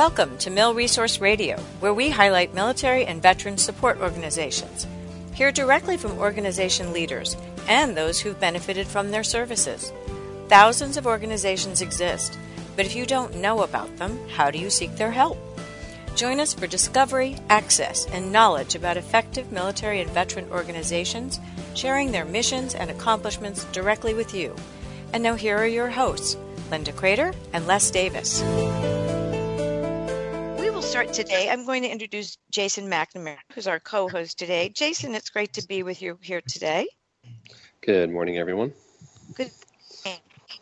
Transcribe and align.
Welcome 0.00 0.38
to 0.38 0.50
Mill 0.50 0.72
Resource 0.72 1.20
Radio, 1.20 1.58
where 1.80 1.92
we 1.92 2.08
highlight 2.08 2.54
military 2.54 3.04
and 3.04 3.20
veteran 3.20 3.58
support 3.58 4.00
organizations. 4.00 4.86
Hear 5.34 5.52
directly 5.52 5.98
from 5.98 6.16
organization 6.16 6.94
leaders 6.94 7.36
and 7.68 7.94
those 7.94 8.18
who've 8.18 8.40
benefited 8.40 8.86
from 8.86 9.10
their 9.10 9.22
services. 9.22 9.92
Thousands 10.48 10.96
of 10.96 11.06
organizations 11.06 11.82
exist, 11.82 12.38
but 12.76 12.86
if 12.86 12.96
you 12.96 13.04
don't 13.04 13.36
know 13.36 13.60
about 13.60 13.94
them, 13.98 14.18
how 14.30 14.50
do 14.50 14.58
you 14.58 14.70
seek 14.70 14.96
their 14.96 15.10
help? 15.10 15.36
Join 16.16 16.40
us 16.40 16.54
for 16.54 16.66
discovery, 16.66 17.36
access, 17.50 18.06
and 18.06 18.32
knowledge 18.32 18.74
about 18.74 18.96
effective 18.96 19.52
military 19.52 20.00
and 20.00 20.10
veteran 20.12 20.50
organizations, 20.50 21.38
sharing 21.74 22.10
their 22.10 22.24
missions 22.24 22.74
and 22.74 22.90
accomplishments 22.90 23.64
directly 23.66 24.14
with 24.14 24.34
you. 24.34 24.56
And 25.12 25.22
now 25.22 25.34
here 25.34 25.58
are 25.58 25.66
your 25.66 25.90
hosts, 25.90 26.38
Linda 26.70 26.92
Crater 26.92 27.34
and 27.52 27.66
Les 27.66 27.90
Davis. 27.90 28.42
We 30.60 30.68
will 30.68 30.82
start 30.82 31.10
today. 31.10 31.48
I'm 31.48 31.64
going 31.64 31.82
to 31.84 31.88
introduce 31.88 32.36
Jason 32.50 32.90
McNamara, 32.90 33.38
who's 33.54 33.66
our 33.66 33.80
co 33.80 34.10
host 34.10 34.38
today. 34.38 34.68
Jason, 34.68 35.14
it's 35.14 35.30
great 35.30 35.54
to 35.54 35.66
be 35.66 35.82
with 35.82 36.02
you 36.02 36.18
here 36.20 36.42
today. 36.42 36.86
Good 37.80 38.10
morning, 38.10 38.36
everyone. 38.36 38.74
Good. 39.32 39.50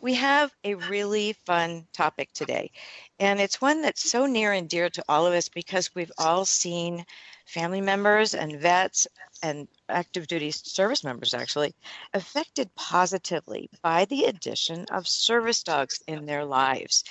We 0.01 0.13
have 0.13 0.53
a 0.63 0.75
really 0.75 1.33
fun 1.45 1.85
topic 1.91 2.31
today, 2.31 2.71
and 3.19 3.41
it's 3.41 3.59
one 3.59 3.81
that's 3.81 4.09
so 4.09 4.25
near 4.25 4.53
and 4.53 4.69
dear 4.69 4.89
to 4.89 5.03
all 5.09 5.27
of 5.27 5.33
us 5.33 5.49
because 5.49 5.93
we've 5.93 6.13
all 6.17 6.45
seen 6.45 7.05
family 7.45 7.81
members 7.81 8.35
and 8.35 8.57
vets 8.61 9.05
and 9.43 9.67
active 9.89 10.27
duty 10.27 10.51
service 10.51 11.03
members 11.03 11.33
actually 11.33 11.75
affected 12.13 12.73
positively 12.75 13.69
by 13.81 14.05
the 14.05 14.25
addition 14.25 14.85
of 14.91 15.09
service 15.09 15.61
dogs 15.61 16.01
in 16.07 16.25
their 16.25 16.45
lives. 16.45 17.03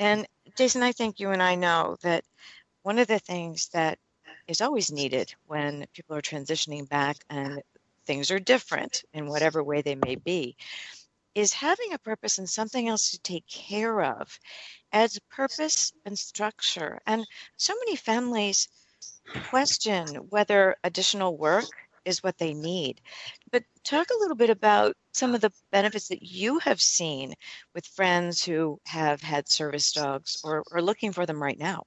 And 0.00 0.26
Jason, 0.56 0.82
I 0.82 0.92
think 0.92 1.20
you 1.20 1.30
and 1.30 1.42
I 1.42 1.54
know 1.56 1.96
that 2.02 2.24
one 2.82 2.98
of 2.98 3.08
the 3.08 3.18
things 3.18 3.68
that 3.72 3.98
is 4.48 4.60
always 4.60 4.92
needed 4.92 5.34
when 5.46 5.86
people 5.94 6.16
are 6.16 6.22
transitioning 6.22 6.88
back 6.88 7.16
and 7.30 7.62
things 8.06 8.30
are 8.30 8.38
different 8.38 9.04
in 9.14 9.26
whatever 9.28 9.62
way 9.64 9.82
they 9.82 9.96
may 9.96 10.16
be 10.16 10.56
is 11.34 11.52
having 11.52 11.92
a 11.92 11.98
purpose 11.98 12.38
and 12.38 12.48
something 12.48 12.88
else 12.88 13.12
to 13.12 13.18
take 13.20 13.46
care 13.48 14.02
of 14.02 14.38
adds 14.92 15.18
purpose 15.30 15.92
and 16.04 16.18
structure. 16.18 17.00
And 17.06 17.26
so 17.56 17.74
many 17.84 17.96
families 17.96 18.68
question 19.50 20.06
whether 20.30 20.76
additional 20.84 21.36
work 21.36 21.66
is 22.04 22.22
what 22.22 22.38
they 22.38 22.54
need. 22.54 23.00
But 23.50 23.64
talk 23.82 24.08
a 24.10 24.18
little 24.20 24.36
bit 24.36 24.50
about 24.50 24.96
some 25.12 25.34
of 25.34 25.40
the 25.40 25.52
benefits 25.70 26.08
that 26.08 26.22
you 26.22 26.58
have 26.60 26.80
seen 26.80 27.34
with 27.74 27.86
friends 27.86 28.44
who 28.44 28.80
have 28.86 29.22
had 29.22 29.48
service 29.48 29.92
dogs 29.92 30.40
or 30.44 30.64
are 30.72 30.82
looking 30.82 31.12
for 31.12 31.26
them 31.26 31.42
right 31.42 31.58
now. 31.58 31.84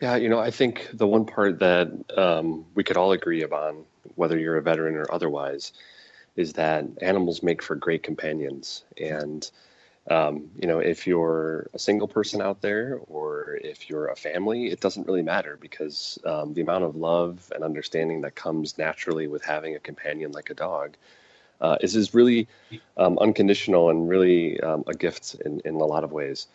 Yeah, 0.00 0.16
you 0.16 0.28
know, 0.28 0.40
I 0.40 0.50
think 0.50 0.90
the 0.92 1.06
one 1.06 1.24
part 1.24 1.60
that 1.60 1.88
um, 2.16 2.66
we 2.74 2.82
could 2.82 2.96
all 2.96 3.12
agree 3.12 3.42
upon, 3.42 3.84
whether 4.16 4.36
you're 4.36 4.56
a 4.56 4.62
veteran 4.62 4.96
or 4.96 5.06
otherwise, 5.12 5.72
is 6.34 6.52
that 6.54 6.84
animals 7.00 7.42
make 7.42 7.62
for 7.62 7.76
great 7.76 8.02
companions. 8.02 8.84
And 9.00 9.48
um, 10.10 10.50
you 10.60 10.66
know, 10.66 10.80
if 10.80 11.06
you're 11.06 11.68
a 11.74 11.78
single 11.78 12.08
person 12.08 12.42
out 12.42 12.60
there 12.60 13.00
or 13.06 13.58
if 13.62 13.88
you're 13.88 14.08
a 14.08 14.16
family, 14.16 14.66
it 14.66 14.80
doesn't 14.80 15.06
really 15.06 15.22
matter 15.22 15.56
because 15.60 16.18
um, 16.24 16.54
the 16.54 16.60
amount 16.60 16.84
of 16.84 16.96
love 16.96 17.52
and 17.54 17.62
understanding 17.62 18.22
that 18.22 18.34
comes 18.34 18.78
naturally 18.78 19.28
with 19.28 19.44
having 19.44 19.76
a 19.76 19.78
companion 19.78 20.32
like 20.32 20.50
a 20.50 20.54
dog 20.54 20.96
uh, 21.60 21.76
is 21.80 21.94
is 21.94 22.14
really 22.14 22.48
um, 22.96 23.16
unconditional 23.18 23.90
and 23.90 24.08
really 24.08 24.60
um, 24.60 24.82
a 24.88 24.94
gift 24.94 25.36
in, 25.44 25.60
in 25.64 25.74
a 25.74 25.84
lot 25.84 26.02
of 26.02 26.10
ways. 26.10 26.48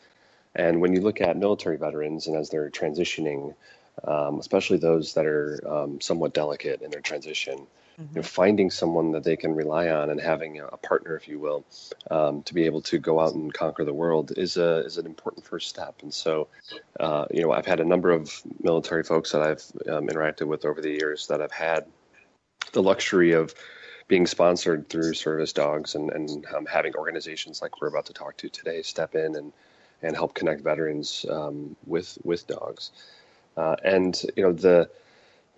And 0.54 0.82
when 0.82 0.94
you 0.94 1.02
look 1.02 1.22
at 1.22 1.38
military 1.38 1.78
veterans 1.78 2.28
and 2.28 2.36
as 2.36 2.50
they're 2.50 2.70
transitioning, 2.70 3.56
um, 4.04 4.40
especially 4.40 4.78
those 4.78 5.14
that 5.14 5.26
are 5.26 5.62
um, 5.66 6.02
somewhat 6.02 6.34
delicate 6.34 6.82
in 6.82 6.92
their 6.92 7.02
transition, 7.02 7.66
mm-hmm. 8.00 8.10
you 8.14 8.16
know, 8.16 8.24
finding 8.24 8.70
someone 8.70 9.12
that 9.12 9.24
they 9.24 9.36
can 9.36 9.56
rely 9.56 9.90
on 9.90 10.10
and 10.10 10.20
having 10.20 10.60
a 10.60 10.78
partner, 10.78 11.16
if 11.16 11.28
you 11.28 11.40
will, 11.40 11.66
um, 12.12 12.44
to 12.44 12.54
be 12.54 12.66
able 12.66 12.82
to 12.82 12.98
go 12.98 13.20
out 13.20 13.34
and 13.34 13.54
conquer 13.54 13.84
the 13.84 13.94
world 13.94 14.32
is 14.38 14.58
a 14.58 14.80
is 14.86 14.98
an 14.98 15.06
important 15.06 15.46
first 15.46 15.70
step. 15.70 15.96
And 16.02 16.14
so, 16.14 16.48
uh, 17.00 17.26
you 17.32 17.42
know, 17.42 17.52
I've 17.52 17.66
had 17.66 17.80
a 17.80 17.86
number 17.86 18.12
of 18.12 18.32
military 18.62 19.04
folks 19.04 19.32
that 19.32 19.42
I've 19.42 19.64
um, 19.92 20.08
interacted 20.08 20.48
with 20.48 20.66
over 20.66 20.82
the 20.82 20.92
years 20.92 21.28
that 21.28 21.40
have 21.40 21.52
had 21.52 21.86
the 22.74 22.84
luxury 22.84 23.32
of 23.32 23.54
being 24.08 24.26
sponsored 24.26 24.88
through 24.90 25.14
service 25.14 25.52
dogs 25.52 25.96
and, 25.96 26.12
and 26.12 26.46
um, 26.56 26.66
having 26.66 26.96
organizations 26.96 27.62
like 27.62 27.82
we're 27.82 27.88
about 27.88 28.06
to 28.06 28.14
talk 28.14 28.38
to 28.38 28.50
today 28.50 28.82
step 28.82 29.16
in 29.16 29.36
and 29.36 29.54
and 30.04 30.16
help 30.16 30.34
connect 30.34 30.62
veterans 30.62 31.26
um, 31.30 31.76
with 31.86 32.18
with 32.24 32.46
dogs. 32.48 32.92
Uh, 33.56 33.76
and 33.84 34.24
you 34.36 34.44
know 34.44 34.54
the 34.54 34.90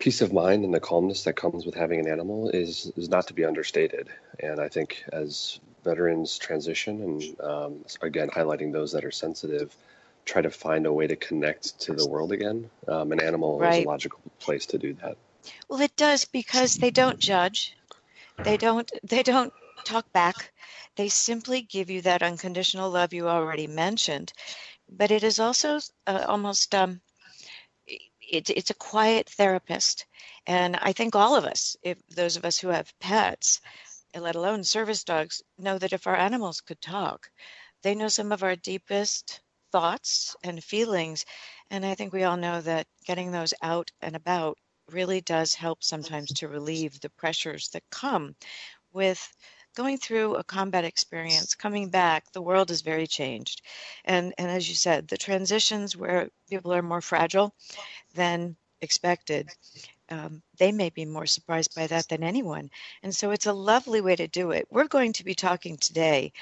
peace 0.00 0.22
of 0.22 0.32
mind 0.32 0.64
and 0.64 0.74
the 0.74 0.80
calmness 0.80 1.24
that 1.24 1.36
comes 1.36 1.66
with 1.66 1.74
having 1.74 2.00
an 2.00 2.08
animal 2.08 2.48
is 2.48 2.90
is 2.96 3.08
not 3.08 3.28
to 3.28 3.34
be 3.34 3.44
understated. 3.44 4.08
And 4.40 4.58
I 4.58 4.68
think 4.68 5.04
as 5.12 5.60
veterans 5.84 6.38
transition 6.38 7.02
and 7.02 7.40
um, 7.40 7.84
again 8.02 8.28
highlighting 8.30 8.72
those 8.72 8.90
that 8.92 9.04
are 9.04 9.10
sensitive, 9.12 9.76
try 10.24 10.42
to 10.42 10.50
find 10.50 10.86
a 10.86 10.92
way 10.92 11.06
to 11.06 11.16
connect 11.16 11.78
to 11.82 11.92
the 11.92 12.08
world 12.08 12.32
again. 12.32 12.68
Um, 12.88 13.12
an 13.12 13.20
animal 13.20 13.58
right. 13.58 13.80
is 13.80 13.84
a 13.84 13.88
logical 13.88 14.20
place 14.40 14.66
to 14.66 14.78
do 14.78 14.94
that. 14.94 15.16
Well, 15.68 15.80
it 15.80 15.94
does 15.96 16.24
because 16.24 16.74
they 16.76 16.90
don't 16.90 17.18
judge. 17.18 17.76
They 18.42 18.56
don't. 18.56 18.90
They 19.02 19.22
don't 19.22 19.52
talk 19.84 20.10
back. 20.12 20.52
They 20.96 21.08
simply 21.08 21.62
give 21.62 21.90
you 21.90 22.02
that 22.02 22.22
unconditional 22.22 22.90
love 22.90 23.12
you 23.12 23.28
already 23.28 23.66
mentioned, 23.66 24.32
but 24.88 25.10
it 25.10 25.22
is 25.22 25.38
also 25.38 25.78
uh, 26.06 26.24
almost 26.26 26.74
um, 26.74 27.00
it, 28.30 28.50
it's 28.50 28.70
a 28.70 28.74
quiet 28.74 29.28
therapist. 29.28 30.06
And 30.46 30.76
I 30.76 30.92
think 30.92 31.14
all 31.14 31.36
of 31.36 31.44
us, 31.44 31.76
if 31.82 31.98
those 32.08 32.36
of 32.36 32.44
us 32.44 32.58
who 32.58 32.68
have 32.68 32.98
pets, 33.00 33.60
let 34.14 34.36
alone 34.36 34.64
service 34.64 35.04
dogs, 35.04 35.42
know 35.58 35.78
that 35.78 35.92
if 35.92 36.06
our 36.06 36.16
animals 36.16 36.60
could 36.60 36.80
talk, 36.80 37.30
they 37.82 37.94
know 37.94 38.08
some 38.08 38.32
of 38.32 38.42
our 38.42 38.56
deepest 38.56 39.40
thoughts 39.72 40.36
and 40.42 40.62
feelings. 40.62 41.24
And 41.70 41.84
I 41.86 41.94
think 41.94 42.12
we 42.12 42.24
all 42.24 42.36
know 42.36 42.60
that 42.60 42.86
getting 43.04 43.30
those 43.30 43.54
out 43.62 43.90
and 44.00 44.16
about 44.16 44.58
really 44.90 45.20
does 45.20 45.54
help 45.54 45.82
sometimes 45.82 46.32
to 46.32 46.48
relieve 46.48 47.00
the 47.00 47.10
pressures 47.10 47.68
that 47.68 47.82
come 47.90 48.34
with 48.92 49.32
going 49.74 49.98
through 49.98 50.36
a 50.36 50.44
combat 50.44 50.84
experience, 50.84 51.54
coming 51.54 51.88
back, 51.88 52.32
the 52.32 52.42
world 52.42 52.70
is 52.70 52.82
very 52.82 53.06
changed. 53.06 53.62
And 54.04 54.34
and 54.38 54.50
as 54.50 54.68
you 54.68 54.74
said, 54.74 55.08
the 55.08 55.16
transitions 55.16 55.96
where 55.96 56.28
people 56.48 56.72
are 56.72 56.82
more 56.82 57.00
fragile 57.00 57.54
than 58.14 58.56
expected, 58.80 59.48
um, 60.08 60.42
they 60.58 60.72
may 60.72 60.90
be 60.90 61.04
more 61.04 61.26
surprised 61.26 61.74
by 61.74 61.86
that 61.86 62.08
than 62.08 62.22
anyone. 62.22 62.70
And 63.02 63.14
so 63.14 63.30
it's 63.30 63.46
a 63.46 63.52
lovely 63.52 64.00
way 64.00 64.16
to 64.16 64.28
do 64.28 64.50
it. 64.50 64.66
We're 64.70 64.88
going 64.88 65.12
to 65.14 65.24
be 65.24 65.34
talking 65.34 65.76
today 65.76 66.32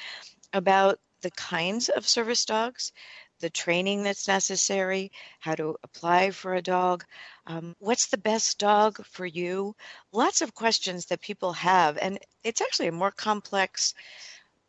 about 0.53 0.99
the 1.21 1.31
kinds 1.33 1.89
of 1.89 2.07
service 2.07 2.45
dogs 2.45 2.93
the 3.41 3.51
training 3.51 4.03
that's 4.03 4.29
necessary, 4.29 5.13
how 5.41 5.55
to 5.55 5.77
apply 5.83 6.31
for 6.31 6.55
a 6.55 6.63
dog, 6.63 7.05
um, 7.47 7.75
what's 7.79 8.07
the 8.07 8.19
best 8.19 8.59
dog 8.59 9.05
for 9.07 9.27
you? 9.27 9.75
Lots 10.13 10.41
of 10.41 10.55
questions 10.55 11.07
that 11.07 11.21
people 11.21 11.53
have, 11.55 11.99
and 11.99 12.19
it's 12.45 12.61
actually 12.61 12.89
a 12.89 12.93
more 12.93 13.11
complex 13.11 13.95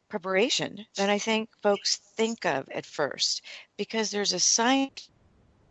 preparation 0.09 0.85
than 0.95 1.09
I 1.09 1.19
think 1.19 1.49
folks 1.61 1.97
think 1.97 2.45
of 2.45 2.67
at 2.69 2.85
first 2.85 3.43
because 3.77 4.09
there's 4.09 4.33
a 4.33 4.39
science 4.39 5.09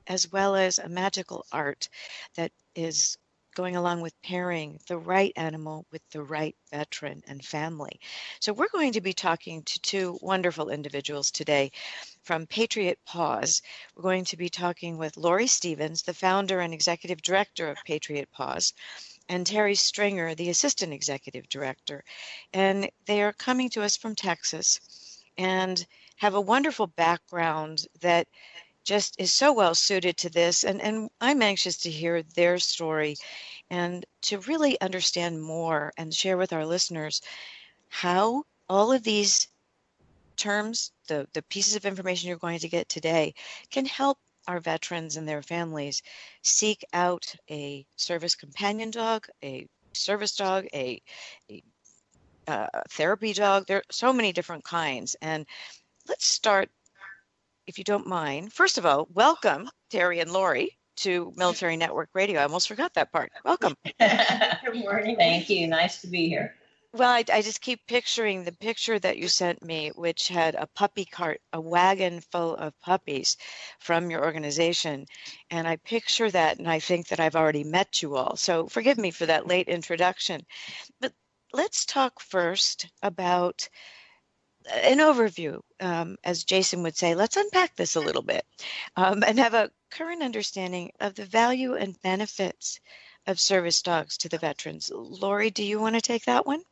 as 0.07 0.31
well 0.31 0.57
as 0.57 0.79
a 0.79 0.89
magical 0.89 1.45
art 1.53 1.89
that 2.37 2.53
is 2.75 3.19
going 3.55 3.75
along 3.75 4.01
with 4.01 4.23
pairing 4.23 4.79
the 4.87 4.97
right 4.97 5.33
animal 5.35 5.85
with 5.91 6.01
the 6.13 6.23
right 6.23 6.55
veteran 6.71 7.21
and 7.27 7.45
family. 7.45 7.99
So, 8.39 8.53
we're 8.53 8.69
going 8.69 8.93
to 8.93 9.01
be 9.01 9.13
talking 9.13 9.65
to 9.65 9.81
two 9.81 10.19
wonderful 10.23 10.71
individuals 10.71 11.33
today 11.33 11.73
from 12.29 12.47
Patriot 12.47 12.99
Paws. 13.07 13.63
We're 13.97 14.03
going 14.03 14.27
to 14.27 14.37
be 14.37 14.51
talking 14.51 14.99
with 14.99 15.17
Lori 15.17 15.47
Stevens, 15.47 16.03
the 16.03 16.13
founder 16.13 16.61
and 16.61 16.75
executive 16.75 17.23
director 17.23 17.71
of 17.71 17.79
Patriot 17.87 18.31
Paws, 18.31 18.75
and 19.31 19.47
Terry 19.47 19.75
Stringer, 19.75 20.35
the 20.35 20.51
assistant 20.51 20.93
executive 20.93 21.49
director. 21.49 22.05
And 22.53 22.91
they 23.07 23.23
are 23.23 23.33
coming 23.33 23.71
to 23.71 23.83
us 23.83 23.97
from 23.97 24.15
Texas 24.15 24.79
and 25.39 25.87
have 26.17 26.35
a 26.35 26.41
wonderful 26.55 26.89
background 26.89 27.87
that 28.03 28.29
just 28.85 29.19
is 29.19 29.33
so 29.33 29.55
well 29.55 29.75
suited 29.75 30.19
to 30.19 30.29
this. 30.29 30.65
And, 30.65 30.83
and 30.83 31.09
I'm 31.23 31.41
anxious 31.41 31.79
to 31.79 31.91
hear 31.91 32.23
their 32.23 32.59
story 32.59 33.17
and 33.71 34.05
to 34.25 34.41
really 34.41 34.79
understand 34.83 35.43
more 35.43 35.95
and 35.97 36.13
share 36.15 36.37
with 36.37 36.53
our 36.53 36.67
listeners 36.67 37.23
how 37.89 38.45
all 38.69 38.93
of 38.93 39.03
these 39.03 39.49
terms, 40.37 40.93
the, 41.09 41.27
the 41.33 41.43
pieces 41.43 41.77
of 41.77 41.85
information 41.85 42.29
you're 42.29 42.39
going 42.39 42.61
to 42.61 42.69
get 42.69 42.89
today, 42.89 43.35
can 43.71 43.85
help 43.85 44.19
our 44.47 44.61
veterans 44.61 45.17
and 45.17 45.29
their 45.29 45.43
families 45.43 46.03
seek 46.43 46.85
out 46.93 47.35
a 47.51 47.85
service 47.97 48.35
companion 48.35 48.91
dog, 48.91 49.27
a 49.43 49.67
service 49.93 50.37
dog, 50.37 50.67
a, 50.73 51.03
a 51.51 51.63
uh, 52.47 52.67
therapy 52.91 53.33
dog. 53.33 53.67
There 53.67 53.79
are 53.79 53.85
so 53.91 54.13
many 54.13 54.33
different 54.33 54.65
kinds. 54.65 55.17
And 55.21 55.47
let's 56.09 56.27
start 56.27 56.71
if 57.67 57.77
you 57.77 57.85
don't 57.85 58.07
mind, 58.07 58.51
first 58.53 58.79
of 58.79 58.87
all, 58.87 59.07
welcome 59.13 59.69
Terry 59.91 60.21
and 60.21 60.33
Lori 60.33 60.79
to 60.97 61.33
Military 61.37 61.77
Network 61.77 62.09
Radio. 62.15 62.41
I 62.41 62.45
almost 62.45 62.67
forgot 62.67 62.95
that 62.95 63.13
part. 63.13 63.31
Welcome. 63.45 63.77
Good 64.01 64.75
morning. 64.75 65.17
Thank 65.17 65.51
you. 65.51 65.67
Nice 65.67 66.01
to 66.01 66.07
be 66.07 66.29
here. 66.29 66.55
Well, 66.95 67.11
I, 67.11 67.23
I, 67.31 67.43
just 67.43 67.61
keep 67.61 67.87
picturing 67.87 68.45
the 68.45 68.53
picture 68.53 68.99
that 68.99 69.19
you 69.19 69.29
sent 69.29 69.63
me, 69.63 69.91
which 69.95 70.29
had 70.29 70.55
a 70.55 70.67
puppy 70.67 71.05
cart, 71.05 71.43
a 71.53 71.61
wagon 71.61 72.21
full 72.21 72.57
of 72.57 72.81
puppies 72.81 73.37
from 73.79 74.11
your 74.11 74.25
organization. 74.25 75.07
And 75.51 75.69
I 75.69 75.77
picture 75.77 76.31
that, 76.31 76.59
and 76.59 76.67
I 76.67 76.81
think 76.81 77.09
that 77.09 77.21
I've 77.21 77.37
already 77.37 77.63
met 77.63 78.01
you 78.01 78.17
all. 78.17 78.37
So 78.37 78.69
forgive 78.69 78.97
me 78.97 79.11
for 79.11 79.27
that 79.27 79.47
late 79.47 79.69
introduction. 79.69 80.47
But 80.99 81.13
let's 81.53 81.85
talk 81.85 82.21
first 82.21 82.87
about 83.03 83.69
an 84.73 84.99
overview, 84.99 85.61
um, 85.81 86.17
as 86.25 86.45
Jason 86.45 86.83
would 86.85 86.97
say. 86.97 87.15
Let's 87.15 87.37
unpack 87.37 87.77
this 87.77 87.97
a 87.97 88.01
little 88.01 88.23
bit 88.23 88.47
um, 88.97 89.23
and 89.25 89.39
have 89.39 89.55
a 89.55 89.71
current 89.91 90.23
understanding 90.23 90.93
of 91.01 91.15
the 91.15 91.27
value 91.27 91.75
and 91.75 92.01
benefits 92.01 92.81
of 93.27 93.39
service 93.39 93.83
dogs 93.83 94.17
to 94.19 94.29
the 94.31 94.39
veterans. 94.39 94.91
Lori, 94.93 95.51
do 95.51 95.63
you 95.63 95.79
want 95.79 95.95
to 95.95 96.01
take 96.01 96.25
that 96.25 96.47
one? 96.47 96.63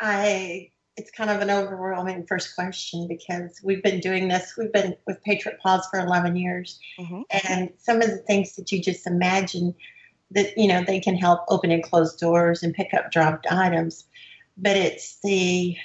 I 0.00 0.70
it's 0.96 1.10
kind 1.10 1.30
of 1.30 1.42
an 1.42 1.50
overwhelming 1.50 2.26
first 2.26 2.54
question 2.54 3.06
because 3.06 3.60
we've 3.62 3.82
been 3.82 4.00
doing 4.00 4.28
this. 4.28 4.54
We've 4.56 4.72
been 4.72 4.96
with 5.06 5.22
Patriot 5.24 5.58
Paws 5.62 5.86
for 5.90 6.00
11 6.00 6.36
years, 6.36 6.80
mm-hmm. 6.98 7.20
and 7.46 7.70
some 7.76 8.00
of 8.00 8.08
the 8.08 8.16
things 8.16 8.56
that 8.56 8.72
you 8.72 8.80
just 8.80 9.06
imagine 9.06 9.74
that 10.30 10.56
you 10.56 10.68
know 10.68 10.82
they 10.82 11.00
can 11.00 11.16
help 11.16 11.40
open 11.48 11.70
and 11.70 11.82
close 11.82 12.16
doors 12.16 12.62
and 12.62 12.74
pick 12.74 12.94
up 12.94 13.10
dropped 13.10 13.46
items, 13.50 14.04
but 14.56 14.76
it's 14.76 15.18
the 15.22 15.76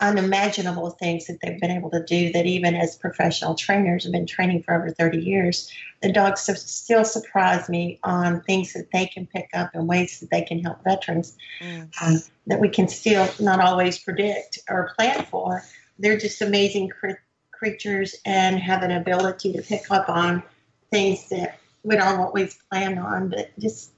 unimaginable 0.00 0.90
things 0.90 1.26
that 1.26 1.38
they've 1.40 1.60
been 1.60 1.70
able 1.70 1.90
to 1.90 2.04
do 2.04 2.32
that 2.32 2.46
even 2.46 2.74
as 2.74 2.96
professional 2.96 3.54
trainers 3.54 4.04
have 4.04 4.12
been 4.12 4.26
training 4.26 4.62
for 4.62 4.74
over 4.74 4.90
30 4.90 5.18
years. 5.18 5.72
The 6.02 6.12
dogs 6.12 6.42
still 6.42 7.04
surprise 7.04 7.68
me 7.68 7.98
on 8.02 8.40
things 8.42 8.72
that 8.72 8.90
they 8.92 9.06
can 9.06 9.26
pick 9.26 9.48
up 9.54 9.70
and 9.74 9.88
ways 9.88 10.20
that 10.20 10.30
they 10.30 10.42
can 10.42 10.58
help 10.58 10.82
veterans 10.84 11.36
mm. 11.60 11.88
um, 12.02 12.22
that 12.46 12.60
we 12.60 12.68
can 12.68 12.88
still 12.88 13.28
not 13.40 13.60
always 13.60 13.98
predict 13.98 14.58
or 14.68 14.92
plan 14.96 15.24
for. 15.26 15.62
They're 15.98 16.18
just 16.18 16.42
amazing 16.42 16.88
cr- 16.88 17.20
creatures 17.52 18.16
and 18.24 18.58
have 18.58 18.82
an 18.82 18.90
ability 18.90 19.52
to 19.54 19.62
pick 19.62 19.90
up 19.90 20.08
on 20.08 20.42
things 20.90 21.28
that 21.28 21.58
we 21.84 21.96
don't 21.96 22.20
always 22.20 22.58
plan 22.70 22.98
on 22.98 23.28
but 23.28 23.50
just 23.58 23.90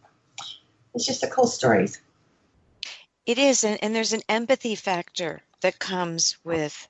it's 0.95 1.07
just 1.07 1.23
a 1.23 1.29
cool 1.29 1.47
stories 1.47 2.01
it 3.25 3.39
is 3.39 3.65
and, 3.65 3.79
and 3.83 3.95
there's 3.95 4.13
an 4.13 4.23
empathy 4.29 4.75
factor 4.75 5.41
that 5.61 5.79
comes 5.79 6.37
with 6.45 6.89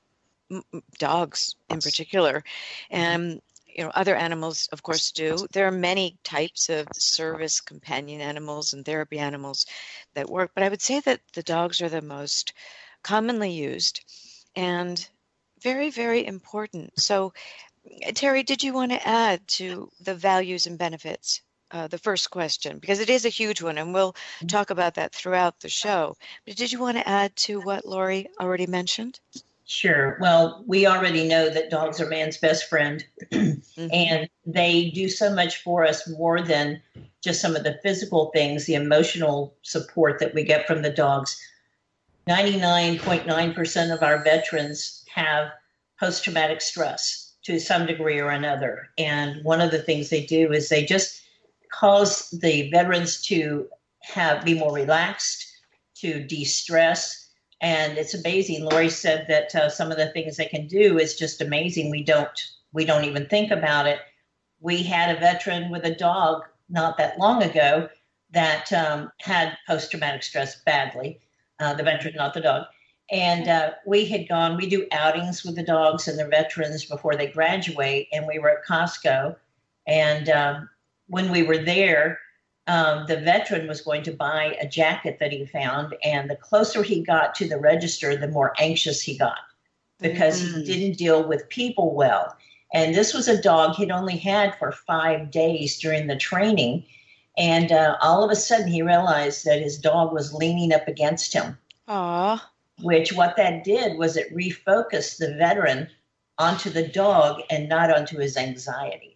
dogs 0.98 1.56
in 1.70 1.80
particular. 1.80 2.44
Mm-hmm. 2.90 2.96
And 2.96 3.42
you 3.66 3.84
know 3.84 3.90
other 3.94 4.16
animals 4.16 4.68
of 4.72 4.82
course 4.82 5.12
do. 5.12 5.46
There 5.52 5.66
are 5.66 5.72
many 5.72 6.16
types 6.24 6.70
of 6.70 6.88
service 6.94 7.60
companion 7.60 8.20
animals 8.20 8.72
and 8.72 8.84
therapy 8.84 9.18
animals 9.18 9.66
that 10.14 10.30
work 10.30 10.52
but 10.54 10.64
i 10.64 10.68
would 10.68 10.80
say 10.80 11.00
that 11.00 11.20
the 11.34 11.42
dogs 11.42 11.82
are 11.82 11.90
the 11.90 12.00
most 12.00 12.54
commonly 13.02 13.52
used 13.52 14.02
and 14.54 15.06
very 15.60 15.90
very 15.90 16.26
important. 16.26 16.98
So 16.98 17.34
terry 18.14 18.42
did 18.42 18.62
you 18.62 18.72
want 18.72 18.92
to 18.92 19.08
add 19.08 19.46
to 19.48 19.90
the 20.00 20.14
values 20.14 20.66
and 20.66 20.78
benefits 20.78 21.42
uh, 21.70 21.88
the 21.88 21.98
first 21.98 22.30
question 22.30 22.78
because 22.78 23.00
it 23.00 23.10
is 23.10 23.24
a 23.24 23.30
huge 23.30 23.62
one 23.62 23.78
and 23.78 23.92
we'll 23.92 24.12
mm-hmm. 24.12 24.46
talk 24.46 24.70
about 24.70 24.94
that 24.94 25.14
throughout 25.14 25.60
the 25.60 25.68
show. 25.68 26.16
But 26.44 26.56
did 26.56 26.72
you 26.72 26.78
want 26.78 26.96
to 26.96 27.08
add 27.08 27.34
to 27.36 27.60
what 27.60 27.86
Lori 27.86 28.28
already 28.40 28.66
mentioned? 28.66 29.20
Sure. 29.68 30.16
Well, 30.20 30.62
we 30.66 30.86
already 30.86 31.26
know 31.26 31.50
that 31.50 31.70
dogs 31.70 32.00
are 32.00 32.08
man's 32.08 32.38
best 32.38 32.68
friend 32.68 33.04
mm-hmm. 33.32 33.88
and 33.92 34.28
they 34.44 34.90
do 34.90 35.08
so 35.08 35.34
much 35.34 35.62
for 35.62 35.84
us 35.84 36.08
more 36.08 36.40
than 36.40 36.80
just 37.20 37.40
some 37.40 37.56
of 37.56 37.64
the 37.64 37.80
physical 37.82 38.30
things, 38.32 38.66
the 38.66 38.74
emotional 38.74 39.56
support 39.62 40.20
that 40.20 40.34
we 40.34 40.44
get 40.44 40.68
from 40.68 40.82
the 40.82 40.90
dogs. 40.90 41.36
99.9% 42.28 43.92
of 43.92 44.02
our 44.04 44.22
veterans 44.22 45.04
have 45.12 45.50
post 45.98 46.22
traumatic 46.22 46.60
stress 46.60 47.34
to 47.42 47.58
some 47.58 47.86
degree 47.86 48.20
or 48.20 48.30
another. 48.30 48.88
And 48.98 49.42
one 49.44 49.60
of 49.60 49.72
the 49.72 49.82
things 49.82 50.10
they 50.10 50.26
do 50.26 50.52
is 50.52 50.68
they 50.68 50.84
just 50.84 51.22
cause 51.78 52.30
the 52.30 52.70
veterans 52.70 53.22
to 53.22 53.68
have 54.02 54.44
be 54.44 54.54
more 54.54 54.72
relaxed, 54.72 55.46
to 55.96 56.22
de-stress, 56.24 57.30
and 57.60 57.96
it's 57.98 58.14
amazing. 58.14 58.64
Lori 58.64 58.90
said 58.90 59.26
that 59.28 59.54
uh, 59.54 59.68
some 59.68 59.90
of 59.90 59.96
the 59.96 60.08
things 60.08 60.36
they 60.36 60.46
can 60.46 60.66
do 60.66 60.98
is 60.98 61.16
just 61.16 61.40
amazing. 61.40 61.90
We 61.90 62.02
don't 62.02 62.38
we 62.72 62.84
don't 62.84 63.04
even 63.04 63.26
think 63.26 63.50
about 63.50 63.86
it. 63.86 64.00
We 64.60 64.82
had 64.82 65.14
a 65.14 65.20
veteran 65.20 65.70
with 65.70 65.84
a 65.84 65.94
dog 65.94 66.42
not 66.68 66.98
that 66.98 67.18
long 67.18 67.42
ago 67.42 67.88
that 68.30 68.72
um, 68.72 69.10
had 69.20 69.56
post 69.66 69.90
traumatic 69.90 70.22
stress 70.22 70.60
badly. 70.62 71.20
Uh, 71.58 71.72
the 71.72 71.82
veteran, 71.82 72.14
not 72.16 72.34
the 72.34 72.40
dog. 72.40 72.66
And 73.10 73.48
uh, 73.48 73.70
we 73.86 74.04
had 74.04 74.28
gone, 74.28 74.56
we 74.56 74.68
do 74.68 74.86
outings 74.92 75.44
with 75.44 75.56
the 75.56 75.62
dogs 75.62 76.08
and 76.08 76.18
the 76.18 76.26
veterans 76.26 76.84
before 76.84 77.16
they 77.16 77.28
graduate. 77.28 78.08
And 78.12 78.26
we 78.26 78.38
were 78.38 78.50
at 78.50 78.66
Costco. 78.66 79.36
And 79.86 80.28
um, 80.28 80.68
when 81.08 81.30
we 81.30 81.42
were 81.42 81.58
there, 81.58 82.18
um, 82.66 83.06
the 83.06 83.18
veteran 83.18 83.68
was 83.68 83.80
going 83.80 84.02
to 84.04 84.12
buy 84.12 84.56
a 84.60 84.66
jacket 84.66 85.18
that 85.20 85.32
he 85.32 85.46
found, 85.46 85.94
and 86.02 86.28
the 86.28 86.36
closer 86.36 86.82
he 86.82 87.02
got 87.02 87.34
to 87.36 87.48
the 87.48 87.58
register, 87.58 88.16
the 88.16 88.28
more 88.28 88.52
anxious 88.58 89.00
he 89.00 89.16
got 89.16 89.38
because 90.00 90.42
mm-hmm. 90.42 90.58
he 90.58 90.64
didn't 90.64 90.98
deal 90.98 91.26
with 91.26 91.48
people 91.48 91.94
well. 91.94 92.36
And 92.74 92.94
this 92.94 93.14
was 93.14 93.28
a 93.28 93.40
dog 93.40 93.76
he'd 93.76 93.90
only 93.90 94.16
had 94.16 94.58
for 94.58 94.72
five 94.72 95.30
days 95.30 95.78
during 95.78 96.06
the 96.06 96.16
training. 96.16 96.84
And 97.38 97.70
uh, 97.70 97.96
all 98.02 98.24
of 98.24 98.30
a 98.30 98.36
sudden, 98.36 98.68
he 98.68 98.82
realized 98.82 99.44
that 99.44 99.62
his 99.62 99.78
dog 99.78 100.12
was 100.12 100.34
leaning 100.34 100.72
up 100.72 100.88
against 100.88 101.32
him. 101.32 101.56
Aww. 101.88 102.40
Which, 102.82 103.12
what 103.12 103.36
that 103.36 103.64
did 103.64 103.96
was 103.96 104.16
it 104.16 104.34
refocused 104.34 105.18
the 105.18 105.34
veteran 105.38 105.88
onto 106.38 106.68
the 106.68 106.86
dog 106.86 107.40
and 107.48 107.68
not 107.68 107.90
onto 107.90 108.18
his 108.18 108.36
anxiety. 108.36 109.15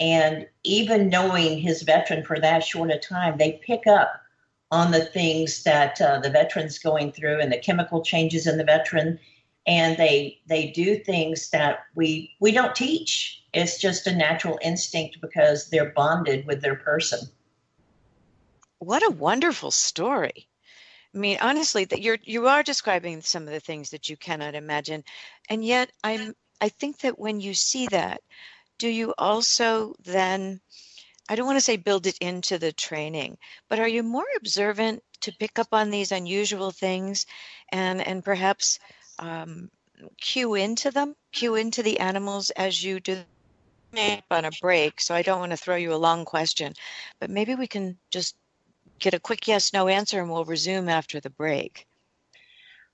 And 0.00 0.46
even 0.64 1.08
knowing 1.08 1.58
his 1.58 1.82
veteran 1.82 2.24
for 2.24 2.38
that 2.38 2.64
short 2.64 2.90
a 2.90 2.98
time, 2.98 3.36
they 3.36 3.60
pick 3.64 3.86
up 3.86 4.22
on 4.70 4.90
the 4.90 5.04
things 5.04 5.62
that 5.64 6.00
uh, 6.00 6.20
the 6.20 6.30
veteran's 6.30 6.78
going 6.78 7.12
through 7.12 7.40
and 7.40 7.50
the 7.50 7.58
chemical 7.58 8.02
changes 8.02 8.46
in 8.46 8.58
the 8.58 8.64
veteran. 8.64 9.18
And 9.66 9.96
they 9.96 10.40
they 10.46 10.70
do 10.70 10.96
things 10.96 11.50
that 11.50 11.80
we 11.94 12.34
we 12.40 12.52
don't 12.52 12.74
teach. 12.74 13.42
It's 13.52 13.78
just 13.78 14.06
a 14.06 14.14
natural 14.14 14.58
instinct 14.62 15.20
because 15.20 15.68
they're 15.68 15.90
bonded 15.90 16.46
with 16.46 16.62
their 16.62 16.76
person. 16.76 17.20
What 18.78 19.02
a 19.02 19.10
wonderful 19.10 19.70
story. 19.70 20.48
I 21.14 21.18
mean, 21.18 21.38
honestly, 21.40 21.84
that 21.86 22.00
you're 22.00 22.18
you 22.22 22.46
are 22.46 22.62
describing 22.62 23.20
some 23.22 23.42
of 23.42 23.50
the 23.50 23.60
things 23.60 23.90
that 23.90 24.08
you 24.08 24.16
cannot 24.16 24.54
imagine, 24.54 25.04
and 25.50 25.64
yet 25.64 25.90
I'm 26.04 26.34
I 26.60 26.68
think 26.68 26.98
that 26.98 27.18
when 27.18 27.40
you 27.40 27.54
see 27.54 27.86
that, 27.88 28.22
do 28.78 28.88
you 28.88 29.14
also 29.18 29.94
then 30.04 30.60
I 31.28 31.34
don't 31.34 31.46
want 31.46 31.56
to 31.56 31.64
say 31.64 31.76
build 31.76 32.06
it 32.06 32.16
into 32.18 32.58
the 32.58 32.72
training, 32.72 33.36
but 33.68 33.78
are 33.78 33.88
you 33.88 34.02
more 34.02 34.26
observant 34.36 35.02
to 35.20 35.32
pick 35.32 35.58
up 35.58 35.68
on 35.72 35.90
these 35.90 36.12
unusual 36.12 36.70
things 36.70 37.26
and 37.70 38.00
and 38.06 38.24
perhaps 38.24 38.78
um, 39.18 39.70
cue 40.20 40.54
into 40.54 40.90
them, 40.90 41.14
cue 41.32 41.56
into 41.56 41.82
the 41.82 42.00
animals 42.00 42.50
as 42.50 42.82
you 42.82 43.00
do 43.00 43.18
on 44.30 44.44
a 44.44 44.50
break. 44.60 45.00
So 45.00 45.14
I 45.14 45.22
don't 45.22 45.40
want 45.40 45.52
to 45.52 45.56
throw 45.56 45.76
you 45.76 45.92
a 45.92 45.96
long 45.96 46.24
question, 46.24 46.74
but 47.20 47.30
maybe 47.30 47.54
we 47.54 47.66
can 47.66 47.98
just 48.10 48.36
get 48.98 49.14
a 49.14 49.20
quick 49.20 49.46
yes 49.46 49.72
no 49.72 49.88
answer 49.88 50.20
and 50.20 50.30
we'll 50.30 50.44
resume 50.44 50.88
after 50.88 51.20
the 51.20 51.30
break. 51.30 51.86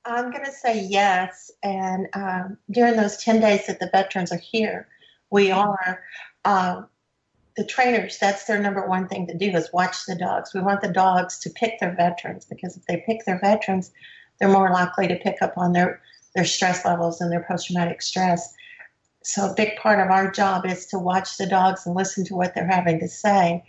I'm 0.04 0.30
going 0.30 0.44
to 0.44 0.52
say 0.52 0.82
yes. 0.82 1.50
And 1.62 2.08
um, 2.12 2.58
during 2.70 2.96
those 2.96 3.16
10 3.18 3.40
days 3.40 3.66
that 3.66 3.80
the 3.80 3.88
veterans 3.90 4.32
are 4.32 4.38
here, 4.38 4.88
we 5.30 5.50
are 5.50 6.02
uh, 6.44 6.82
the 7.56 7.64
trainers. 7.64 8.18
That's 8.18 8.44
their 8.44 8.60
number 8.60 8.86
one 8.86 9.08
thing 9.08 9.26
to 9.28 9.36
do 9.36 9.50
is 9.50 9.72
watch 9.72 10.06
the 10.06 10.16
dogs. 10.16 10.52
We 10.54 10.60
want 10.60 10.80
the 10.80 10.92
dogs 10.92 11.38
to 11.40 11.50
pick 11.50 11.78
their 11.80 11.94
veterans 11.94 12.44
because 12.44 12.76
if 12.76 12.84
they 12.86 13.02
pick 13.06 13.24
their 13.24 13.38
veterans, 13.38 13.92
they're 14.38 14.48
more 14.48 14.70
likely 14.70 15.08
to 15.08 15.16
pick 15.16 15.40
up 15.42 15.56
on 15.56 15.72
their 15.72 16.00
their 16.34 16.44
stress 16.44 16.84
levels 16.84 17.20
and 17.20 17.30
their 17.30 17.44
post 17.48 17.66
traumatic 17.66 18.02
stress. 18.02 18.54
So 19.22 19.50
a 19.50 19.54
big 19.54 19.76
part 19.76 20.00
of 20.00 20.10
our 20.10 20.30
job 20.30 20.66
is 20.66 20.86
to 20.86 20.98
watch 20.98 21.36
the 21.36 21.46
dogs 21.46 21.86
and 21.86 21.94
listen 21.94 22.24
to 22.26 22.34
what 22.34 22.54
they're 22.54 22.66
having 22.66 22.98
to 23.00 23.08
say. 23.08 23.64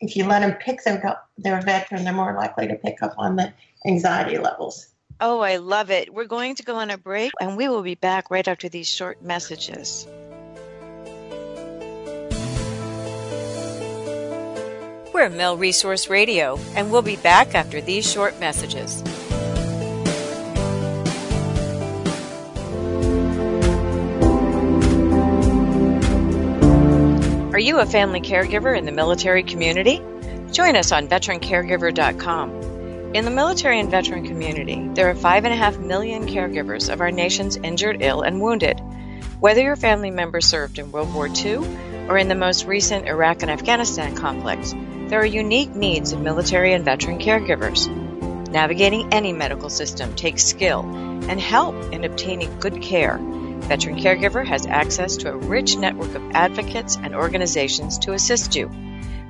If 0.00 0.16
you 0.16 0.24
let 0.24 0.40
them 0.40 0.54
pick 0.54 0.82
their 0.84 1.20
their 1.36 1.60
veteran, 1.60 2.04
they're 2.04 2.12
more 2.12 2.34
likely 2.34 2.68
to 2.68 2.74
pick 2.74 3.02
up 3.02 3.14
on 3.18 3.36
the 3.36 3.52
anxiety 3.86 4.38
levels. 4.38 4.88
Oh, 5.20 5.40
I 5.40 5.56
love 5.56 5.90
it. 5.90 6.12
We're 6.12 6.24
going 6.24 6.56
to 6.56 6.62
go 6.62 6.76
on 6.76 6.90
a 6.90 6.98
break 6.98 7.32
and 7.40 7.56
we 7.56 7.68
will 7.68 7.82
be 7.82 7.94
back 7.94 8.30
right 8.30 8.46
after 8.46 8.68
these 8.68 8.88
short 8.88 9.22
messages. 9.22 10.06
We're 15.16 15.30
Mill 15.30 15.56
Resource 15.56 16.10
Radio, 16.10 16.60
and 16.74 16.92
we'll 16.92 17.00
be 17.00 17.16
back 17.16 17.54
after 17.54 17.80
these 17.80 18.06
short 18.06 18.38
messages. 18.38 19.02
Are 27.54 27.58
you 27.58 27.78
a 27.78 27.86
family 27.86 28.20
caregiver 28.20 28.76
in 28.76 28.84
the 28.84 28.92
military 28.92 29.42
community? 29.42 30.02
Join 30.52 30.76
us 30.76 30.92
on 30.92 31.08
veterancaregiver.com. 31.08 32.50
In 33.14 33.24
the 33.24 33.30
military 33.30 33.80
and 33.80 33.90
veteran 33.90 34.26
community, 34.26 34.86
there 34.92 35.08
are 35.08 35.14
5.5 35.14 35.80
million 35.80 36.26
caregivers 36.26 36.92
of 36.92 37.00
our 37.00 37.10
nation's 37.10 37.56
injured, 37.56 38.02
ill, 38.02 38.20
and 38.20 38.42
wounded. 38.42 38.78
Whether 39.40 39.62
your 39.62 39.76
family 39.76 40.10
member 40.10 40.42
served 40.42 40.78
in 40.78 40.92
World 40.92 41.14
War 41.14 41.28
II 41.28 41.64
or 42.10 42.18
in 42.18 42.28
the 42.28 42.34
most 42.34 42.66
recent 42.66 43.08
Iraq 43.08 43.40
and 43.40 43.50
Afghanistan 43.50 44.14
conflicts 44.14 44.74
there 45.08 45.20
are 45.20 45.26
unique 45.26 45.74
needs 45.74 46.12
of 46.12 46.20
military 46.20 46.72
and 46.72 46.84
veteran 46.84 47.18
caregivers. 47.18 47.88
Navigating 48.50 49.12
any 49.12 49.32
medical 49.32 49.68
system 49.68 50.14
takes 50.14 50.44
skill 50.44 50.80
and 51.28 51.40
help 51.40 51.74
in 51.92 52.04
obtaining 52.04 52.58
good 52.58 52.82
care. 52.82 53.18
Veteran 53.18 53.96
Caregiver 53.96 54.46
has 54.46 54.66
access 54.66 55.16
to 55.18 55.32
a 55.32 55.36
rich 55.36 55.76
network 55.76 56.14
of 56.14 56.30
advocates 56.32 56.96
and 56.96 57.14
organizations 57.14 57.98
to 57.98 58.12
assist 58.12 58.54
you. 58.54 58.70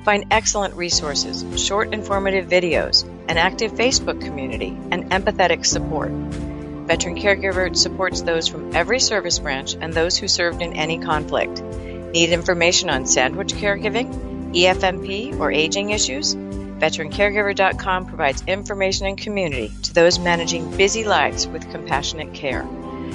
Find 0.05 0.27
excellent 0.31 0.75
resources, 0.75 1.45
short 1.61 1.93
informative 1.93 2.47
videos, 2.47 3.05
an 3.29 3.39
active 3.39 3.73
Facebook 3.73 4.21
community, 4.21 4.77
and 4.91 5.11
empathetic 5.11 5.67
support. 5.67 6.11
Veteran 6.11 7.17
Caregiver 7.17 7.75
supports 7.75 8.23
those 8.23 8.47
from 8.47 8.75
every 8.77 9.01
service 9.01 9.39
branch 9.39 9.75
and 9.81 9.93
those 9.93 10.17
who 10.17 10.29
served 10.29 10.63
in 10.63 10.75
any 10.75 10.99
conflict. 10.99 11.61
Need 11.61 12.31
information 12.31 12.89
on 12.89 13.07
sandwich 13.07 13.55
caregiving, 13.55 14.26
EFMP, 14.53 15.39
or 15.39 15.51
aging 15.51 15.91
issues? 15.91 16.35
VeteranCaregiver.com 16.35 18.07
provides 18.07 18.43
information 18.47 19.07
and 19.07 19.19
community 19.19 19.73
to 19.83 19.95
those 19.95 20.19
managing 20.19 20.77
busy 20.77 21.05
lives 21.05 21.47
with 21.47 21.71
compassionate 21.71 22.35
care. 22.35 22.67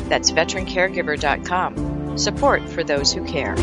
That's 0.09 0.31
VeteranCaregiver.com. 0.31 2.17
Support 2.17 2.67
for 2.69 2.83
those 2.83 3.13
who 3.13 3.23
care. 3.25 3.55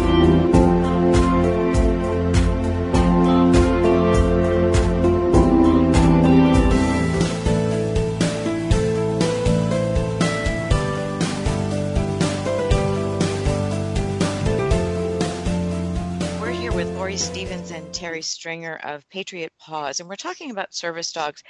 Terry 17.89 18.23
Stringer 18.23 18.77
of 18.77 19.09
Patriot 19.11 19.53
Paws, 19.59 20.01
and 20.01 20.09
we're 20.09 20.17
talking 20.17 20.51
about 20.51 20.75
service 20.75 21.13
dogs. 21.13 21.43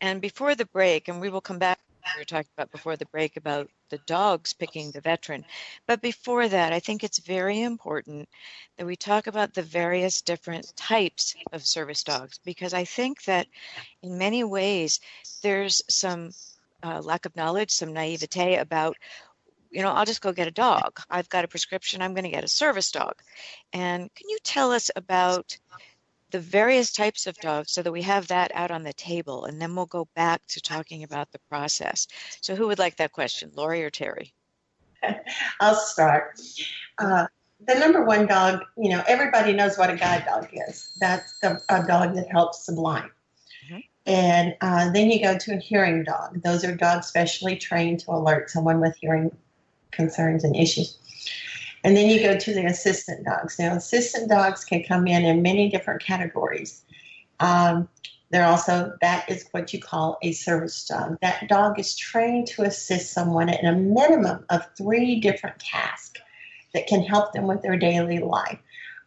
And 0.00 0.20
before 0.20 0.54
the 0.54 0.66
break, 0.66 1.08
and 1.08 1.20
we 1.20 1.30
will 1.30 1.40
come 1.40 1.58
back, 1.58 1.78
we 2.16 2.20
were 2.20 2.24
talking 2.24 2.50
about 2.56 2.72
before 2.72 2.96
the 2.96 3.06
break 3.06 3.36
about 3.36 3.70
the 3.90 3.98
dogs 3.98 4.52
picking 4.52 4.90
the 4.90 5.00
veteran. 5.00 5.44
But 5.86 6.02
before 6.02 6.48
that, 6.48 6.72
I 6.72 6.80
think 6.80 7.04
it's 7.04 7.18
very 7.18 7.60
important 7.62 8.28
that 8.76 8.86
we 8.86 8.96
talk 8.96 9.26
about 9.26 9.54
the 9.54 9.62
various 9.62 10.22
different 10.22 10.74
types 10.76 11.34
of 11.52 11.66
service 11.66 12.02
dogs 12.02 12.40
because 12.44 12.74
I 12.74 12.84
think 12.84 13.22
that 13.24 13.46
in 14.02 14.18
many 14.18 14.44
ways 14.44 15.00
there's 15.42 15.82
some 15.88 16.30
uh, 16.82 17.00
lack 17.00 17.26
of 17.26 17.36
knowledge, 17.36 17.70
some 17.70 17.92
naivete 17.92 18.56
about 18.56 18.96
you 19.72 19.82
know, 19.82 19.90
I'll 19.90 20.04
just 20.04 20.20
go 20.20 20.32
get 20.32 20.48
a 20.48 20.52
dog. 20.52 21.00
I've 21.10 21.28
got 21.28 21.44
a 21.44 21.48
prescription. 21.48 22.02
I'm 22.02 22.14
going 22.14 22.24
to 22.24 22.30
get 22.30 22.44
a 22.44 22.48
service 22.48 22.90
dog. 22.90 23.14
And 23.72 24.14
can 24.14 24.28
you 24.28 24.38
tell 24.44 24.70
us 24.70 24.90
about 24.94 25.56
the 26.30 26.40
various 26.40 26.92
types 26.92 27.26
of 27.26 27.36
dogs 27.38 27.72
so 27.72 27.82
that 27.82 27.92
we 27.92 28.02
have 28.02 28.26
that 28.28 28.50
out 28.54 28.70
on 28.70 28.82
the 28.82 28.92
table 28.94 29.44
and 29.44 29.60
then 29.60 29.74
we'll 29.76 29.86
go 29.86 30.08
back 30.16 30.40
to 30.48 30.60
talking 30.60 31.04
about 31.04 31.30
the 31.30 31.38
process. 31.50 32.08
So 32.40 32.56
who 32.56 32.66
would 32.68 32.78
like 32.78 32.96
that 32.96 33.12
question, 33.12 33.52
Lori 33.54 33.84
or 33.84 33.90
Terry? 33.90 34.32
I'll 35.60 35.74
start. 35.74 36.40
Uh, 36.98 37.26
the 37.66 37.74
number 37.74 38.04
one 38.04 38.26
dog, 38.26 38.62
you 38.76 38.90
know, 38.90 39.02
everybody 39.06 39.52
knows 39.52 39.76
what 39.76 39.90
a 39.90 39.96
guide 39.96 40.24
dog 40.24 40.48
is. 40.68 40.92
That's 41.00 41.38
the, 41.40 41.62
a 41.68 41.86
dog 41.86 42.14
that 42.14 42.28
helps 42.30 42.64
the 42.64 42.72
blind. 42.72 43.10
Mm-hmm. 43.66 43.78
And 44.06 44.56
uh, 44.62 44.90
then 44.90 45.10
you 45.10 45.22
go 45.22 45.36
to 45.36 45.54
a 45.54 45.58
hearing 45.58 46.02
dog. 46.02 46.42
Those 46.42 46.64
are 46.64 46.74
dogs 46.74 47.06
specially 47.06 47.56
trained 47.56 48.00
to 48.00 48.12
alert 48.12 48.50
someone 48.50 48.80
with 48.80 48.96
hearing 49.00 49.36
concerns 49.92 50.44
and 50.44 50.56
issues. 50.56 50.98
And 51.84 51.96
then 51.96 52.08
you 52.08 52.20
go 52.20 52.36
to 52.36 52.54
the 52.54 52.66
assistant 52.66 53.24
dogs. 53.24 53.58
Now, 53.58 53.76
assistant 53.76 54.28
dogs 54.28 54.64
can 54.64 54.84
come 54.84 55.06
in 55.06 55.24
in 55.24 55.42
many 55.42 55.68
different 55.68 56.02
categories. 56.02 56.82
Um, 57.40 57.88
they're 58.30 58.46
also, 58.46 58.96
that 59.02 59.28
is 59.28 59.46
what 59.50 59.74
you 59.74 59.80
call 59.80 60.18
a 60.22 60.32
service 60.32 60.86
dog. 60.86 61.18
That 61.20 61.48
dog 61.48 61.78
is 61.78 61.94
trained 61.94 62.46
to 62.48 62.62
assist 62.62 63.12
someone 63.12 63.50
in 63.50 63.66
a 63.66 63.76
minimum 63.76 64.46
of 64.48 64.66
three 64.76 65.20
different 65.20 65.58
tasks 65.58 66.20
that 66.72 66.86
can 66.86 67.02
help 67.02 67.32
them 67.32 67.46
with 67.46 67.60
their 67.60 67.76
daily 67.76 68.20
life, 68.20 68.58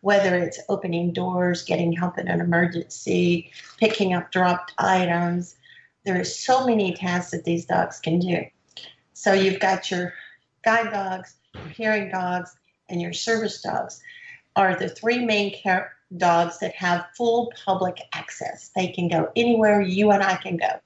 whether 0.02 0.36
it's 0.36 0.60
opening 0.70 1.12
doors, 1.12 1.64
getting 1.64 1.92
help 1.92 2.20
in 2.20 2.28
an 2.28 2.40
emergency, 2.40 3.50
picking 3.80 4.14
up 4.14 4.32
dropped 4.32 4.74
items. 4.78 5.56
There 6.04 6.20
are 6.20 6.26
so 6.26 6.68
many 6.68 6.94
tasks 6.94 7.32
that 7.32 7.46
these 7.46 7.66
dogs 7.66 8.00
can 8.00 8.20
do. 8.20 8.46
So 9.14 9.34
you've 9.34 9.60
got 9.60 9.90
your 9.90 10.14
guide 10.66 10.92
dogs, 10.92 11.36
your 11.54 11.68
hearing 11.70 12.10
dogs, 12.10 12.56
and 12.90 13.02
your 13.02 13.14
service 13.14 13.62
dogs 13.62 14.02
are 14.56 14.76
the 14.76 14.90
three 14.90 15.24
main 15.24 15.54
care 15.54 15.94
dogs 16.18 16.60
that 16.60 16.74
have 16.76 17.06
full 17.16 17.52
public 17.66 18.00
access. 18.14 18.72
They 18.76 18.88
can 18.88 19.08
go 19.08 19.32
anywhere 19.36 19.82
you 19.82 20.12
and 20.12 20.24
I 20.24 20.36
can 20.36 20.58
go. 20.58 20.80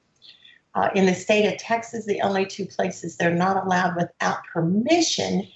Uh, 0.76 0.90
in 0.96 1.06
the 1.06 1.16
state 1.16 1.52
of 1.52 1.58
Texas, 1.58 2.06
the 2.06 2.22
only 2.22 2.46
two 2.46 2.66
places 2.66 3.18
they're 3.18 3.34
not 3.34 3.66
allowed 3.66 3.96
without 3.96 4.40
permission 4.54 5.48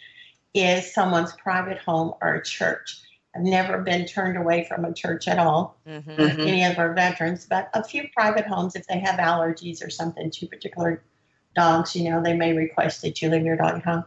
is 0.54 0.94
someone's 0.94 1.34
private 1.34 1.78
home 1.78 2.14
or 2.22 2.36
a 2.36 2.44
church. 2.44 3.02
I've 3.36 3.44
never 3.44 3.80
been 3.80 4.06
turned 4.06 4.38
away 4.38 4.66
from 4.66 4.86
a 4.86 4.94
church 4.94 5.28
at 5.28 5.40
all, 5.40 5.78
mm-hmm. 5.88 6.42
any 6.42 6.66
of 6.66 6.78
our 6.78 6.94
veterans, 6.94 7.48
but 7.50 7.70
a 7.74 7.84
few 7.84 8.08
private 8.16 8.46
homes, 8.46 8.76
if 8.76 8.86
they 8.86 9.00
have 9.00 9.20
allergies 9.20 9.86
or 9.86 9.90
something 9.90 10.30
to 10.30 10.48
particular 10.48 11.04
dogs, 11.56 11.96
you 11.96 12.10
know, 12.10 12.22
they 12.22 12.36
may 12.36 12.54
request 12.54 13.02
that 13.02 13.22
you 13.22 13.30
leave 13.30 13.44
your 13.44 13.58
dog 13.58 13.76
at 13.76 13.84
home. 13.84 14.06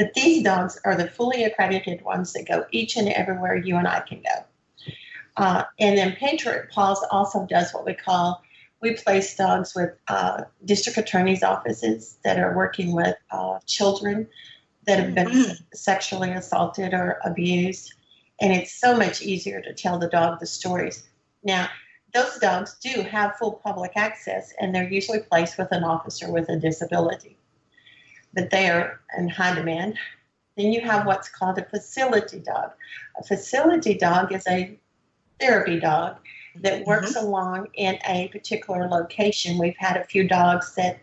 But 0.00 0.14
these 0.14 0.42
dogs 0.42 0.80
are 0.86 0.96
the 0.96 1.08
fully 1.08 1.44
accredited 1.44 2.00
ones 2.00 2.32
that 2.32 2.48
go 2.48 2.64
each 2.70 2.96
and 2.96 3.06
everywhere 3.10 3.54
you 3.54 3.76
and 3.76 3.86
I 3.86 4.00
can 4.00 4.22
go. 4.22 4.94
Uh, 5.36 5.64
and 5.78 5.98
then 5.98 6.16
Patriot 6.16 6.70
Paws 6.70 7.04
also 7.10 7.44
does 7.44 7.74
what 7.74 7.84
we 7.84 7.92
call 7.92 8.42
we 8.80 8.94
place 8.94 9.36
dogs 9.36 9.74
with 9.76 9.90
uh, 10.08 10.44
district 10.64 10.96
attorney's 10.96 11.42
offices 11.42 12.16
that 12.24 12.38
are 12.38 12.56
working 12.56 12.92
with 12.92 13.14
uh, 13.30 13.58
children 13.66 14.26
that 14.86 14.98
have 14.98 15.14
been 15.14 15.28
mm-hmm. 15.28 15.52
sexually 15.74 16.30
assaulted 16.30 16.94
or 16.94 17.20
abused. 17.22 17.92
And 18.40 18.54
it's 18.54 18.72
so 18.72 18.96
much 18.96 19.20
easier 19.20 19.60
to 19.60 19.74
tell 19.74 19.98
the 19.98 20.08
dog 20.08 20.40
the 20.40 20.46
stories. 20.46 21.06
Now, 21.44 21.68
those 22.14 22.38
dogs 22.38 22.78
do 22.82 23.02
have 23.02 23.36
full 23.36 23.52
public 23.52 23.92
access, 23.96 24.54
and 24.58 24.74
they're 24.74 24.90
usually 24.90 25.20
placed 25.20 25.58
with 25.58 25.70
an 25.72 25.84
officer 25.84 26.32
with 26.32 26.48
a 26.48 26.56
disability 26.56 27.36
but 28.34 28.50
they 28.50 28.68
are 28.68 29.00
in 29.16 29.28
high 29.28 29.54
demand. 29.54 29.98
Then 30.56 30.72
you 30.72 30.80
have 30.82 31.06
what's 31.06 31.28
called 31.28 31.58
a 31.58 31.64
facility 31.64 32.40
dog. 32.40 32.72
A 33.18 33.24
facility 33.24 33.94
dog 33.94 34.32
is 34.32 34.46
a 34.46 34.78
therapy 35.40 35.80
dog 35.80 36.16
that 36.56 36.80
mm-hmm. 36.80 36.90
works 36.90 37.14
mm-hmm. 37.14 37.26
along 37.26 37.68
in 37.74 37.98
a 38.06 38.28
particular 38.28 38.88
location. 38.88 39.58
We've 39.58 39.76
had 39.78 39.96
a 39.96 40.04
few 40.04 40.28
dogs 40.28 40.74
that 40.74 41.00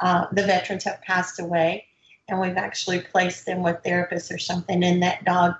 uh, 0.00 0.26
the 0.32 0.44
veterans 0.44 0.84
have 0.84 1.00
passed 1.02 1.40
away, 1.40 1.86
and 2.28 2.40
we've 2.40 2.56
actually 2.56 3.00
placed 3.00 3.46
them 3.46 3.62
with 3.62 3.82
therapists 3.82 4.32
or 4.32 4.38
something, 4.38 4.82
and 4.84 5.02
that 5.02 5.24
dog 5.24 5.54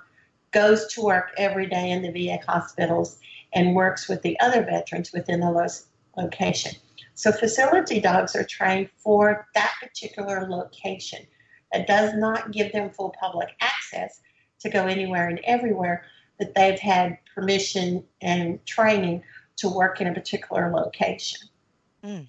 goes 0.51 0.87
to 0.93 1.01
work 1.01 1.31
every 1.37 1.67
day 1.67 1.91
in 1.91 2.01
the 2.01 2.11
VA 2.11 2.39
hospitals 2.47 3.19
and 3.53 3.75
works 3.75 4.07
with 4.07 4.21
the 4.21 4.39
other 4.39 4.63
veterans 4.63 5.11
within 5.11 5.39
the 5.39 5.83
location. 6.17 6.73
So 7.17 7.31
facility 7.31 7.99
dogs 7.99 8.35
are 8.35 8.43
trained 8.43 8.91
for 8.95 9.47
that 9.55 9.73
particular 9.81 10.47
location. 10.47 11.25
It 11.73 11.87
does 11.87 12.13
not 12.13 12.51
give 12.51 12.71
them 12.71 12.91
full 12.91 13.15
public 13.19 13.49
access 13.59 14.21
to 14.59 14.69
go 14.69 14.85
anywhere 14.85 15.27
and 15.27 15.39
everywhere, 15.43 16.05
but 16.37 16.53
they've 16.53 16.79
had 16.79 17.17
permission 17.33 18.03
and 18.21 18.63
training 18.67 19.23
to 19.57 19.67
work 19.67 19.99
in 19.99 20.05
a 20.05 20.13
particular 20.13 20.71
location. 20.71 21.49
Mm. 22.03 22.27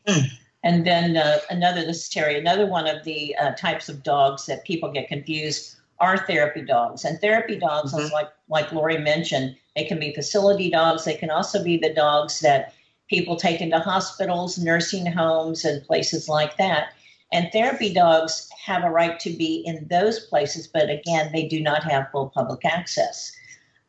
And 0.65 0.87
then 0.87 1.19
uh, 1.19 1.41
another, 1.51 1.85
this 1.85 2.05
is 2.05 2.09
Terry, 2.09 2.39
another 2.39 2.65
one 2.65 2.89
of 2.89 3.05
the 3.05 3.37
uh, 3.37 3.53
types 3.53 3.91
of 3.91 4.03
dogs 4.03 4.47
that 4.47 4.65
people 4.65 4.91
get 4.91 5.09
confused 5.09 5.77
are 6.01 6.17
therapy 6.17 6.63
dogs. 6.63 7.05
And 7.05 7.21
therapy 7.21 7.59
dogs, 7.59 7.93
mm-hmm. 7.93 8.11
like 8.15 8.31
like 8.49 8.73
Lori 8.73 8.97
mentioned, 8.97 9.55
they 9.77 9.85
can 9.85 9.99
be 9.99 10.15
facility 10.15 10.71
dogs. 10.71 11.05
They 11.05 11.17
can 11.17 11.29
also 11.29 11.63
be 11.63 11.77
the 11.77 11.93
dogs 11.93 12.41
that 12.41 12.73
people 13.09 13.37
taken 13.37 13.71
to 13.71 13.79
hospitals, 13.79 14.59
nursing 14.59 15.07
homes, 15.07 15.65
and 15.65 15.85
places 15.87 16.29
like 16.29 16.57
that. 16.59 16.93
And 17.33 17.51
therapy 17.53 17.93
dogs 17.93 18.49
have 18.65 18.85
a 18.85 18.91
right 18.91 19.19
to 19.21 19.31
be 19.31 19.63
in 19.67 19.87
those 19.89 20.21
places, 20.21 20.67
but 20.67 20.89
again, 20.89 21.31
they 21.33 21.47
do 21.47 21.61
not 21.61 21.85
have 21.85 22.11
full 22.11 22.31
public 22.31 22.65
access. 22.65 23.33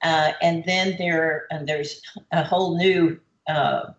Uh, 0.02 0.32
and 0.42 0.64
then 0.66 0.96
there, 0.98 1.46
and 1.52 1.68
there's 1.68 2.02
a 2.32 2.44
whole 2.44 2.78
new 2.78 3.20
uh, 3.48 3.92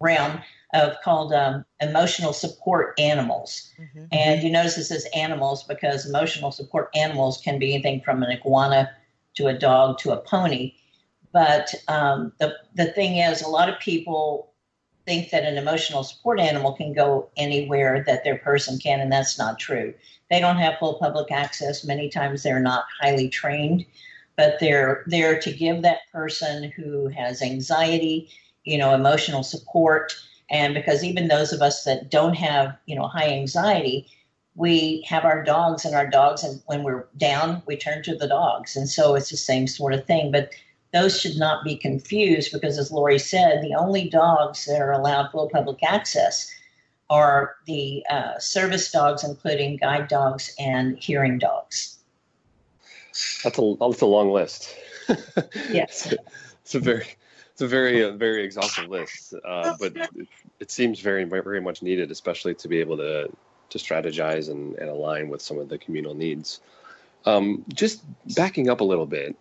realm 0.00 0.40
of 0.74 0.96
called 1.04 1.32
um, 1.32 1.64
emotional 1.80 2.32
support 2.32 2.98
animals. 2.98 3.70
Mm-hmm. 3.78 4.04
And 4.10 4.42
you 4.42 4.50
notice 4.50 4.76
this 4.76 4.88
says 4.88 5.06
animals 5.14 5.64
because 5.64 6.06
emotional 6.06 6.50
support 6.50 6.88
animals 6.94 7.40
can 7.42 7.58
be 7.58 7.74
anything 7.74 8.00
from 8.00 8.22
an 8.22 8.30
iguana 8.30 8.90
to 9.34 9.46
a 9.46 9.58
dog 9.58 9.98
to 9.98 10.12
a 10.12 10.16
pony. 10.16 10.74
But 11.32 11.74
um, 11.88 12.32
the 12.38 12.56
the 12.74 12.86
thing 12.86 13.18
is, 13.18 13.42
a 13.42 13.48
lot 13.48 13.68
of 13.68 13.78
people 13.80 14.51
think 15.04 15.30
that 15.30 15.44
an 15.44 15.58
emotional 15.58 16.04
support 16.04 16.38
animal 16.40 16.72
can 16.72 16.92
go 16.92 17.28
anywhere 17.36 18.04
that 18.06 18.24
their 18.24 18.38
person 18.38 18.78
can, 18.78 19.00
and 19.00 19.10
that's 19.10 19.38
not 19.38 19.58
true. 19.58 19.94
They 20.30 20.40
don't 20.40 20.56
have 20.56 20.78
full 20.78 20.94
public 20.94 21.30
access. 21.30 21.84
Many 21.84 22.08
times 22.08 22.42
they're 22.42 22.60
not 22.60 22.86
highly 23.00 23.28
trained, 23.28 23.84
but 24.36 24.58
they're 24.60 25.04
there 25.06 25.38
to 25.40 25.52
give 25.52 25.82
that 25.82 26.10
person 26.12 26.72
who 26.72 27.08
has 27.08 27.42
anxiety, 27.42 28.30
you 28.64 28.78
know, 28.78 28.94
emotional 28.94 29.42
support. 29.42 30.14
And 30.50 30.74
because 30.74 31.04
even 31.04 31.28
those 31.28 31.52
of 31.52 31.62
us 31.62 31.84
that 31.84 32.10
don't 32.10 32.34
have, 32.34 32.76
you 32.86 32.94
know, 32.96 33.08
high 33.08 33.30
anxiety, 33.30 34.06
we 34.54 35.04
have 35.08 35.24
our 35.24 35.42
dogs 35.42 35.84
and 35.84 35.94
our 35.94 36.06
dogs, 36.06 36.44
and 36.44 36.62
when 36.66 36.82
we're 36.82 37.06
down, 37.16 37.62
we 37.66 37.76
turn 37.76 38.02
to 38.04 38.14
the 38.14 38.28
dogs. 38.28 38.76
And 38.76 38.88
so 38.88 39.14
it's 39.14 39.30
the 39.30 39.36
same 39.36 39.66
sort 39.66 39.94
of 39.94 40.06
thing. 40.06 40.30
But 40.30 40.50
those 40.92 41.18
should 41.18 41.36
not 41.36 41.64
be 41.64 41.76
confused 41.76 42.52
because, 42.52 42.78
as 42.78 42.92
Lori 42.92 43.18
said, 43.18 43.62
the 43.62 43.74
only 43.74 44.08
dogs 44.08 44.66
that 44.66 44.80
are 44.80 44.92
allowed 44.92 45.30
full 45.30 45.48
public 45.48 45.82
access 45.82 46.50
are 47.08 47.56
the 47.66 48.04
uh, 48.10 48.38
service 48.38 48.90
dogs, 48.90 49.24
including 49.24 49.76
guide 49.76 50.08
dogs 50.08 50.54
and 50.58 50.98
hearing 50.98 51.38
dogs. 51.38 51.98
That's 53.44 53.58
a 53.58 53.74
that's 53.78 54.00
a 54.00 54.06
long 54.06 54.32
list. 54.32 54.74
yes, 55.70 56.14
it's 56.62 56.74
a 56.74 56.80
very 56.80 57.06
it's 57.52 57.60
a 57.60 57.66
very 57.66 58.02
uh, 58.02 58.12
very 58.12 58.44
exhaustive 58.44 58.88
list, 58.88 59.34
uh, 59.44 59.74
but 59.78 59.96
it, 59.96 60.28
it, 60.60 60.70
seems 60.70 61.00
very 61.00 61.24
very 61.24 61.60
much 61.60 61.82
needed, 61.82 62.10
especially 62.10 62.54
to 62.54 62.68
be 62.68 62.80
able 62.80 62.96
to 62.96 63.30
to 63.70 63.78
strategize 63.78 64.50
and, 64.50 64.76
and 64.76 64.88
align 64.88 65.28
with 65.28 65.42
some 65.42 65.58
of 65.58 65.68
the 65.68 65.78
communal 65.78 66.14
needs. 66.14 66.60
Um, 67.24 67.64
just 67.72 68.02
backing 68.34 68.68
up 68.68 68.80
a 68.80 68.84
little 68.84 69.06
bit, 69.06 69.36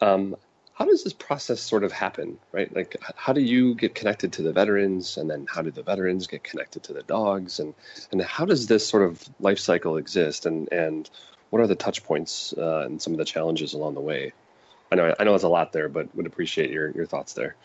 um, 0.00 0.36
how 0.78 0.84
does 0.84 1.02
this 1.02 1.12
process 1.12 1.60
sort 1.60 1.82
of 1.82 1.90
happen, 1.90 2.38
right? 2.52 2.74
Like, 2.74 2.96
how 3.16 3.32
do 3.32 3.40
you 3.40 3.74
get 3.74 3.96
connected 3.96 4.32
to 4.34 4.42
the 4.42 4.52
veterans, 4.52 5.16
and 5.16 5.28
then 5.28 5.46
how 5.52 5.60
do 5.60 5.72
the 5.72 5.82
veterans 5.82 6.28
get 6.28 6.44
connected 6.44 6.84
to 6.84 6.92
the 6.92 7.02
dogs, 7.02 7.58
and 7.58 7.74
and 8.12 8.22
how 8.22 8.44
does 8.44 8.68
this 8.68 8.86
sort 8.86 9.02
of 9.02 9.28
life 9.40 9.58
cycle 9.58 9.96
exist, 9.96 10.46
and 10.46 10.72
and 10.72 11.10
what 11.50 11.60
are 11.60 11.66
the 11.66 11.74
touch 11.74 12.04
points 12.04 12.54
uh, 12.56 12.82
and 12.86 13.02
some 13.02 13.12
of 13.12 13.18
the 13.18 13.24
challenges 13.24 13.74
along 13.74 13.94
the 13.94 14.00
way? 14.00 14.32
I 14.92 14.94
know 14.94 15.12
I 15.18 15.24
know 15.24 15.34
it's 15.34 15.42
a 15.42 15.48
lot 15.48 15.72
there, 15.72 15.88
but 15.88 16.14
would 16.14 16.26
appreciate 16.26 16.70
your 16.70 16.92
your 16.92 17.06
thoughts 17.06 17.32
there. 17.32 17.56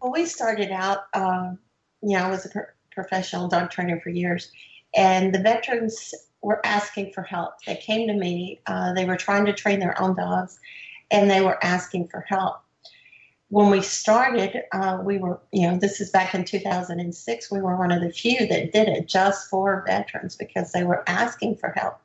Well, 0.00 0.12
we 0.12 0.26
started 0.26 0.70
out, 0.70 1.06
um, 1.12 1.58
you 2.02 2.16
know, 2.16 2.24
I 2.24 2.30
was 2.30 2.46
a 2.46 2.50
pro- 2.50 2.72
professional 2.92 3.48
dog 3.48 3.70
trainer 3.70 4.00
for 4.00 4.10
years, 4.10 4.52
and 4.94 5.34
the 5.34 5.40
veterans 5.40 6.14
were 6.40 6.64
asking 6.64 7.14
for 7.14 7.24
help. 7.24 7.54
They 7.66 7.74
came 7.74 8.06
to 8.06 8.14
me. 8.14 8.60
Uh, 8.64 8.94
they 8.94 9.06
were 9.06 9.16
trying 9.16 9.46
to 9.46 9.52
train 9.52 9.80
their 9.80 10.00
own 10.00 10.14
dogs 10.14 10.60
and 11.10 11.30
they 11.30 11.40
were 11.40 11.62
asking 11.64 12.08
for 12.08 12.20
help. 12.20 12.56
When 13.48 13.70
we 13.70 13.80
started, 13.80 14.62
uh, 14.72 14.98
we 15.04 15.18
were, 15.18 15.40
you 15.52 15.68
know, 15.68 15.78
this 15.78 16.00
is 16.00 16.10
back 16.10 16.34
in 16.34 16.44
2006, 16.44 17.50
we 17.50 17.60
were 17.60 17.76
one 17.76 17.92
of 17.92 18.02
the 18.02 18.10
few 18.10 18.46
that 18.48 18.72
did 18.72 18.88
it 18.88 19.06
just 19.06 19.48
for 19.48 19.84
veterans 19.86 20.34
because 20.34 20.72
they 20.72 20.82
were 20.82 21.04
asking 21.08 21.56
for 21.56 21.70
help. 21.70 22.00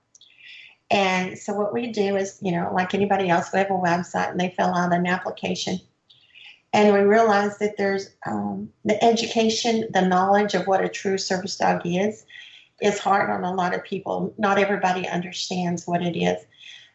And 0.91 1.39
so 1.39 1.53
what 1.53 1.73
we 1.73 1.87
do 1.87 2.15
is, 2.15 2.37
you 2.41 2.51
know, 2.51 2.69
like 2.73 2.93
anybody 2.93 3.29
else, 3.29 3.49
we 3.51 3.59
have 3.59 3.71
a 3.71 3.73
website 3.73 4.31
and 4.31 4.39
they 4.39 4.49
fill 4.49 4.75
out 4.75 4.93
an 4.93 5.07
application. 5.07 5.79
And 6.73 6.93
we 6.93 6.99
realize 6.99 7.57
that 7.57 7.77
there's 7.77 8.09
um, 8.25 8.69
the 8.85 9.01
education, 9.03 9.87
the 9.93 10.01
knowledge 10.01 10.53
of 10.53 10.67
what 10.67 10.83
a 10.83 10.89
true 10.89 11.17
service 11.17 11.57
dog 11.57 11.81
is, 11.85 12.25
is 12.81 12.99
hard 12.99 13.29
on 13.29 13.43
a 13.43 13.53
lot 13.53 13.73
of 13.73 13.83
people. 13.83 14.33
Not 14.37 14.59
everybody 14.59 15.07
understands 15.07 15.87
what 15.87 16.01
it 16.01 16.17
is 16.17 16.37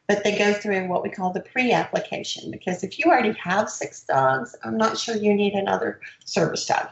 but 0.07 0.23
they 0.23 0.39
go 0.39 0.53
through 0.53 0.89
what 0.89 1.03
we 1.03 1.11
call 1.11 1.33
the 1.33 1.41
pre-application 1.41 2.51
because 2.51 2.85
if 2.85 2.99
you 2.99 3.07
already 3.07 3.33
have 3.33 3.69
six 3.69 4.03
dogs, 4.05 4.55
I'm 4.63 4.77
not 4.77 4.99
sure 4.99 5.17
you 5.17 5.35
need 5.35 5.55
another 5.55 6.01
service 6.25 6.67
dog. 6.67 6.89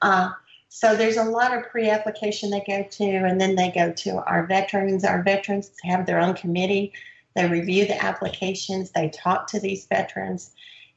Uh, 0.00 0.30
so 0.68 0.96
there's 0.96 1.16
a 1.16 1.24
lot 1.24 1.56
of 1.56 1.68
pre-application 1.68 2.50
they 2.50 2.64
go 2.66 2.82
to, 2.82 3.04
and 3.04 3.40
then 3.40 3.56
they 3.56 3.70
go 3.70 3.92
to 3.92 4.24
our 4.24 4.46
veterans. 4.46 5.04
Our 5.04 5.22
veterans 5.22 5.70
have 5.82 6.06
their 6.06 6.18
own 6.18 6.34
committee. 6.34 6.92
They 7.34 7.48
review 7.48 7.86
the 7.86 8.02
applications. 8.02 8.90
They 8.90 9.10
talk 9.10 9.48
to 9.48 9.60
these 9.60 9.86
veterans, 9.86 10.52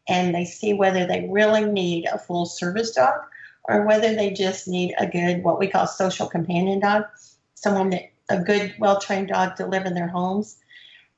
and 0.07 0.33
they 0.33 0.45
see 0.45 0.73
whether 0.73 1.05
they 1.05 1.27
really 1.29 1.65
need 1.65 2.05
a 2.05 2.17
full 2.17 2.45
service 2.45 2.91
dog 2.91 3.19
or 3.67 3.85
whether 3.85 4.13
they 4.13 4.29
just 4.29 4.67
need 4.67 4.93
a 4.97 5.07
good, 5.07 5.43
what 5.43 5.59
we 5.59 5.67
call 5.67 5.87
social 5.87 6.27
companion 6.27 6.79
dog, 6.79 7.05
someone 7.55 7.89
that 7.89 8.11
a 8.29 8.39
good, 8.39 8.73
well-trained 8.79 9.27
dog 9.27 9.55
to 9.55 9.65
live 9.65 9.85
in 9.85 9.93
their 9.93 10.07
homes 10.07 10.57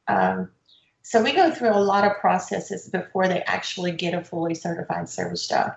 um, 0.07 0.49
so 1.07 1.23
we 1.23 1.33
go 1.33 1.51
through 1.51 1.71
a 1.71 1.79
lot 1.79 2.03
of 2.03 2.17
processes 2.17 2.89
before 2.89 3.27
they 3.27 3.41
actually 3.43 3.93
get 3.93 4.13
a 4.13 4.23
fully 4.23 4.53
certified 4.53 5.07
service 5.07 5.47
dog. 5.47 5.71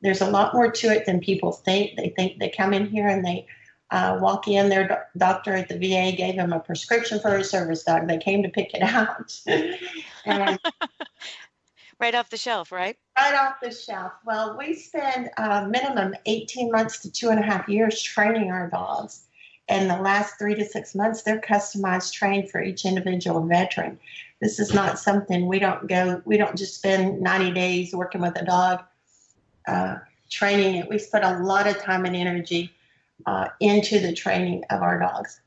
There's 0.00 0.20
a 0.20 0.30
lot 0.30 0.54
more 0.54 0.70
to 0.70 0.86
it 0.88 1.06
than 1.06 1.20
people 1.20 1.52
think. 1.52 1.96
They 1.96 2.10
think 2.10 2.38
they 2.38 2.50
come 2.50 2.72
in 2.72 2.86
here 2.86 3.08
and 3.08 3.24
they 3.24 3.46
uh, 3.90 4.18
walk 4.20 4.46
in, 4.46 4.68
their 4.68 4.86
do- 4.86 5.18
doctor 5.18 5.54
at 5.54 5.68
the 5.68 5.74
VA 5.74 6.16
gave 6.16 6.36
them 6.36 6.52
a 6.52 6.60
prescription 6.60 7.18
for 7.18 7.36
a 7.36 7.42
service 7.42 7.82
dog. 7.82 8.06
They 8.06 8.18
came 8.18 8.44
to 8.44 8.48
pick 8.48 8.72
it 8.72 8.82
out. 8.82 9.36
and, 10.24 10.60
right 11.98 12.14
off 12.14 12.30
the 12.30 12.36
shelf, 12.36 12.70
right? 12.70 12.96
Right 13.18 13.34
off 13.34 13.56
the 13.60 13.72
shelf. 13.72 14.12
Well, 14.24 14.56
we 14.56 14.74
spend 14.74 15.30
uh, 15.36 15.66
minimum 15.68 16.14
18 16.26 16.70
months 16.70 17.00
to 17.00 17.10
two 17.10 17.30
and 17.30 17.40
a 17.40 17.42
half 17.42 17.68
years 17.68 18.00
training 18.00 18.52
our 18.52 18.70
dogs 18.70 19.26
in 19.70 19.88
the 19.88 19.96
last 19.96 20.38
three 20.38 20.54
to 20.56 20.64
six 20.64 20.94
months, 20.94 21.22
they're 21.22 21.40
customized 21.40 22.12
trained 22.12 22.50
for 22.50 22.62
each 22.62 22.84
individual 22.84 23.46
veteran. 23.46 23.98
This 24.40 24.58
is 24.58 24.74
not 24.74 24.98
something 24.98 25.46
we 25.46 25.58
don't 25.58 25.86
go, 25.86 26.22
we 26.24 26.36
don't 26.36 26.56
just 26.56 26.74
spend 26.74 27.20
90 27.20 27.52
days 27.52 27.94
working 27.94 28.20
with 28.20 28.40
a 28.40 28.44
dog, 28.44 28.82
uh, 29.68 29.96
training 30.30 30.76
it. 30.76 30.88
We 30.88 30.98
spend 30.98 31.24
a 31.24 31.38
lot 31.42 31.66
of 31.66 31.78
time 31.78 32.04
and 32.04 32.16
energy 32.16 32.72
uh, 33.26 33.48
into 33.60 34.00
the 34.00 34.12
training 34.12 34.64
of 34.70 34.82
our 34.82 34.98
dogs. 34.98 35.40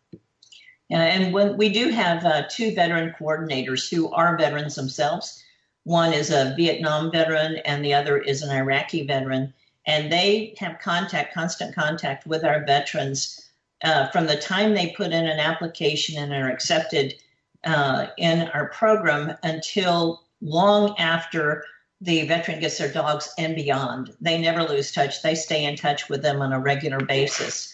Yeah, 0.90 1.02
and 1.02 1.34
when 1.34 1.58
we 1.58 1.70
do 1.70 1.90
have 1.90 2.26
uh, 2.26 2.44
two 2.50 2.74
veteran 2.74 3.16
coordinators 3.20 3.90
who 3.90 4.12
are 4.12 4.38
veterans 4.38 4.76
themselves. 4.76 5.44
One 5.86 6.14
is 6.14 6.30
a 6.30 6.54
Vietnam 6.56 7.12
veteran, 7.12 7.58
and 7.66 7.84
the 7.84 7.94
other 7.94 8.18
is 8.18 8.42
an 8.42 8.56
Iraqi 8.56 9.06
veteran. 9.06 9.54
And 9.86 10.10
they 10.10 10.56
have 10.60 10.80
contact, 10.80 11.34
constant 11.34 11.76
contact 11.76 12.26
with 12.26 12.46
our 12.46 12.64
veterans 12.66 13.43
uh, 13.84 14.08
from 14.08 14.26
the 14.28 14.38
time 14.38 14.74
they 14.74 14.94
put 14.96 15.12
in 15.12 15.28
an 15.28 15.40
application 15.40 16.18
and 16.22 16.34
are 16.34 16.50
accepted 16.50 17.16
uh, 17.64 18.08
in 18.18 18.48
our 18.50 18.70
program 18.70 19.36
until 19.44 20.24
long 20.42 20.96
after 20.98 21.64
the 22.02 22.28
veteran 22.28 22.60
gets 22.60 22.78
their 22.78 22.92
dogs 22.92 23.34
and 23.38 23.56
beyond. 23.56 24.14
They 24.20 24.40
never 24.40 24.64
lose 24.64 24.92
touch. 24.92 25.22
They 25.22 25.36
stay 25.36 25.64
in 25.64 25.76
touch 25.76 26.10
with 26.10 26.22
them 26.22 26.42
on 26.42 26.52
a 26.52 26.60
regular 26.60 27.00
basis. 27.00 27.74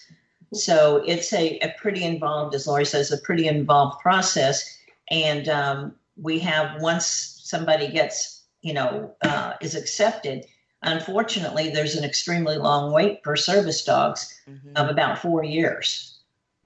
So 0.53 1.03
it's 1.05 1.33
a, 1.33 1.57
a 1.59 1.73
pretty 1.79 2.03
involved, 2.03 2.53
as 2.55 2.67
Lori 2.67 2.85
says, 2.85 3.11
a 3.11 3.17
pretty 3.17 3.47
involved 3.47 3.99
process. 3.99 4.77
And 5.09 5.49
um, 5.49 5.95
we 6.15 6.39
have 6.39 6.81
once 6.81 7.41
somebody 7.43 7.87
gets, 7.87 8.43
you 8.61 8.73
know, 8.73 9.15
uh, 9.23 9.53
is 9.61 9.75
accepted, 9.75 10.45
Unfortunately, 10.81 11.69
there's 11.69 11.95
an 11.95 12.05
extremely 12.05 12.57
long 12.57 12.91
wait 12.93 13.21
for 13.23 13.35
service 13.35 13.83
dogs 13.83 14.39
mm-hmm. 14.49 14.71
of 14.77 14.89
about 14.89 15.19
four 15.19 15.43
years. 15.43 16.19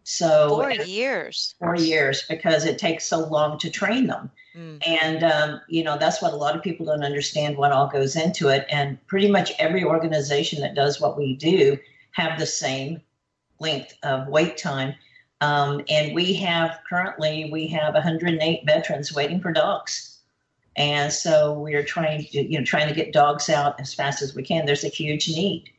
So 0.03 0.49
four 0.49 0.71
years. 0.71 1.55
Four 1.59 1.75
years 1.75 2.23
because 2.29 2.65
it 2.65 2.77
takes 2.77 3.05
so 3.05 3.19
long 3.19 3.57
to 3.59 3.69
train 3.69 4.07
them. 4.07 4.29
Mm. 4.55 4.85
And 4.85 5.23
um, 5.23 5.61
you 5.67 5.83
know 5.83 5.97
that's 5.97 6.21
what 6.21 6.33
a 6.33 6.35
lot 6.35 6.55
of 6.55 6.61
people 6.61 6.85
don't 6.85 7.03
understand 7.03 7.57
what 7.57 7.71
all 7.71 7.87
goes 7.87 8.15
into 8.15 8.49
it. 8.49 8.67
And 8.69 8.99
pretty 9.07 9.31
much 9.31 9.51
every 9.57 9.83
organization 9.83 10.61
that 10.61 10.75
does 10.75 11.01
what 11.01 11.17
we 11.17 11.35
do 11.35 11.79
have 12.11 12.37
the 12.37 12.45
same 12.45 13.01
length 13.59 13.95
of 14.03 14.27
wait 14.27 14.57
time. 14.57 14.93
Um, 15.41 15.83
and 15.89 16.13
we 16.13 16.33
have 16.35 16.79
currently 16.87 17.49
we 17.51 17.67
have 17.67 17.95
108 17.95 18.61
veterans 18.65 19.13
waiting 19.13 19.41
for 19.41 19.51
dogs 19.51 20.12
and 20.75 21.11
so 21.11 21.53
we 21.53 21.75
are 21.75 21.83
trying 21.83 22.23
to 22.23 22.43
you 22.43 22.57
know 22.57 22.65
trying 22.65 22.87
to 22.87 22.95
get 22.95 23.13
dogs 23.13 23.49
out 23.49 23.79
as 23.79 23.93
fast 23.93 24.21
as 24.21 24.35
we 24.35 24.43
can 24.43 24.65
there's 24.65 24.83
a 24.83 24.89
huge 24.89 25.27
need 25.27 25.69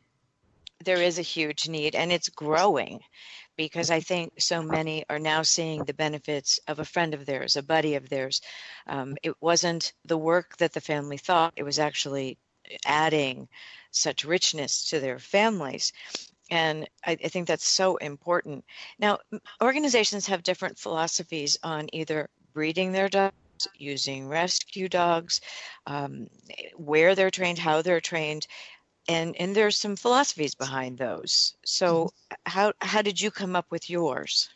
there 0.85 1.03
is 1.03 1.19
a 1.19 1.23
huge 1.23 1.69
need 1.69 1.95
and 1.95 2.13
it's 2.13 2.29
growing 2.29 3.01
because 3.57 3.91
I 3.91 4.01
think 4.01 4.41
so 4.41 4.63
many 4.63 5.05
are 5.09 5.19
now 5.19 5.43
seeing 5.43 5.85
the 5.85 5.95
benefits 5.95 6.59
of 6.67 6.79
a 6.79 6.85
friend 6.85 7.15
of 7.15 7.25
theirs, 7.25 7.57
a 7.57 7.63
buddy 7.63 7.95
of 7.95 8.09
theirs. 8.09 8.41
Um, 8.87 9.17
it 9.23 9.35
wasn't 9.41 9.93
the 10.05 10.19
work 10.19 10.57
that 10.59 10.73
the 10.73 10.81
family 10.81 11.19
thought, 11.19 11.55
it 11.57 11.63
was 11.63 11.79
actually 11.79 12.39
adding 12.85 13.49
such 13.91 14.25
richness 14.25 14.89
to 14.91 15.01
their 15.01 15.19
families. 15.19 15.93
And 16.51 16.89
I, 17.05 17.13
I 17.13 17.29
think 17.29 17.47
that's 17.47 17.67
so 17.67 17.97
important. 17.97 18.65
Now, 18.99 19.19
organizations 19.63 20.27
have 20.27 20.43
different 20.43 20.79
philosophies 20.79 21.59
on 21.63 21.89
either 21.93 22.29
breeding 22.53 22.93
their 22.93 23.09
dogs 23.09 23.35
using 23.77 24.29
rescue 24.29 24.89
dogs, 24.89 25.41
um, 25.87 26.29
where 26.77 27.15
they're 27.15 27.31
trained, 27.31 27.59
how 27.59 27.83
they're 27.83 28.01
trained, 28.01 28.47
and 29.09 29.37
and 29.37 29.55
there's 29.55 29.77
some 29.77 29.97
philosophies 29.97 30.55
behind 30.55 30.99
those. 30.99 31.55
So 31.65 32.05
mm-hmm. 32.05 32.35
how 32.47 32.73
how 32.81 33.03
did 33.03 33.21
you 33.21 33.31
come 33.31 33.57
up 33.57 33.67
with 33.71 33.91
yours? 33.91 34.49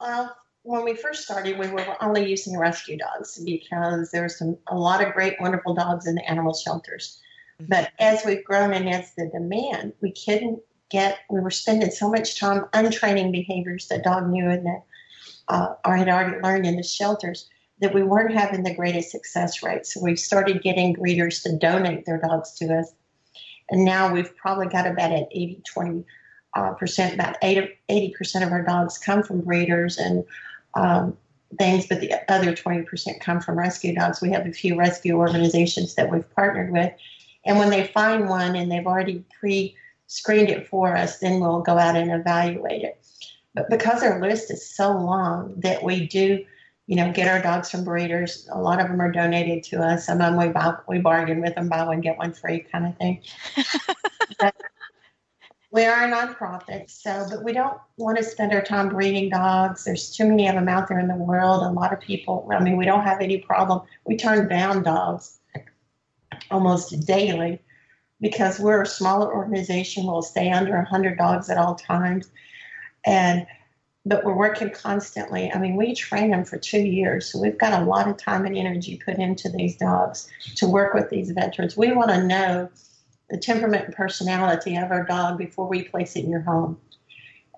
Well, 0.00 0.36
when 0.62 0.84
we 0.84 0.94
first 0.94 1.24
started, 1.24 1.58
we 1.58 1.68
were 1.68 1.96
only 2.02 2.28
using 2.28 2.58
rescue 2.58 2.96
dogs 2.96 3.38
because 3.44 4.10
there 4.10 4.22
were 4.22 4.28
some 4.28 4.56
a 4.68 4.76
lot 4.76 5.04
of 5.04 5.12
great, 5.12 5.40
wonderful 5.40 5.74
dogs 5.74 6.06
in 6.06 6.14
the 6.14 6.30
animal 6.30 6.54
shelters. 6.54 7.18
Mm-hmm. 7.60 7.70
But 7.70 7.92
as 7.98 8.24
we've 8.24 8.44
grown 8.44 8.72
and 8.72 8.88
as 8.88 9.14
the 9.14 9.28
demand, 9.28 9.94
we 10.00 10.12
couldn't 10.12 10.60
get. 10.90 11.18
We 11.28 11.40
were 11.40 11.50
spending 11.50 11.90
so 11.90 12.10
much 12.10 12.38
time 12.38 12.66
untraining 12.72 13.32
behaviors 13.32 13.88
that 13.88 14.04
dog 14.04 14.28
knew 14.28 14.48
and 14.48 14.66
that 14.66 14.82
uh, 15.50 15.74
or 15.84 15.96
had 15.96 16.08
already 16.08 16.40
learned 16.40 16.66
in 16.66 16.76
the 16.76 16.82
shelters 16.82 17.48
that 17.80 17.94
we 17.94 18.02
weren't 18.02 18.34
having 18.34 18.62
the 18.62 18.74
greatest 18.74 19.10
success 19.10 19.62
rate. 19.62 19.86
So 19.86 20.00
we 20.02 20.16
started 20.16 20.62
getting 20.62 20.92
breeders 20.92 21.42
to 21.42 21.56
donate 21.56 22.04
their 22.04 22.18
dogs 22.18 22.52
to 22.58 22.78
us. 22.78 22.92
And 23.70 23.84
now 23.84 24.12
we've 24.12 24.34
probably 24.36 24.66
got 24.66 24.86
about 24.86 25.12
at 25.12 25.28
80, 25.30 25.62
20 25.72 26.04
uh, 26.54 26.72
percent, 26.72 27.14
about 27.14 27.36
80 27.42 28.14
percent 28.16 28.44
of 28.44 28.52
our 28.52 28.62
dogs 28.62 28.98
come 28.98 29.22
from 29.22 29.40
breeders 29.40 29.98
and 29.98 30.24
um, 30.74 31.16
things, 31.58 31.86
but 31.86 32.00
the 32.00 32.14
other 32.28 32.54
20 32.54 32.82
percent 32.82 33.20
come 33.20 33.40
from 33.40 33.58
rescue 33.58 33.94
dogs. 33.94 34.20
We 34.20 34.30
have 34.32 34.46
a 34.46 34.52
few 34.52 34.76
rescue 34.76 35.16
organizations 35.16 35.94
that 35.94 36.10
we've 36.10 36.28
partnered 36.34 36.72
with. 36.72 36.92
And 37.44 37.58
when 37.58 37.70
they 37.70 37.86
find 37.86 38.28
one 38.28 38.56
and 38.56 38.70
they've 38.70 38.86
already 38.86 39.24
pre 39.38 39.76
screened 40.06 40.48
it 40.48 40.66
for 40.66 40.96
us, 40.96 41.18
then 41.18 41.40
we'll 41.40 41.60
go 41.60 41.78
out 41.78 41.96
and 41.96 42.10
evaluate 42.10 42.82
it. 42.82 43.00
But 43.54 43.70
because 43.70 44.02
our 44.02 44.20
list 44.20 44.50
is 44.50 44.68
so 44.68 44.90
long 44.90 45.54
that 45.58 45.82
we 45.82 46.06
do 46.06 46.44
you 46.90 46.96
know, 46.96 47.12
get 47.12 47.28
our 47.28 47.40
dogs 47.40 47.70
from 47.70 47.84
breeders. 47.84 48.48
A 48.50 48.60
lot 48.60 48.80
of 48.80 48.88
them 48.88 49.00
are 49.00 49.12
donated 49.12 49.62
to 49.62 49.80
us. 49.80 50.06
Some 50.06 50.20
of 50.20 50.32
them 50.32 50.36
we 50.36 50.48
buy, 50.48 50.74
we 50.88 50.98
bargain 50.98 51.40
with 51.40 51.54
them, 51.54 51.68
buy 51.68 51.84
one 51.84 52.00
get 52.00 52.18
one 52.18 52.32
free 52.32 52.66
kind 52.72 52.84
of 52.84 52.96
thing. 52.98 53.22
we 55.70 55.84
are 55.84 56.02
a 56.02 56.10
nonprofit, 56.10 56.90
so 56.90 57.28
but 57.30 57.44
we 57.44 57.52
don't 57.52 57.78
want 57.96 58.18
to 58.18 58.24
spend 58.24 58.52
our 58.52 58.60
time 58.60 58.88
breeding 58.88 59.30
dogs. 59.30 59.84
There's 59.84 60.10
too 60.10 60.26
many 60.26 60.48
of 60.48 60.56
them 60.56 60.68
out 60.68 60.88
there 60.88 60.98
in 60.98 61.06
the 61.06 61.14
world. 61.14 61.62
A 61.62 61.70
lot 61.70 61.92
of 61.92 62.00
people. 62.00 62.48
I 62.50 62.58
mean, 62.58 62.76
we 62.76 62.86
don't 62.86 63.04
have 63.04 63.20
any 63.20 63.38
problem. 63.38 63.82
We 64.04 64.16
turn 64.16 64.48
down 64.48 64.82
dogs 64.82 65.38
almost 66.50 67.06
daily 67.06 67.60
because 68.20 68.58
we're 68.58 68.82
a 68.82 68.86
smaller 68.86 69.32
organization. 69.32 70.06
We'll 70.06 70.22
stay 70.22 70.50
under 70.50 70.74
100 70.74 71.16
dogs 71.16 71.50
at 71.50 71.56
all 71.56 71.76
times, 71.76 72.32
and 73.06 73.46
but 74.06 74.24
we're 74.24 74.36
working 74.36 74.70
constantly. 74.70 75.52
I 75.52 75.58
mean, 75.58 75.76
we 75.76 75.94
train 75.94 76.30
them 76.30 76.44
for 76.44 76.56
two 76.56 76.80
years, 76.80 77.30
so 77.30 77.38
we've 77.38 77.58
got 77.58 77.80
a 77.80 77.84
lot 77.84 78.08
of 78.08 78.16
time 78.16 78.46
and 78.46 78.56
energy 78.56 79.00
put 79.04 79.18
into 79.18 79.48
these 79.48 79.76
dogs 79.76 80.28
to 80.56 80.66
work 80.66 80.94
with 80.94 81.10
these 81.10 81.30
veterans. 81.30 81.76
We 81.76 81.92
want 81.92 82.10
to 82.10 82.24
know 82.24 82.70
the 83.28 83.36
temperament 83.38 83.86
and 83.86 83.94
personality 83.94 84.76
of 84.76 84.90
our 84.90 85.04
dog 85.04 85.38
before 85.38 85.68
we 85.68 85.84
place 85.84 86.16
it 86.16 86.24
in 86.24 86.30
your 86.30 86.40
home. 86.40 86.78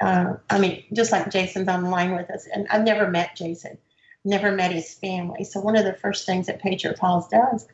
Uh, 0.01 0.35
I 0.51 0.59
mean, 0.59 0.83
just 0.93 1.13
like 1.13 1.31
Jason's 1.31 1.69
on 1.69 1.85
the 1.85 1.91
line 1.91 2.15
with 2.15 2.29
us, 2.29 2.49
and 2.53 2.67
I've 2.71 2.85
never 2.85 3.09
met 3.09 3.37
Jason, 3.37 3.79
never 4.25 4.51
met 4.51 4.73
his 4.73 4.95
family. 4.95 5.45
So 5.45 5.61
one 5.61 5.77
of 5.77 5.85
the 5.85 5.95
first 5.95 6.27
things 6.27 6.47
that 6.47 6.61
Patriot 6.61 6.99
Paws 6.99 7.29
does 7.29 7.69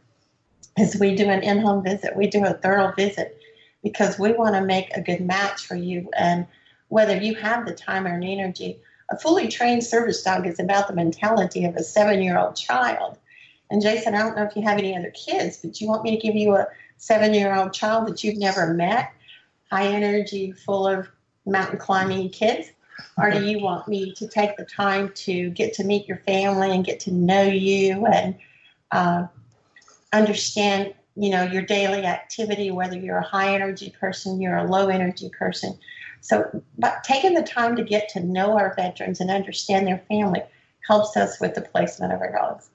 is 0.79 1.01
we 1.01 1.15
do 1.15 1.31
an 1.31 1.43
in-home 1.43 1.83
visit. 1.83 2.17
We 2.17 2.27
do 2.27 2.45
a 2.45 2.53
thorough 2.53 2.93
visit 2.95 3.41
because 3.83 4.19
we 4.19 4.33
want 4.33 4.55
to 4.55 4.61
make 4.61 4.95
a 4.95 5.01
good 5.01 5.23
match 5.23 5.67
for 5.67 5.75
you 5.75 6.11
and 6.17 6.47
whether 6.89 7.17
you 7.17 7.35
have 7.37 7.67
the 7.67 7.75
time 7.75 8.07
or 8.07 8.19
the 8.19 8.33
energy. 8.33 8.79
A 9.11 9.19
fully 9.19 9.49
trained 9.49 9.85
service 9.85 10.23
dog 10.23 10.47
is 10.47 10.61
about 10.61 10.89
the 10.89 10.95
mentality 10.95 11.65
of 11.65 11.77
a 11.77 11.83
seven 11.83 12.23
year 12.23 12.39
old 12.39 12.57
child. 12.57 13.19
And 13.71 13.83
Jason, 13.83 14.15
I 14.15 14.19
don't 14.19 14.37
know 14.37 14.45
if 14.45 14.57
you 14.57 14.63
have 14.63 14.79
any 14.79 14.97
other 14.97 15.11
kids, 15.11 15.59
but 15.59 15.75
do 15.75 15.85
you 15.85 15.91
want 15.91 16.03
me 16.03 16.11
to 16.11 16.21
give 16.21 16.35
you 16.35 16.55
a 16.55 16.69
seven 16.97 17.35
year 17.35 17.55
old 17.55 17.73
child 17.73 18.09
that 18.09 18.25
you've 18.25 18.39
never 18.39 18.73
met, 18.75 19.13
high 19.71 19.87
energy, 19.87 20.53
full 20.53 20.87
of 20.87 21.09
mountain 21.47 21.79
climbing 21.79 22.31
kids? 22.31 22.71
Or 23.17 23.31
do 23.31 23.45
you 23.45 23.61
want 23.61 23.89
me 23.89 24.13
to 24.15 24.29
take 24.29 24.57
the 24.57 24.65
time 24.65 25.13
to 25.15 25.51
get 25.51 25.73
to 25.75 25.85
meet 25.85 26.09
your 26.09 26.19
family 26.19 26.71
and 26.73 26.85
get 26.85 27.01
to 27.01 27.13
know 27.13 27.43
you 27.43 28.07
and 28.07 28.35
uh, 28.91 29.27
understand, 30.13 30.95
you 31.17 31.31
know, 31.31 31.45
your 31.45 31.63
daily 31.63 32.05
activity, 32.05 32.71
whether 32.71 32.97
you're 32.97 33.19
a 33.19 33.23
high 33.23 33.55
energy 33.55 33.95
person, 34.01 34.41
you're 34.41 34.57
a 34.57 34.65
low 34.65 34.89
energy 34.89 35.31
person? 35.31 35.79
So, 36.21 36.63
but 36.79 37.05
taking 37.05 37.35
the 37.35 37.43
time 37.43 37.77
to 37.77 37.85
get 37.85 38.09
to 38.11 38.21
know 38.21 38.59
our 38.59 38.75
veterans 38.75 39.21
and 39.21 39.31
understand 39.31 39.87
their 39.87 40.03
family 40.09 40.43
helps 40.87 41.17
us 41.17 41.41
with 41.41 41.55
the 41.55 41.63
placement 41.63 42.13
of 42.13 42.21
our 42.21 42.33
dogs. 42.33 42.71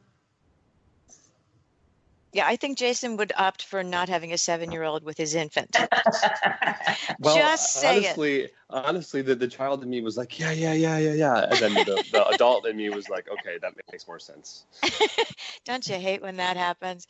Yeah, 2.34 2.48
I 2.48 2.56
think 2.56 2.80
Jason 2.80 3.16
would 3.18 3.32
opt 3.38 3.64
for 3.64 3.84
not 3.84 4.10
having 4.10 4.34
a 4.34 4.40
seven-year-old 4.40 5.04
with 5.04 5.18
his 5.18 5.36
infant. 5.36 5.78
well, 7.20 7.36
Just 7.36 7.74
say 7.74 7.98
honestly, 7.98 8.40
it. 8.42 8.54
honestly, 8.72 9.22
the, 9.22 9.36
the 9.36 9.48
child 9.48 9.84
in 9.84 9.90
me 9.90 10.02
was 10.02 10.18
like, 10.18 10.40
yeah, 10.40 10.52
yeah, 10.52 10.74
yeah, 10.74 10.98
yeah, 10.98 11.14
yeah, 11.14 11.44
and 11.44 11.60
then 11.60 11.74
the, 11.76 12.04
the 12.12 12.28
adult 12.30 12.66
in 12.66 12.76
me 12.76 12.90
was 12.90 13.08
like, 13.08 13.28
okay, 13.30 13.60
that 13.62 13.74
makes 13.92 14.08
more 14.08 14.18
sense. 14.18 14.66
Don't 15.66 15.88
you 15.88 15.96
hate 15.96 16.24
when 16.24 16.38
that 16.38 16.58
happens? 16.58 17.08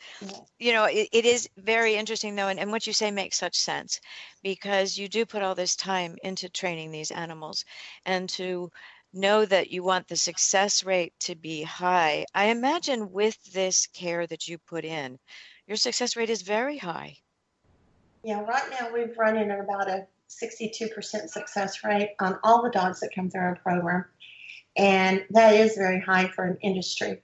You 0.58 0.74
know, 0.74 0.84
it, 0.84 1.08
it 1.10 1.24
is 1.24 1.48
very 1.56 1.94
interesting 1.94 2.36
though, 2.36 2.48
and, 2.48 2.60
and 2.60 2.70
what 2.70 2.86
you 2.86 2.92
say 2.92 3.10
makes 3.10 3.38
such 3.38 3.56
sense 3.56 4.00
because 4.42 4.98
you 4.98 5.08
do 5.08 5.24
put 5.24 5.42
all 5.42 5.54
this 5.54 5.74
time 5.74 6.16
into 6.22 6.50
training 6.50 6.90
these 6.90 7.10
animals, 7.10 7.64
and 8.04 8.28
to 8.30 8.70
know 9.14 9.44
that 9.44 9.70
you 9.70 9.82
want 9.82 10.08
the 10.08 10.16
success 10.16 10.84
rate 10.84 11.12
to 11.20 11.34
be 11.34 11.62
high. 11.62 12.26
I 12.34 12.46
imagine 12.46 13.12
with 13.12 13.36
this 13.52 13.86
care 13.86 14.26
that 14.26 14.48
you 14.48 14.58
put 14.58 14.84
in, 14.84 15.18
your 15.66 15.76
success 15.76 16.16
rate 16.16 16.30
is 16.30 16.42
very 16.42 16.78
high. 16.78 17.16
Yeah, 18.22 18.40
right 18.40 18.70
now 18.70 18.92
we've 18.92 19.16
run 19.16 19.36
in 19.36 19.50
at 19.50 19.60
about 19.60 19.88
a 19.88 20.06
62% 20.28 21.28
success 21.28 21.84
rate 21.84 22.14
on 22.20 22.38
all 22.42 22.62
the 22.62 22.70
dogs 22.70 23.00
that 23.00 23.14
come 23.14 23.30
through 23.30 23.42
our 23.42 23.56
program. 23.56 24.04
And 24.76 25.24
that 25.30 25.54
is 25.54 25.76
very 25.76 26.00
high 26.00 26.28
for 26.28 26.44
an 26.44 26.58
industry 26.62 27.20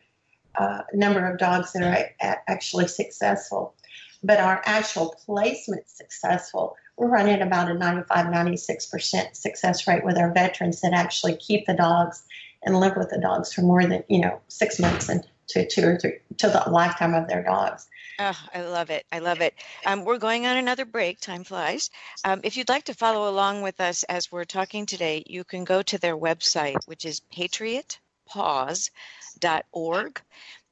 uh, 0.57 0.83
number 0.93 1.27
of 1.27 1.39
dogs 1.39 1.73
that 1.73 1.83
are 1.83 2.43
actually 2.49 2.89
successful. 2.89 3.75
But 4.23 4.39
our 4.39 4.63
actual 4.67 5.15
placement 5.25 5.89
successful, 5.89 6.77
we're 7.01 7.09
running 7.09 7.41
about 7.41 7.71
a 7.71 7.75
95, 7.75 8.27
96% 8.27 9.35
success 9.35 9.89
rate 9.89 10.05
with 10.05 10.19
our 10.19 10.31
veterans 10.33 10.83
that 10.83 10.93
actually 10.93 11.35
keep 11.37 11.65
the 11.65 11.73
dogs 11.73 12.23
and 12.63 12.79
live 12.79 12.95
with 12.95 13.09
the 13.09 13.19
dogs 13.19 13.55
for 13.55 13.63
more 13.63 13.87
than, 13.87 14.05
you 14.09 14.21
know, 14.21 14.39
six 14.49 14.79
months 14.79 15.09
and 15.09 15.27
to 15.49 15.67
two 15.67 15.83
or 15.83 15.97
three, 15.97 16.19
to 16.37 16.49
the 16.49 16.63
lifetime 16.71 17.15
of 17.15 17.27
their 17.27 17.43
dogs. 17.43 17.89
Oh, 18.19 18.39
I 18.55 18.61
love 18.61 18.91
it. 18.91 19.07
I 19.11 19.21
love 19.21 19.41
it. 19.41 19.55
Um, 19.87 20.05
we're 20.05 20.19
going 20.19 20.45
on 20.45 20.59
another 20.59 20.85
break. 20.85 21.21
Time 21.21 21.43
flies. 21.43 21.89
Um, 22.23 22.43
if 22.45 22.59
you'd 22.59 22.69
like 22.69 22.85
to 22.85 22.93
follow 22.93 23.31
along 23.31 23.63
with 23.63 23.81
us 23.81 24.03
as 24.03 24.31
we're 24.31 24.45
talking 24.45 24.85
today, 24.85 25.23
you 25.27 25.43
can 25.43 25.65
go 25.65 25.81
to 25.81 25.97
their 25.97 26.19
website, 26.19 26.87
which 26.87 27.07
is 27.07 27.23
patriotpaws.org 27.35 30.21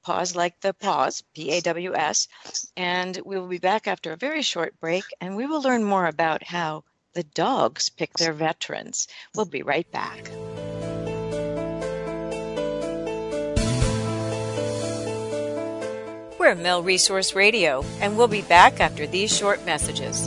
pause 0.09 0.35
like 0.35 0.59
the 0.63 0.73
pause, 0.73 1.23
P 1.35 1.51
A 1.51 1.61
W 1.61 1.95
S. 1.95 2.29
And 2.79 3.21
we 3.27 3.39
will 3.39 3.47
be 3.47 3.59
back 3.59 3.87
after 3.87 4.11
a 4.11 4.17
very 4.17 4.41
short 4.41 4.73
break 4.81 5.05
and 5.21 5.37
we 5.37 5.45
will 5.45 5.61
learn 5.61 5.85
more 5.85 6.07
about 6.07 6.43
how 6.43 6.85
the 7.13 7.25
dogs 7.25 7.91
pick 7.91 8.15
their 8.15 8.33
veterans. 8.33 9.07
We'll 9.35 9.45
be 9.45 9.63
right 9.63 9.91
back. 9.93 10.31
We're 16.39 16.55
Mill 16.55 16.83
Resource 16.83 17.35
Radio, 17.35 17.85
and 18.01 18.17
we'll 18.17 18.29
be 18.29 18.41
back 18.41 18.81
after 18.81 19.07
these 19.07 19.37
short 19.37 19.67
messages. 19.67 20.27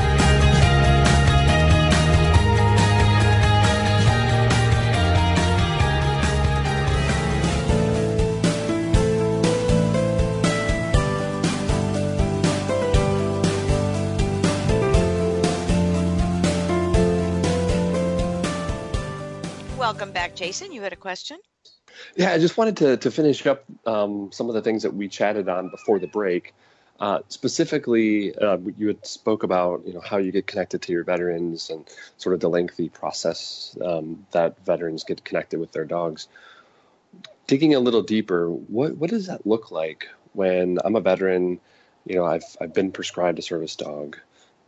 Welcome 20.11 20.29
back, 20.29 20.35
Jason. 20.35 20.73
You 20.73 20.81
had 20.81 20.91
a 20.91 20.97
question? 20.97 21.39
Yeah, 22.17 22.31
I 22.31 22.37
just 22.37 22.57
wanted 22.57 22.77
to, 22.77 22.97
to 22.97 23.11
finish 23.11 23.45
up 23.45 23.63
um, 23.85 24.29
some 24.33 24.49
of 24.49 24.55
the 24.55 24.61
things 24.61 24.83
that 24.83 24.93
we 24.93 25.07
chatted 25.07 25.47
on 25.47 25.69
before 25.69 25.99
the 25.99 26.07
break. 26.07 26.53
Uh, 26.99 27.19
specifically, 27.29 28.35
uh, 28.35 28.57
you 28.77 28.87
had 28.87 29.05
spoke 29.05 29.43
about 29.43 29.87
you 29.87 29.93
know 29.93 30.01
how 30.01 30.17
you 30.17 30.31
get 30.31 30.47
connected 30.47 30.81
to 30.81 30.91
your 30.91 31.03
veterans 31.03 31.69
and 31.69 31.87
sort 32.17 32.33
of 32.33 32.41
the 32.41 32.49
lengthy 32.49 32.89
process 32.89 33.75
um, 33.83 34.25
that 34.31 34.63
veterans 34.65 35.03
get 35.05 35.23
connected 35.23 35.59
with 35.59 35.71
their 35.71 35.85
dogs. 35.85 36.27
Digging 37.47 37.73
a 37.73 37.79
little 37.79 38.03
deeper, 38.03 38.49
what 38.49 38.97
what 38.97 39.09
does 39.09 39.27
that 39.27 39.47
look 39.47 39.71
like 39.71 40.09
when 40.33 40.77
I'm 40.83 40.95
a 40.95 41.01
veteran? 41.01 41.59
You 42.05 42.15
know, 42.15 42.25
I've 42.25 42.57
I've 42.59 42.73
been 42.73 42.91
prescribed 42.91 43.39
a 43.39 43.41
service 43.41 43.75
dog, 43.75 44.17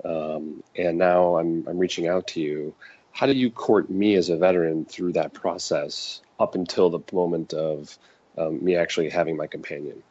um, 0.06 0.63
and 0.75 0.97
now 0.97 1.36
I'm 1.38 1.67
I'm 1.67 1.77
reaching 1.77 2.08
out 2.08 2.27
to 2.27 2.39
you. 2.41 2.73
How 3.13 3.28
do 3.28 3.34
you 3.34 3.52
court 3.52 3.89
me 3.89 4.15
as 4.15 4.30
a 4.30 4.38
veteran 4.38 4.86
through 4.86 5.13
that 5.13 5.34
process 5.34 6.21
up 6.39 6.56
until 6.56 6.89
the 6.89 6.99
moment 7.13 7.54
of 7.54 7.97
um, 8.38 8.63
me 8.63 8.76
actually 8.76 9.10
having 9.10 9.38
my 9.38 9.47
companion? 9.47 10.02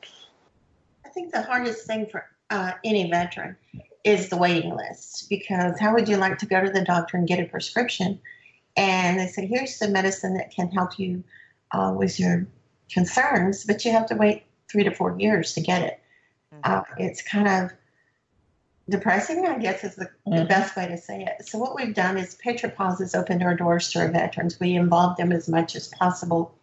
I 1.05 1.09
think 1.09 1.33
the 1.33 1.43
hardest 1.43 1.87
thing 1.87 2.07
for 2.07 2.25
uh, 2.49 2.73
any 2.85 3.11
veteran 3.11 3.57
is 4.05 4.29
the 4.29 4.37
waiting 4.37 4.75
list 4.75 5.29
because 5.29 5.79
how 5.81 5.93
would 5.95 6.09
you 6.09 6.17
like 6.17 6.39
to 6.39 6.47
go 6.47 6.65
to 6.65 6.71
the 6.71 6.85
doctor 6.85 7.17
and 7.17 7.27
get 7.27 7.41
a 7.41 7.45
prescription? 7.45 8.21
And 8.77 9.19
they 9.19 9.27
say, 9.27 9.47
here's 9.47 9.79
the 9.79 9.89
medicine 9.89 10.35
that 10.35 10.53
can 10.53 10.71
help 10.71 10.99
you 10.99 11.25
uh, 11.73 11.93
with 11.97 12.19
your 12.21 12.47
concerns, 12.91 13.65
but 13.65 13.85
you 13.85 13.91
have 13.91 14.07
to 14.07 14.15
wait 14.15 14.45
three 14.71 14.85
to 14.85 14.95
four 14.95 15.17
years 15.19 15.55
to 15.55 15.61
get 15.61 15.83
it. 15.83 16.01
Mm-hmm. 16.55 16.73
Uh, 16.73 16.83
it's 16.99 17.21
kind 17.21 17.49
of 17.49 17.73
depressing, 18.93 19.47
I 19.47 19.59
guess, 19.59 19.83
is 19.83 19.97
the, 19.97 20.05
mm-hmm. 20.05 20.37
the, 20.37 20.45
best 20.45 20.77
way 20.77 20.87
to 20.87 20.97
say 20.97 21.25
it. 21.25 21.49
So, 21.49 21.59
what 21.59 21.75
we've 21.75 21.95
done 21.95 22.19
is 22.19 22.37
Patriot 22.37 22.77
Paws 22.77 23.01
has 23.01 23.15
opened 23.15 23.43
our 23.43 23.57
doors 23.57 23.91
to 23.91 24.01
our 24.01 24.09
veterans. 24.09 24.61
We 24.61 24.75
involve 24.75 25.17
them 25.17 25.33
as 25.33 25.49
much 25.49 25.75
as 25.75 25.89
possible 25.89 26.55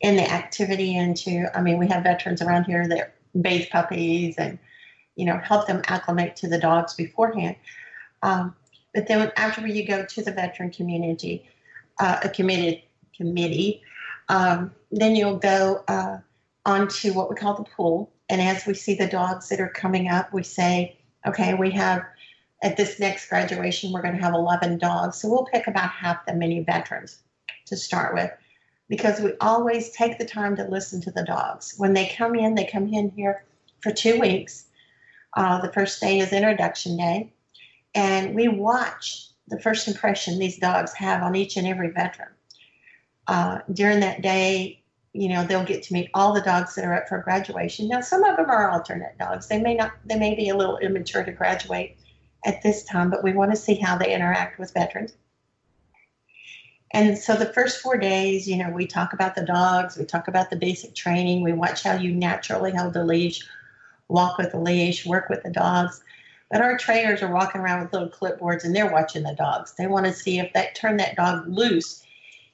in 0.00 0.16
the 0.16 0.28
activity. 0.28 0.96
Into, 0.96 1.46
I 1.54 1.60
mean, 1.60 1.78
we 1.78 1.86
have 1.88 2.02
veterans 2.02 2.42
around 2.42 2.64
here 2.64 2.88
that 2.88 3.14
bathe 3.40 3.68
puppies 3.70 4.36
and, 4.38 4.58
you 5.14 5.26
know, 5.26 5.38
help 5.38 5.66
them 5.66 5.82
acclimate 5.86 6.34
to 6.36 6.48
the 6.48 6.58
dogs 6.58 6.94
beforehand. 6.94 7.56
Um, 8.22 8.56
but 8.94 9.06
then 9.06 9.30
after 9.36 9.66
you 9.66 9.86
go 9.86 10.04
to 10.04 10.22
the 10.22 10.32
veteran 10.32 10.70
community, 10.70 11.46
uh, 12.00 12.20
a 12.24 12.28
committed 12.30 12.82
committee, 13.14 13.82
um, 14.30 14.72
then 14.90 15.14
you'll 15.14 15.36
go 15.36 15.84
uh, 15.88 16.18
onto 16.64 17.12
what 17.12 17.28
we 17.28 17.36
call 17.36 17.54
the 17.54 17.64
pool. 17.64 18.10
And 18.30 18.40
as 18.40 18.66
we 18.66 18.72
see 18.72 18.94
the 18.94 19.06
dogs 19.06 19.50
that 19.50 19.60
are 19.60 19.68
coming 19.68 20.08
up, 20.08 20.32
we 20.32 20.42
say, 20.42 20.96
okay, 21.26 21.54
we 21.54 21.70
have 21.72 22.04
at 22.62 22.76
this 22.76 22.98
next 22.98 23.28
graduation, 23.28 23.92
we're 23.92 24.02
going 24.02 24.16
to 24.16 24.22
have 24.22 24.34
11 24.34 24.78
dogs. 24.78 25.20
So 25.20 25.28
we'll 25.28 25.44
pick 25.44 25.66
about 25.66 25.90
half 25.90 26.24
the 26.26 26.34
many 26.34 26.60
veterans 26.60 27.18
to 27.66 27.76
start 27.76 28.14
with 28.14 28.30
because 28.88 29.20
we 29.20 29.34
always 29.40 29.90
take 29.90 30.18
the 30.18 30.24
time 30.24 30.56
to 30.56 30.64
listen 30.64 31.00
to 31.02 31.10
the 31.10 31.24
dogs. 31.24 31.74
When 31.76 31.92
they 31.92 32.06
come 32.06 32.34
in, 32.34 32.54
they 32.54 32.66
come 32.66 32.92
in 32.92 33.10
here 33.10 33.44
for 33.80 33.92
two 33.92 34.18
weeks. 34.18 34.64
Uh, 35.34 35.60
the 35.60 35.72
first 35.72 36.00
day 36.00 36.20
is 36.20 36.32
introduction 36.32 36.96
day, 36.96 37.32
and 37.94 38.34
we 38.34 38.48
watch 38.48 39.28
the 39.48 39.60
first 39.60 39.86
impression 39.86 40.38
these 40.38 40.58
dogs 40.58 40.94
have 40.94 41.22
on 41.22 41.36
each 41.36 41.56
and 41.56 41.66
every 41.66 41.90
veteran. 41.90 42.28
Uh, 43.26 43.58
during 43.72 44.00
that 44.00 44.22
day, 44.22 44.82
you 45.16 45.28
know, 45.28 45.44
they'll 45.44 45.64
get 45.64 45.82
to 45.84 45.92
meet 45.92 46.10
all 46.12 46.34
the 46.34 46.42
dogs 46.42 46.74
that 46.74 46.84
are 46.84 46.94
up 46.94 47.08
for 47.08 47.18
graduation. 47.18 47.88
Now, 47.88 48.00
some 48.00 48.22
of 48.24 48.36
them 48.36 48.50
are 48.50 48.70
alternate 48.70 49.16
dogs. 49.18 49.48
They 49.48 49.60
may 49.60 49.74
not, 49.74 49.92
they 50.04 50.18
may 50.18 50.34
be 50.34 50.50
a 50.50 50.56
little 50.56 50.78
immature 50.78 51.24
to 51.24 51.32
graduate 51.32 51.96
at 52.44 52.62
this 52.62 52.84
time, 52.84 53.10
but 53.10 53.24
we 53.24 53.32
want 53.32 53.50
to 53.50 53.56
see 53.56 53.74
how 53.74 53.96
they 53.96 54.14
interact 54.14 54.58
with 54.58 54.74
veterans. 54.74 55.14
And 56.92 57.18
so 57.18 57.34
the 57.34 57.52
first 57.52 57.80
four 57.80 57.96
days, 57.96 58.48
you 58.48 58.56
know, 58.56 58.70
we 58.70 58.86
talk 58.86 59.12
about 59.12 59.34
the 59.34 59.44
dogs, 59.44 59.96
we 59.96 60.04
talk 60.04 60.28
about 60.28 60.50
the 60.50 60.56
basic 60.56 60.94
training, 60.94 61.42
we 61.42 61.52
watch 61.52 61.82
how 61.82 61.94
you 61.94 62.14
naturally 62.14 62.72
hold 62.72 62.92
the 62.92 63.04
leash, 63.04 63.42
walk 64.08 64.38
with 64.38 64.52
the 64.52 64.60
leash, 64.60 65.04
work 65.04 65.28
with 65.28 65.42
the 65.42 65.50
dogs. 65.50 66.02
But 66.50 66.60
our 66.60 66.78
trainers 66.78 67.22
are 67.22 67.32
walking 67.32 67.60
around 67.60 67.82
with 67.82 67.92
little 67.92 68.08
clipboards 68.08 68.64
and 68.64 68.74
they're 68.74 68.92
watching 68.92 69.24
the 69.24 69.34
dogs. 69.34 69.74
They 69.76 69.88
want 69.88 70.06
to 70.06 70.12
see 70.12 70.38
if 70.38 70.52
that 70.52 70.76
turn 70.76 70.96
that 70.98 71.16
dog 71.16 71.48
loose 71.48 72.04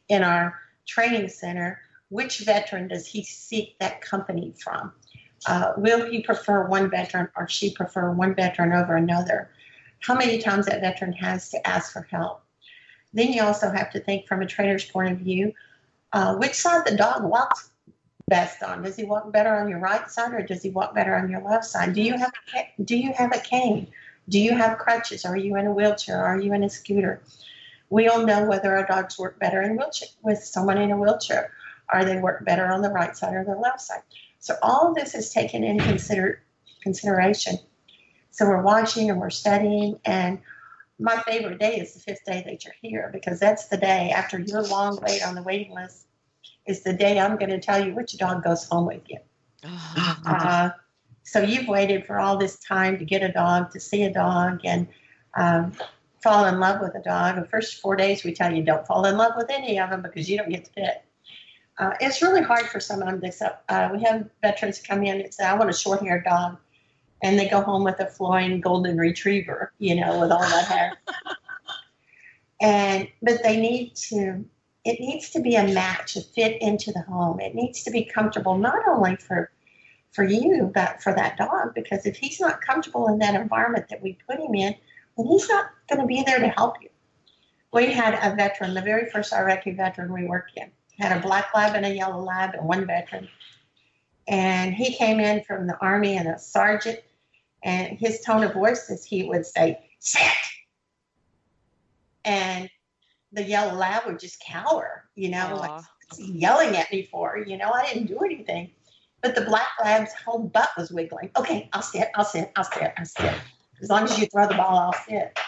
in 0.09 0.23
our 0.23 0.59
training 0.87 1.29
center, 1.29 1.81
which 2.13 2.41
veteran 2.41 2.89
does 2.89 3.07
he 3.07 3.25
seek 3.25 3.75
that 3.79 4.03
company 4.03 4.53
from? 4.63 4.93
Uh, 5.47 5.73
will 5.79 6.11
he 6.11 6.23
prefer 6.23 6.69
one 6.69 6.91
veteran 6.91 7.27
or 7.37 7.49
she 7.49 7.73
prefer 7.73 8.11
one 8.11 8.35
veteran 8.35 8.71
over 8.73 8.97
another? 8.97 9.51
How 10.01 10.15
many 10.15 10.39
times 10.39 10.67
that 10.67 10.83
veteran 10.83 11.15
has 11.15 11.49
to 11.51 11.67
ask 11.67 11.91
for 11.95 12.03
help? 12.11 12.43
Then 13.15 13.33
you 13.33 13.43
also 13.43 13.71
have 13.71 13.91
to 13.93 14.01
think 14.01 14.27
from 14.27 14.43
a 14.43 14.47
trainer's 14.47 14.85
point 14.85 15.11
of 15.11 15.19
view, 15.21 15.55
uh, 16.13 16.37
which 16.37 16.53
side 16.53 16.87
the 16.87 16.97
dog 16.97 17.25
walks 17.25 17.71
best 18.29 18.63
on? 18.63 18.83
Does 18.83 18.97
he 18.97 19.05
walk 19.05 19.33
better 19.33 19.57
on 19.57 19.71
your 19.71 19.79
right 19.79 20.11
side 20.11 20.35
or 20.35 20.43
does 20.43 20.63
he 20.63 20.69
walk 20.69 20.95
better 20.95 21.17
on 21.17 21.31
your 21.31 21.43
left 21.43 21.65
side? 21.65 21.95
Do 21.95 22.03
you 22.03 22.19
have 22.19 22.33
a, 22.55 22.83
do 22.85 22.95
you 22.95 23.15
have 23.15 23.35
a 23.35 23.41
cane? 23.41 23.87
Do 24.29 24.39
you 24.39 24.55
have 24.55 24.77
crutches? 24.77 25.25
Are 25.25 25.37
you 25.37 25.57
in 25.57 25.67
a 25.67 25.73
wheelchair? 25.73 26.23
Are 26.23 26.39
you 26.39 26.53
in 26.53 26.63
a 26.63 26.69
scooter? 26.69 27.23
We 27.89 28.09
all 28.09 28.27
know 28.27 28.45
whether 28.45 28.77
our 28.77 28.87
dogs 28.87 29.19
work 29.19 29.39
better 29.39 29.63
in 29.63 29.79
wheelchair 29.79 30.09
with 30.23 30.45
someone 30.45 30.77
in 30.77 30.91
a 30.91 30.99
wheelchair. 30.99 31.53
Are 31.93 32.05
they 32.05 32.19
work 32.19 32.45
better 32.45 32.67
on 32.67 32.83
the 32.83 32.91
right 32.91 33.17
side 33.17 33.35
or 33.35 33.45
the 33.45 33.55
left 33.55 33.81
side? 33.81 34.03
So 34.39 34.57
all 34.63 34.89
of 34.89 34.95
this 34.95 35.15
is 35.15 35.31
taken 35.31 35.63
into 35.63 35.85
consider, 35.85 36.43
consideration. 36.83 37.59
So 38.31 38.47
we're 38.47 38.63
watching 38.63 39.11
and 39.11 39.21
we're 39.21 39.31
studying 39.31 39.99
and 40.05 40.41
my 40.99 41.21
favorite 41.23 41.59
day 41.59 41.77
is 41.77 41.95
the 41.95 42.01
fifth 42.01 42.25
day 42.25 42.43
that 42.47 42.65
you're 42.65 42.75
here 42.81 43.11
because 43.13 43.41
that's 43.41 43.67
the 43.67 43.77
day 43.77 44.11
after 44.15 44.39
your 44.39 44.63
long 44.63 44.99
wait 45.03 45.27
on 45.27 45.35
the 45.35 45.43
waiting 45.43 45.75
list 45.75 46.07
is 46.67 46.83
the 46.83 46.93
day 46.93 47.19
I'm 47.19 47.37
going 47.37 47.51
to 47.51 47.61
tell 47.61 47.85
you 47.85 47.95
which 47.95 48.17
dog 48.19 48.45
goes 48.45 48.65
home 48.69 48.87
with 48.87 49.03
you. 49.09 49.19
uh, 50.27 50.71
so 51.25 51.41
you've 51.41 51.69
waited 51.69 52.07
for 52.07 52.19
all 52.19 52.37
this 52.37 52.59
time 52.59 52.99
to 52.99 53.05
get 53.05 53.23
a 53.23 53.33
dog, 53.33 53.71
to 53.73 53.81
see 53.81 54.03
a 54.05 54.13
dog, 54.13 54.61
and 54.65 54.87
um, 55.37 55.73
fall 56.23 56.47
in 56.47 56.61
love 56.61 56.81
with 56.81 56.95
a 56.95 57.03
dog. 57.03 57.37
The 57.37 57.49
first 57.49 57.81
four 57.81 57.97
days 57.97 58.25
we 58.25 58.33
tell 58.33 58.53
you 58.53 58.63
don't 58.63 58.87
fall 58.87 59.05
in 59.07 59.17
love 59.17 59.33
with 59.37 59.51
any 59.51 59.79
of 59.79 59.91
them 59.91 60.03
because 60.03 60.29
you 60.29 60.39
don't 60.39 60.51
get 60.51 60.65
to 60.67 60.71
pick. 60.73 61.05
Uh, 61.79 61.95
it's 62.01 62.23
really 62.23 62.43
hard 62.43 62.67
for 62.67 62.81
some 62.81 63.03
of 63.03 63.09
them 63.09 63.21
to. 63.21 63.59
Uh, 63.69 63.89
we 63.93 64.03
have 64.03 64.29
veterans 64.43 64.81
come 64.81 65.03
in 65.05 65.21
and 65.21 65.33
say, 65.33 65.45
I 65.45 65.55
want 65.55 65.71
a 65.71 65.73
short 65.73 66.03
haired 66.03 66.25
dog 66.25 66.59
and 67.23 67.39
they 67.39 67.49
go 67.49 67.61
home 67.61 67.85
with 67.85 68.01
a 68.01 68.07
flowing 68.07 68.61
golden 68.61 68.99
retriever, 68.99 69.73
you 69.79 69.95
know, 69.95 70.21
with 70.21 70.33
all 70.33 70.41
that 70.41 70.67
hair. 70.67 70.93
and 72.61 73.09
but 73.23 73.43
they 73.43 73.59
need 73.59 73.95
to 73.95 74.45
it 74.85 74.99
needs 74.99 75.31
to 75.31 75.41
be 75.41 75.55
a 75.55 75.69
match, 75.69 76.15
to 76.15 76.21
fit 76.21 76.61
into 76.61 76.91
the 76.91 77.03
home. 77.03 77.39
It 77.39 77.55
needs 77.55 77.85
to 77.85 77.91
be 77.91 78.05
comfortable 78.05 78.59
not 78.59 78.81
only 78.89 79.17
for 79.17 79.51
for 80.11 80.25
you, 80.25 80.71
but 80.75 81.03
for 81.03 81.15
that 81.15 81.39
dog, 81.39 81.75
because 81.75 82.05
if 82.05 82.17
he's 82.17 82.39
not 82.39 82.61
comfortable 82.61 83.09
in 83.09 83.19
that 83.21 83.35
environment 83.35 83.87
that 83.89 84.03
we 84.03 84.19
put 84.29 84.39
him 84.39 84.55
in, 84.55 84.75
then 85.17 85.27
he's 85.27 85.49
not 85.49 85.71
going 85.89 86.03
to 86.03 86.07
be 86.07 86.23
there 86.23 86.39
to 86.39 86.49
help 86.49 86.77
you. 86.83 86.91
We 87.73 87.91
had 87.91 88.19
a 88.23 88.37
veteran, 88.37 88.75
the 88.75 88.83
very 88.83 89.09
first 89.09 89.33
Iraqi 89.33 89.71
veteran 89.71 90.13
we 90.13 90.27
worked 90.27 90.53
in, 90.57 90.71
had 91.03 91.19
a 91.19 91.21
black 91.21 91.49
lab 91.55 91.75
and 91.75 91.85
a 91.85 91.95
yellow 91.95 92.23
lab 92.23 92.55
and 92.55 92.67
one 92.67 92.87
veteran. 92.87 93.29
And 94.29 94.73
he 94.73 94.95
came 94.95 95.19
in 95.19 95.43
from 95.45 95.67
the 95.67 95.77
army 95.81 96.17
and 96.17 96.29
a 96.29 96.39
sergeant 96.39 97.01
and 97.63 97.99
his 97.99 98.21
tone 98.21 98.43
of 98.43 98.53
voice 98.53 98.91
is 98.91 99.05
he 99.05 99.25
would 99.25 99.47
say, 99.47 99.79
sit. 99.99 100.21
And 102.25 102.69
the 103.33 103.43
yellow 103.43 103.75
lab 103.75 104.07
would 104.07 104.19
just 104.19 104.41
cower, 104.41 105.05
you 105.15 105.31
know, 105.31 105.49
Aww. 105.55 105.61
like 105.61 105.85
yelling 106.19 106.77
at 106.77 106.91
me 106.93 107.09
for, 107.11 107.39
you 107.47 107.57
know, 107.57 107.71
I 107.71 107.87
didn't 107.87 108.07
do 108.07 108.19
anything. 108.19 108.71
But 109.23 109.35
the 109.35 109.43
black 109.43 109.69
lab's 109.83 110.13
whole 110.25 110.41
butt 110.41 110.71
was 110.77 110.91
wiggling. 110.91 111.31
Okay, 111.37 111.69
I'll 111.73 111.83
sit, 111.83 112.09
I'll 112.17 112.25
sit, 112.25 112.51
I'll 112.57 112.65
sit, 112.65 112.93
I'll 112.97 113.07
sit. 113.07 113.35
As 113.81 113.89
long 113.89 114.05
as 114.05 114.19
you 114.19 114.27
throw 114.27 114.49
the 114.49 114.55
ball, 114.55 114.79
I'll 114.79 115.05
sit. 115.09 115.39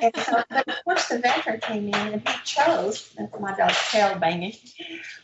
And 0.00 0.16
so, 0.16 0.42
but 0.48 0.68
of 0.68 0.84
course, 0.84 1.08
the 1.08 1.18
veteran 1.18 1.60
came 1.60 1.88
in 1.88 1.94
and 1.94 2.28
he 2.28 2.34
chose, 2.44 3.14
my 3.38 3.54
dog's 3.56 3.78
tail 3.90 4.18
banging, 4.18 4.54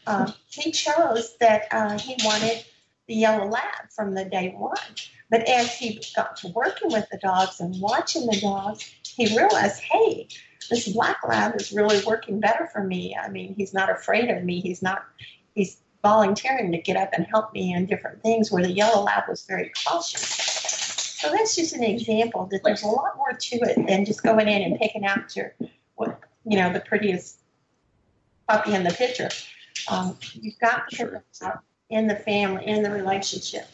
uh, 0.07 0.31
he 0.49 0.71
chose 0.73 1.37
that 1.41 1.69
uh, 1.71 1.99
he 1.99 2.17
wanted 2.25 2.65
the 3.07 3.15
yellow 3.15 3.47
lab 3.47 3.91
from 3.91 4.15
the 4.15 4.25
day 4.25 4.55
one. 4.57 4.77
But 5.31 5.49
as 5.49 5.75
he 5.75 6.01
got 6.15 6.37
to 6.39 6.49
working 6.49 6.93
with 6.93 7.09
the 7.11 7.19
dogs 7.19 7.61
and 7.61 7.81
watching 7.81 8.27
the 8.27 8.41
dogs, 8.41 8.91
he 9.05 9.37
realized, 9.37 9.81
hey, 9.81 10.29
this 10.71 10.89
black 10.89 11.19
lab 11.27 11.57
is 11.57 11.73
really 11.73 12.03
working 12.05 12.41
better 12.41 12.69
for 12.73 12.83
me. 12.83 13.17
I 13.21 13.29
mean, 13.29 13.55
he's 13.55 13.75
not 13.75 13.91
afraid 13.91 14.31
of 14.31 14.45
me. 14.45 14.61
He's 14.61 14.83
not, 14.83 15.05
he's 15.55 15.79
volunteering 16.03 16.71
to 16.73 16.79
get 16.79 16.97
up 16.97 17.11
and 17.15 17.27
help 17.27 17.53
me 17.53 17.73
in 17.75 17.87
different 17.87 18.23
things 18.23 18.53
where 18.53 18.63
the 18.63 18.71
yellow 18.71 19.03
lab 19.03 19.25
was 19.29 19.45
very 19.47 19.73
cautious. 19.87 20.56
So 21.27 21.33
that's 21.33 21.57
just 21.57 21.75
an 21.75 21.83
example 21.83 22.47
that 22.53 22.63
there's 22.63 22.85
a 22.85 22.87
lot 22.87 23.17
more 23.17 23.33
to 23.33 23.57
it 23.57 23.85
than 23.89 24.05
just 24.05 24.23
going 24.23 24.47
in 24.47 24.63
and 24.63 24.79
picking 24.79 25.05
out 25.05 25.35
your, 25.35 25.55
what, 25.97 26.21
you 26.45 26.57
know, 26.57 26.73
the 26.73 26.79
prettiest 26.79 27.41
puppy 28.49 28.75
in 28.75 28.85
the 28.85 28.93
picture. 28.93 29.29
Um, 29.89 30.17
you've 30.35 30.59
got 30.61 30.89
to 30.91 30.97
sure. 31.33 31.63
in 31.91 32.07
the 32.07 32.15
family, 32.15 32.65
in 32.65 32.85
the 32.85 32.93
relationship. 32.93 33.67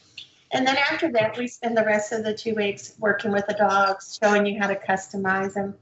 And 0.51 0.67
then 0.67 0.79
after 0.79 1.13
that, 1.13 1.37
we 1.37 1.47
spend 1.47 1.77
the 1.77 1.85
rest 1.85 2.13
of 2.13 2.25
the 2.25 2.33
two 2.33 2.55
weeks 2.55 2.95
working 2.99 3.33
with 3.33 3.47
the 3.47 3.53
dogs, 3.53 4.19
showing 4.23 4.47
you 4.47 4.59
how 4.59 4.69
to 4.69 4.77
customize 4.77 5.53
them. 5.53 5.75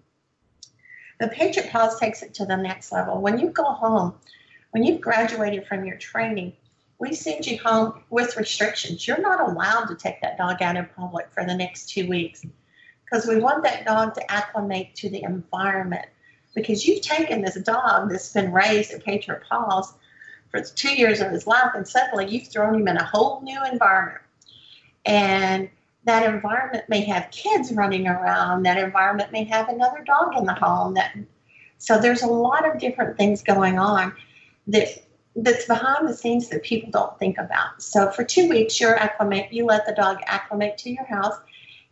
The 1.21 1.29
Patriot 1.29 1.71
Paws 1.71 2.01
takes 2.01 2.25
it 2.25 2.35
to 2.35 2.47
the 2.47 2.57
next 2.57 2.91
level. 2.91 3.21
When 3.21 3.39
you 3.39 3.51
go 3.51 3.63
home, 3.63 4.15
when 4.73 4.83
you've 4.83 5.01
graduated 5.01 5.69
from 5.69 5.85
your 5.85 5.99
training, 5.99 6.55
we 7.01 7.15
send 7.15 7.47
you 7.47 7.59
home 7.59 8.05
with 8.11 8.37
restrictions. 8.37 9.09
You're 9.09 9.21
not 9.21 9.41
allowed 9.41 9.87
to 9.87 9.97
take 9.97 10.21
that 10.21 10.37
dog 10.37 10.61
out 10.63 10.77
in 10.77 10.87
public 10.95 11.33
for 11.33 11.45
the 11.45 11.55
next 11.55 11.89
two 11.89 12.07
weeks 12.07 12.45
because 13.05 13.27
we 13.27 13.41
want 13.41 13.65
that 13.65 13.87
dog 13.87 14.15
to 14.15 14.31
acclimate 14.31 14.95
to 14.97 15.09
the 15.09 15.23
environment. 15.23 16.07
Because 16.55 16.87
you've 16.87 17.01
taken 17.01 17.43
this 17.43 17.59
dog 17.63 18.11
that's 18.11 18.33
been 18.33 18.53
raised 18.53 18.93
at 18.93 19.05
Patriot 19.05 19.43
Paws 19.49 19.95
for 20.51 20.63
two 20.63 20.95
years 20.95 21.21
of 21.21 21.31
his 21.31 21.47
life, 21.47 21.71
and 21.75 21.87
suddenly 21.87 22.29
you've 22.29 22.49
thrown 22.49 22.75
him 22.75 22.89
in 22.89 22.97
a 22.97 23.05
whole 23.05 23.41
new 23.43 23.59
environment. 23.73 24.23
And 25.07 25.71
that 26.05 26.29
environment 26.29 26.89
may 26.89 27.03
have 27.05 27.31
kids 27.31 27.73
running 27.73 28.09
around. 28.09 28.65
That 28.65 28.77
environment 28.77 29.33
may 29.33 29.45
have 29.45 29.69
another 29.69 30.03
dog 30.05 30.37
in 30.37 30.45
the 30.45 30.55
home. 30.55 30.95
That 30.95 31.17
so 31.79 31.99
there's 31.99 32.23
a 32.23 32.27
lot 32.27 32.69
of 32.69 32.79
different 32.79 33.17
things 33.17 33.43
going 33.43 33.79
on 33.79 34.13
that 34.67 34.89
that's 35.43 35.67
behind 35.67 36.09
the 36.09 36.15
scenes 36.15 36.49
that 36.49 36.63
people 36.63 36.91
don't 36.91 37.19
think 37.19 37.39
about. 37.39 37.83
So 37.83 38.11
for 38.11 38.25
two 38.25 38.49
weeks, 38.49 38.81
you're 38.81 38.97
acclimate. 38.97 39.53
You 39.53 39.65
let 39.67 39.87
the 39.87 39.93
dog 39.93 40.19
acclimate 40.27 40.79
to 40.79 40.91
your 40.91 41.05
house, 41.05 41.37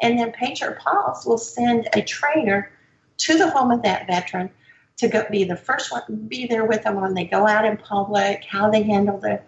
and 0.00 0.18
then 0.18 0.32
Patriot 0.32 0.78
Paws 0.78 1.24
will 1.26 1.38
send 1.38 1.88
a 1.94 2.02
trainer 2.02 2.70
to 3.18 3.38
the 3.38 3.50
home 3.50 3.70
of 3.70 3.82
that 3.82 4.06
veteran 4.06 4.50
to 4.98 5.08
go 5.08 5.24
be 5.30 5.44
the 5.44 5.56
first 5.56 5.92
one, 5.92 6.02
be 6.28 6.46
there 6.46 6.64
with 6.64 6.82
them 6.82 7.00
when 7.00 7.14
they 7.14 7.24
go 7.24 7.46
out 7.46 7.64
in 7.64 7.76
public, 7.76 8.44
how 8.44 8.70
they 8.70 8.82
handle 8.82 9.18
the 9.18 9.40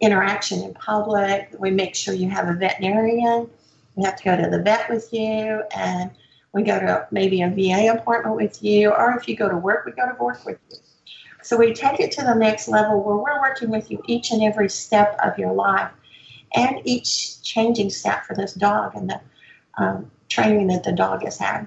interaction 0.00 0.62
in 0.62 0.74
public. 0.74 1.54
We 1.58 1.70
make 1.70 1.94
sure 1.94 2.14
you 2.14 2.28
have 2.30 2.48
a 2.48 2.54
veterinarian. 2.54 3.48
We 3.96 4.04
have 4.04 4.16
to 4.16 4.24
go 4.24 4.36
to 4.36 4.48
the 4.48 4.62
vet 4.62 4.88
with 4.88 5.12
you, 5.12 5.62
and 5.74 6.10
we 6.52 6.62
go 6.62 6.78
to 6.78 7.06
maybe 7.10 7.42
a 7.42 7.50
VA 7.50 7.92
appointment 7.94 8.36
with 8.36 8.62
you, 8.62 8.90
or 8.90 9.16
if 9.16 9.28
you 9.28 9.36
go 9.36 9.48
to 9.48 9.56
work, 9.56 9.84
we 9.86 9.92
go 9.92 10.06
to 10.06 10.22
work 10.22 10.44
with 10.44 10.58
you. 10.70 10.76
So 11.50 11.56
we 11.56 11.74
take 11.74 11.98
it 11.98 12.12
to 12.12 12.22
the 12.22 12.36
next 12.36 12.68
level 12.68 13.02
where 13.02 13.16
we're 13.16 13.40
working 13.40 13.70
with 13.70 13.90
you 13.90 14.00
each 14.06 14.30
and 14.30 14.40
every 14.40 14.68
step 14.70 15.18
of 15.20 15.36
your 15.36 15.52
life 15.52 15.90
and 16.54 16.80
each 16.84 17.42
changing 17.42 17.90
step 17.90 18.24
for 18.24 18.36
this 18.36 18.54
dog 18.54 18.94
and 18.94 19.10
the 19.10 19.20
um, 19.76 20.08
training 20.28 20.68
that 20.68 20.84
the 20.84 20.92
dog 20.92 21.24
has 21.24 21.38
had. 21.38 21.66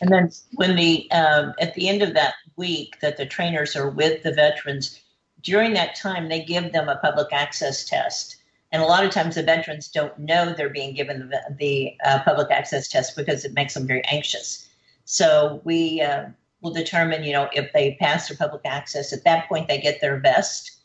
And 0.00 0.12
then 0.12 0.30
when 0.52 0.76
the 0.76 1.08
uh, 1.10 1.54
at 1.60 1.74
the 1.74 1.88
end 1.88 2.02
of 2.02 2.14
that 2.14 2.34
week 2.54 3.00
that 3.00 3.16
the 3.16 3.26
trainers 3.26 3.74
are 3.74 3.90
with 3.90 4.22
the 4.22 4.32
veterans, 4.32 5.00
during 5.42 5.74
that 5.74 5.96
time 5.96 6.28
they 6.28 6.44
give 6.44 6.72
them 6.72 6.88
a 6.88 6.98
public 6.98 7.32
access 7.32 7.84
test. 7.84 8.36
And 8.70 8.80
a 8.80 8.86
lot 8.86 9.04
of 9.04 9.10
times 9.10 9.34
the 9.34 9.42
veterans 9.42 9.88
don't 9.88 10.16
know 10.20 10.54
they're 10.56 10.70
being 10.70 10.94
given 10.94 11.30
the, 11.30 11.40
the 11.58 11.96
uh, 12.04 12.20
public 12.22 12.52
access 12.52 12.86
test 12.86 13.16
because 13.16 13.44
it 13.44 13.54
makes 13.54 13.74
them 13.74 13.88
very 13.88 14.04
anxious. 14.04 14.68
So 15.04 15.60
we 15.64 16.00
uh, 16.00 16.26
will 16.60 16.72
determine, 16.72 17.24
you 17.24 17.32
know, 17.32 17.48
if 17.52 17.72
they 17.72 17.96
pass 18.00 18.28
their 18.28 18.36
public 18.36 18.62
access. 18.64 19.12
At 19.12 19.24
that 19.24 19.48
point, 19.48 19.68
they 19.68 19.80
get 19.80 20.00
their 20.00 20.18
vest, 20.18 20.78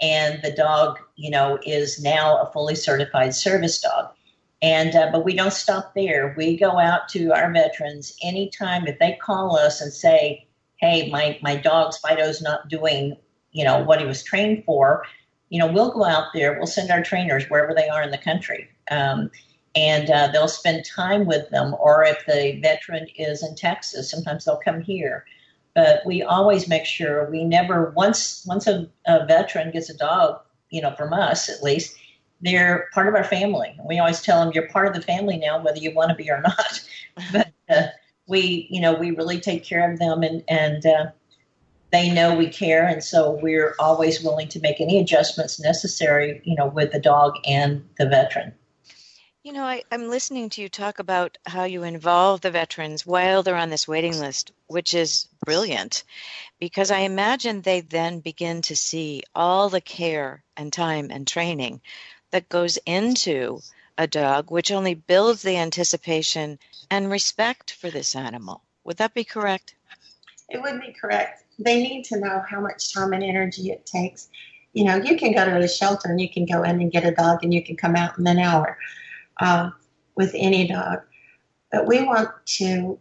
and 0.00 0.40
the 0.42 0.52
dog, 0.52 0.98
you 1.16 1.30
know, 1.30 1.58
is 1.64 2.00
now 2.02 2.36
a 2.38 2.50
fully 2.52 2.74
certified 2.74 3.34
service 3.34 3.80
dog. 3.80 4.10
And 4.62 4.94
uh, 4.94 5.10
but 5.12 5.24
we 5.24 5.34
don't 5.34 5.52
stop 5.52 5.94
there. 5.94 6.34
We 6.36 6.56
go 6.56 6.78
out 6.78 7.08
to 7.10 7.32
our 7.32 7.52
veterans 7.52 8.16
anytime 8.22 8.86
if 8.86 8.98
they 8.98 9.18
call 9.20 9.56
us 9.56 9.80
and 9.80 9.92
say, 9.92 10.46
"Hey, 10.76 11.10
my 11.10 11.38
my 11.42 11.56
dog's 11.56 11.98
Fido's 11.98 12.40
not 12.40 12.68
doing, 12.68 13.16
you 13.52 13.64
know, 13.64 13.82
what 13.82 14.00
he 14.00 14.06
was 14.06 14.22
trained 14.22 14.64
for." 14.64 15.04
You 15.50 15.58
know, 15.60 15.70
we'll 15.70 15.92
go 15.92 16.04
out 16.04 16.28
there. 16.34 16.54
We'll 16.54 16.66
send 16.66 16.90
our 16.90 17.02
trainers 17.02 17.44
wherever 17.48 17.74
they 17.74 17.88
are 17.88 18.02
in 18.02 18.10
the 18.10 18.18
country. 18.18 18.68
Um, 18.90 19.30
and 19.76 20.10
uh, 20.10 20.28
they'll 20.32 20.48
spend 20.48 20.84
time 20.84 21.26
with 21.26 21.48
them. 21.50 21.76
Or 21.78 22.02
if 22.02 22.24
the 22.26 22.58
veteran 22.62 23.06
is 23.16 23.42
in 23.42 23.54
Texas, 23.54 24.10
sometimes 24.10 24.44
they'll 24.44 24.56
come 24.56 24.80
here. 24.80 25.24
But 25.74 26.00
we 26.06 26.22
always 26.22 26.66
make 26.66 26.86
sure 26.86 27.30
we 27.30 27.44
never 27.44 27.90
once 27.94 28.44
once 28.46 28.66
a, 28.66 28.88
a 29.06 29.26
veteran 29.26 29.70
gets 29.70 29.90
a 29.90 29.96
dog, 29.96 30.40
you 30.70 30.80
know, 30.80 30.94
from 30.96 31.12
us 31.12 31.50
at 31.50 31.62
least, 31.62 31.94
they're 32.40 32.88
part 32.94 33.08
of 33.08 33.14
our 33.14 33.24
family. 33.24 33.78
We 33.86 33.98
always 33.98 34.22
tell 34.22 34.42
them 34.42 34.52
you're 34.54 34.68
part 34.68 34.86
of 34.88 34.94
the 34.94 35.02
family 35.02 35.36
now, 35.36 35.62
whether 35.62 35.78
you 35.78 35.94
want 35.94 36.10
to 36.10 36.14
be 36.16 36.30
or 36.30 36.40
not. 36.40 36.88
but 37.32 37.52
uh, 37.68 37.88
we, 38.26 38.66
you 38.70 38.80
know, 38.80 38.94
we 38.94 39.10
really 39.10 39.38
take 39.38 39.64
care 39.64 39.90
of 39.90 39.98
them, 39.98 40.22
and 40.22 40.42
and 40.48 40.86
uh, 40.86 41.06
they 41.92 42.10
know 42.10 42.34
we 42.34 42.48
care, 42.48 42.86
and 42.86 43.04
so 43.04 43.38
we're 43.42 43.74
always 43.78 44.22
willing 44.22 44.48
to 44.48 44.60
make 44.60 44.80
any 44.80 44.98
adjustments 44.98 45.60
necessary, 45.60 46.40
you 46.44 46.56
know, 46.56 46.66
with 46.66 46.92
the 46.92 47.00
dog 47.00 47.34
and 47.46 47.86
the 47.98 48.06
veteran. 48.06 48.52
You 49.46 49.52
know, 49.52 49.62
I, 49.62 49.84
am 49.92 50.08
listening 50.08 50.48
to 50.50 50.60
you 50.60 50.68
talk 50.68 50.98
about 50.98 51.38
how 51.46 51.62
you 51.62 51.84
involve 51.84 52.40
the 52.40 52.50
veterans 52.50 53.06
while 53.06 53.44
they're 53.44 53.54
on 53.54 53.70
this 53.70 53.86
waiting 53.86 54.18
list, 54.18 54.50
which 54.66 54.92
is 54.92 55.28
brilliant 55.44 56.02
because 56.58 56.90
I 56.90 57.02
imagine 57.02 57.60
they 57.60 57.80
then 57.80 58.18
begin 58.18 58.60
to 58.62 58.74
see 58.74 59.22
all 59.36 59.68
the 59.68 59.80
care 59.80 60.42
and 60.56 60.72
time 60.72 61.12
and 61.12 61.28
training 61.28 61.80
that 62.32 62.48
goes 62.48 62.76
into 62.86 63.60
a 63.96 64.08
dog, 64.08 64.50
which 64.50 64.72
only 64.72 64.94
builds 64.94 65.42
the 65.42 65.58
anticipation 65.58 66.58
and 66.90 67.08
respect 67.08 67.70
for 67.70 67.88
this 67.88 68.16
animal. 68.16 68.62
Would 68.82 68.96
that 68.96 69.14
be 69.14 69.22
correct? 69.22 69.76
It 70.48 70.60
would 70.60 70.80
be 70.80 70.92
correct. 70.92 71.44
They 71.60 71.84
need 71.84 72.02
to 72.06 72.18
know 72.18 72.42
how 72.50 72.60
much 72.60 72.92
time 72.92 73.12
and 73.12 73.22
energy 73.22 73.70
it 73.70 73.86
takes. 73.86 74.28
You 74.72 74.86
know, 74.86 74.96
you 74.96 75.16
can 75.16 75.32
go 75.32 75.44
to 75.44 75.58
a 75.58 75.68
shelter 75.68 76.10
and 76.10 76.20
you 76.20 76.28
can 76.28 76.46
go 76.46 76.64
in 76.64 76.80
and 76.80 76.90
get 76.90 77.04
a 77.04 77.12
dog 77.12 77.44
and 77.44 77.54
you 77.54 77.62
can 77.62 77.76
come 77.76 77.94
out 77.94 78.18
in 78.18 78.26
an 78.26 78.40
hour 78.40 78.76
uh, 79.38 79.70
with 80.16 80.32
any 80.34 80.66
dog. 80.66 81.00
But 81.70 81.86
we 81.86 82.02
want 82.02 82.30
to 82.58 82.98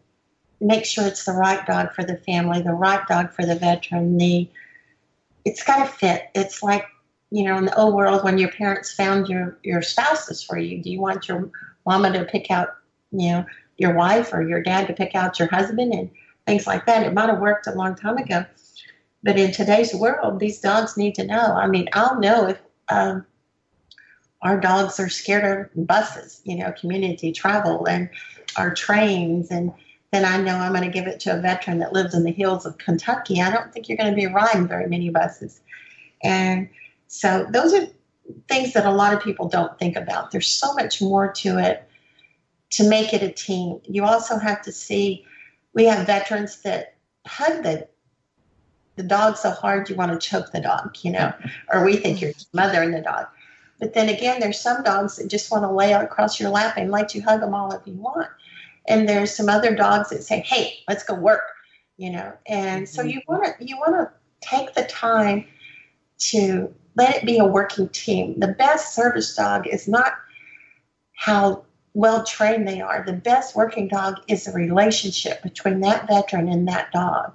make 0.59 0.85
sure 0.85 1.05
it's 1.05 1.25
the 1.25 1.33
right 1.33 1.65
dog 1.65 1.93
for 1.93 2.03
the 2.03 2.17
family, 2.17 2.61
the 2.61 2.73
right 2.73 3.05
dog 3.07 3.31
for 3.31 3.45
the 3.45 3.55
veteran. 3.55 4.17
The 4.17 4.49
it's 5.43 5.63
got 5.63 5.85
to 5.85 5.91
fit. 5.91 6.23
It's 6.33 6.63
like 6.63 6.85
you 7.31 7.43
know 7.43 7.57
in 7.57 7.65
the 7.65 7.77
old 7.77 7.95
world 7.95 8.23
when 8.23 8.37
your 8.37 8.51
parents 8.51 8.93
found 8.93 9.27
your 9.27 9.57
your 9.63 9.81
spouses 9.81 10.43
for 10.43 10.57
you. 10.57 10.81
Do 10.81 10.89
you 10.89 10.99
want 10.99 11.27
your 11.27 11.49
mama 11.85 12.11
to 12.13 12.25
pick 12.25 12.51
out 12.51 12.75
you 13.11 13.29
know 13.29 13.45
your 13.77 13.93
wife 13.93 14.33
or 14.33 14.41
your 14.41 14.63
dad 14.63 14.87
to 14.87 14.93
pick 14.93 15.15
out 15.15 15.39
your 15.39 15.49
husband 15.49 15.93
and 15.93 16.09
things 16.45 16.65
like 16.67 16.85
that? 16.85 17.05
It 17.05 17.13
might 17.13 17.29
have 17.29 17.39
worked 17.39 17.67
a 17.67 17.75
long 17.75 17.95
time 17.95 18.17
ago, 18.17 18.45
but 19.23 19.37
in 19.37 19.51
today's 19.51 19.93
world, 19.93 20.39
these 20.39 20.59
dogs 20.59 20.97
need 20.97 21.15
to 21.15 21.25
know. 21.25 21.53
I 21.55 21.67
mean, 21.67 21.87
I'll 21.93 22.19
know 22.19 22.47
if. 22.49 22.59
Um, 22.87 23.25
our 24.45 24.59
dogs 24.59 24.99
are 24.99 25.09
scared 25.09 25.69
of 25.75 25.87
buses, 25.87 26.41
you 26.43 26.55
know, 26.55 26.71
community 26.79 27.31
travel 27.31 27.87
and 27.87 28.09
our 28.57 28.73
trains. 28.73 29.49
And 29.49 29.73
then 30.11 30.23
I 30.23 30.37
know 30.37 30.55
I'm 30.55 30.71
going 30.71 30.83
to 30.83 30.89
give 30.89 31.07
it 31.07 31.19
to 31.21 31.37
a 31.37 31.41
veteran 31.41 31.79
that 31.79 31.93
lives 31.93 32.13
in 32.13 32.23
the 32.23 32.31
hills 32.31 32.65
of 32.65 32.77
Kentucky. 32.77 33.41
I 33.41 33.51
don't 33.51 33.73
think 33.73 33.89
you're 33.89 33.97
going 33.97 34.11
to 34.11 34.15
be 34.15 34.27
riding 34.27 34.67
very 34.67 34.87
many 34.87 35.09
buses. 35.09 35.61
And 36.23 36.69
so 37.07 37.47
those 37.51 37.73
are 37.73 37.87
things 38.47 38.73
that 38.73 38.85
a 38.85 38.91
lot 38.91 39.13
of 39.13 39.21
people 39.21 39.49
don't 39.49 39.77
think 39.79 39.95
about. 39.95 40.31
There's 40.31 40.47
so 40.47 40.73
much 40.73 41.01
more 41.01 41.31
to 41.33 41.57
it 41.57 41.89
to 42.71 42.87
make 42.87 43.13
it 43.13 43.23
a 43.23 43.31
team. 43.31 43.79
You 43.83 44.05
also 44.05 44.37
have 44.37 44.61
to 44.63 44.71
see 44.71 45.25
we 45.73 45.85
have 45.85 46.05
veterans 46.05 46.61
that 46.61 46.95
hug 47.25 47.63
the 47.63 47.87
the 48.95 49.03
dog 49.03 49.35
so 49.35 49.51
hard 49.51 49.89
you 49.89 49.95
want 49.95 50.11
to 50.11 50.27
choke 50.27 50.51
the 50.51 50.61
dog, 50.61 50.95
you 51.01 51.11
know, 51.11 51.33
or 51.71 51.83
we 51.83 51.97
think 51.97 52.21
you're 52.21 52.31
mothering 52.53 52.91
the 52.91 53.01
dog. 53.01 53.27
But 53.79 53.93
then 53.93 54.09
again, 54.09 54.39
there's 54.39 54.59
some 54.59 54.83
dogs 54.83 55.17
that 55.17 55.29
just 55.29 55.51
want 55.51 55.63
to 55.63 55.71
lay 55.71 55.93
across 55.93 56.39
your 56.39 56.49
lap 56.49 56.75
and 56.77 56.91
let 56.91 57.13
you 57.13 57.21
hug 57.21 57.41
them 57.41 57.53
all 57.53 57.73
if 57.73 57.81
you 57.85 57.93
want. 57.93 58.29
And 58.87 59.07
there's 59.09 59.35
some 59.35 59.49
other 59.49 59.75
dogs 59.75 60.09
that 60.09 60.23
say, 60.23 60.41
"Hey, 60.41 60.79
let's 60.87 61.03
go 61.03 61.15
work," 61.15 61.41
you 61.97 62.11
know. 62.11 62.33
And 62.47 62.87
so 62.87 63.01
mm-hmm. 63.01 63.09
you 63.09 63.21
want 63.27 63.57
to 63.57 63.65
you 63.65 63.77
want 63.77 63.95
to 63.95 64.47
take 64.47 64.73
the 64.75 64.83
time 64.83 65.45
to 66.17 66.73
let 66.95 67.15
it 67.15 67.25
be 67.25 67.39
a 67.39 67.45
working 67.45 67.89
team. 67.89 68.39
The 68.39 68.47
best 68.47 68.95
service 68.95 69.35
dog 69.35 69.67
is 69.67 69.87
not 69.87 70.13
how 71.15 71.65
well 71.93 72.23
trained 72.23 72.67
they 72.67 72.81
are. 72.81 73.03
The 73.05 73.13
best 73.13 73.55
working 73.55 73.87
dog 73.87 74.15
is 74.27 74.45
the 74.45 74.51
relationship 74.51 75.41
between 75.41 75.81
that 75.81 76.07
veteran 76.07 76.47
and 76.47 76.67
that 76.67 76.91
dog. 76.91 77.33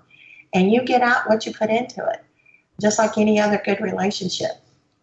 And 0.54 0.70
you 0.70 0.84
get 0.84 1.02
out 1.02 1.28
what 1.28 1.46
you 1.46 1.52
put 1.52 1.70
into 1.70 2.04
it, 2.06 2.22
just 2.80 2.98
like 2.98 3.18
any 3.18 3.40
other 3.40 3.60
good 3.64 3.80
relationship 3.80 4.52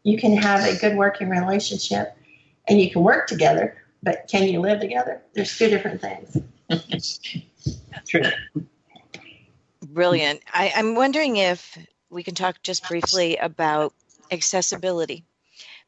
you 0.08 0.18
can 0.18 0.38
have 0.38 0.64
a 0.64 0.78
good 0.78 0.96
working 0.96 1.28
relationship 1.28 2.16
and 2.70 2.80
you 2.80 2.90
can 2.90 3.04
work 3.04 3.28
together, 3.28 3.76
but 4.02 4.26
can 4.32 4.48
you 4.48 4.62
live 4.62 4.80
together? 4.80 5.22
There's 5.34 5.58
two 5.58 5.70
different 5.70 6.00
things. 6.00 6.38
True. 8.08 8.22
Brilliant. 9.82 10.42
I, 10.54 10.72
I'm 10.74 10.96
wondering 10.96 11.36
if 11.36 11.78
we 12.10 12.24
can 12.24 12.36
talk 12.36 12.62
just 12.64 12.88
briefly 12.88 13.36
about 13.36 13.94
accessibility 14.32 15.26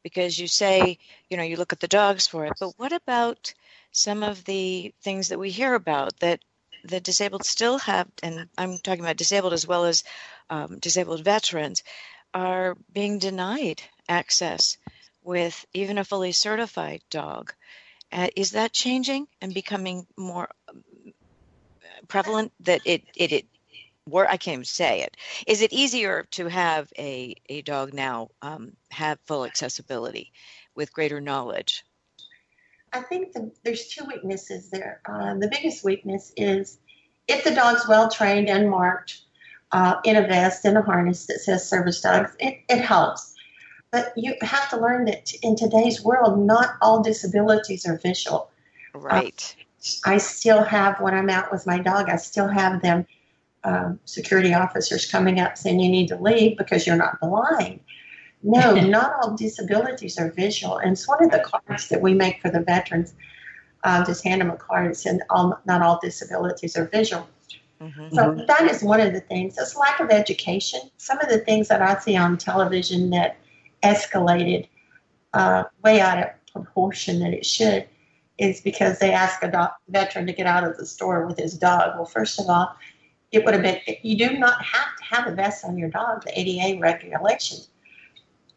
because 0.04 0.38
you 0.38 0.48
say, 0.48 0.98
you 1.30 1.38
know, 1.38 1.44
you 1.44 1.56
look 1.56 1.72
at 1.72 1.80
the 1.80 1.88
dogs 1.88 2.28
for 2.28 2.46
it, 2.46 2.54
but 2.60 2.74
what 2.76 2.92
about 2.92 3.54
some 3.94 4.22
of 4.22 4.44
the 4.44 4.94
things 5.02 5.30
that 5.30 5.40
we 5.40 5.50
hear 5.50 5.74
about 5.74 6.20
that 6.20 6.42
the 6.84 7.00
disabled 7.00 7.46
still 7.46 7.78
have, 7.80 8.08
and 8.22 8.50
I'm 8.58 8.78
talking 8.80 9.04
about 9.04 9.18
disabled 9.18 9.54
as 9.54 9.66
well 9.66 9.86
as 9.86 10.04
um, 10.50 10.80
disabled 10.80 11.24
veterans, 11.24 11.84
are 12.34 12.76
being 12.92 13.20
denied 13.20 13.82
access 14.08 14.78
with 15.24 15.66
even 15.74 15.98
a 15.98 16.04
fully 16.04 16.32
certified 16.32 17.02
dog. 17.10 17.54
Uh, 18.12 18.28
is 18.36 18.52
that 18.52 18.74
changing 18.74 19.28
and 19.42 19.54
becoming 19.54 20.08
more 20.18 20.50
um, 20.68 20.84
prevalent 22.08 22.52
that 22.62 22.82
it, 22.86 23.04
it, 23.16 23.32
it 23.32 23.46
word 24.08 24.28
I 24.30 24.38
can't 24.38 24.56
even 24.56 24.66
say 24.66 25.02
it. 25.04 25.16
Is 25.48 25.62
it 25.62 25.74
easier 25.74 26.26
to 26.32 26.48
have 26.48 26.92
a, 26.98 27.36
a 27.48 27.62
dog 27.62 27.94
now 27.94 28.30
um, 28.42 28.74
have 28.92 29.20
full 29.26 29.46
accessibility 29.46 30.32
with 30.76 30.94
greater 30.94 31.22
knowledge? 31.22 31.84
I 32.92 33.02
think 33.02 33.34
the, 33.34 33.52
there's 33.64 33.88
two 33.88 34.06
weaknesses 34.06 34.70
there. 34.70 35.02
Uh, 35.06 35.36
the 35.36 35.48
biggest 35.48 35.84
weakness 35.84 36.34
is 36.36 36.80
if 37.28 37.44
the 37.44 37.54
dog's 37.54 37.88
well 37.88 38.10
trained 38.10 38.50
and 38.50 38.70
marked 38.70 39.22
uh, 39.72 39.96
in 40.04 40.16
a 40.16 40.22
vest 40.22 40.66
and 40.66 40.78
a 40.78 40.82
harness 40.82 41.26
that 41.28 41.40
says 41.40 41.68
service 41.68 42.02
dogs, 42.02 42.36
it, 42.40 42.62
it 42.70 42.82
helps. 42.82 43.36
But 43.92 44.14
you 44.16 44.36
have 44.42 44.70
to 44.70 44.78
learn 44.78 45.06
that 45.06 45.32
in 45.42 45.56
today's 45.56 46.04
world, 46.04 46.40
not 46.40 46.76
all 46.82 47.02
disabilities 47.02 47.86
are 47.86 47.98
visual. 47.98 48.52
Right. 48.94 49.56
Uh, 49.58 49.64
I 50.06 50.18
still 50.18 50.64
have, 50.64 51.00
when 51.00 51.14
I'm 51.14 51.30
out 51.30 51.52
with 51.52 51.66
my 51.66 51.80
dog, 51.80 52.10
I 52.10 52.18
still 52.18 52.48
have 52.48 52.82
them, 52.82 53.06
um, 53.64 54.00
security 54.06 54.54
officers 54.54 55.10
coming 55.10 55.40
up 55.40 55.58
saying 55.58 55.80
you 55.80 55.90
need 55.90 56.08
to 56.10 56.18
leave 56.18 56.58
because 56.58 56.86
you're 56.86 56.96
not 56.96 57.20
blind. 57.20 57.80
No, 58.44 58.74
not 58.76 59.14
all 59.22 59.36
disabilities 59.36 60.18
are 60.18 60.32
visual. 60.32 60.78
And 60.78 60.92
it's 60.92 61.08
one 61.08 61.24
of 61.24 61.32
the 61.32 61.40
cards 61.40 61.90
that 61.90 62.02
we 62.02 62.14
make 62.14 62.42
for 62.42 62.50
the 62.50 62.62
veterans. 62.62 63.14
Uh, 63.84 64.06
just 64.06 64.24
hand 64.26 64.42
them 64.42 64.50
a 64.50 64.58
card 64.58 64.88
and 64.88 64.98
say, 64.98 65.20
all, 65.30 65.58
not 65.66 65.82
all 65.82 66.00
disabilities 66.02 66.76
are 66.76 66.86
visual. 66.86 67.28
Mm-hmm. 67.82 68.14
So 68.14 68.44
that 68.48 68.64
is 68.70 68.84
one 68.84 69.00
of 69.00 69.14
the 69.14 69.22
things. 69.22 69.58
It's 69.58 69.76
lack 69.76 70.00
of 70.00 70.10
education. 70.10 70.82
Some 70.98 71.20
of 71.20 71.30
the 71.30 71.40
things 71.40 71.70
that 71.70 71.82
I 71.82 71.98
see 72.00 72.18
on 72.18 72.38
television 72.38 73.10
that 73.12 73.38
escalated 73.84 74.68
uh, 75.34 75.64
way 75.84 76.02
out 76.02 76.18
of 76.18 76.30
proportion 76.52 77.20
that 77.20 77.34
it 77.34 77.46
should 77.46 77.88
is 78.38 78.62
because 78.62 79.00
they 79.00 79.12
ask 79.12 79.44
a 79.44 79.52
doc- 79.52 79.78
veteran 79.90 80.26
to 80.28 80.34
get 80.34 80.48
out 80.48 80.64
of 80.64 80.78
the 80.78 80.86
store 80.86 81.26
with 81.26 81.38
his 81.38 81.58
dog. 81.58 81.96
Well, 81.96 82.06
first 82.06 82.40
of 82.40 82.48
all, 82.50 82.76
it 83.32 83.46
would 83.46 83.54
have 83.54 83.64
been 83.64 83.80
you 84.02 84.18
do 84.18 84.38
not 84.38 84.64
have 84.64 84.96
to 84.98 85.04
have 85.04 85.28
a 85.28 85.36
vest 85.36 85.64
on 85.64 85.78
your 85.78 85.90
dog, 85.90 86.24
the 86.26 86.40
ADA 86.40 86.80
regulations, 86.80 87.70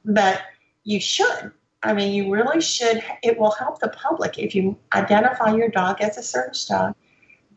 but 0.04 0.40
you 0.84 0.98
should. 0.98 1.52
I 1.82 1.92
mean, 1.92 2.12
you 2.14 2.32
really 2.32 2.60
should. 2.60 3.02
It 3.22 3.38
will 3.38 3.50
help 3.50 3.80
the 3.80 3.88
public 3.88 4.38
if 4.38 4.54
you 4.54 4.78
identify 4.94 5.54
your 5.54 5.68
dog 5.68 6.00
as 6.00 6.16
a 6.16 6.22
service 6.22 6.64
dog. 6.64 6.94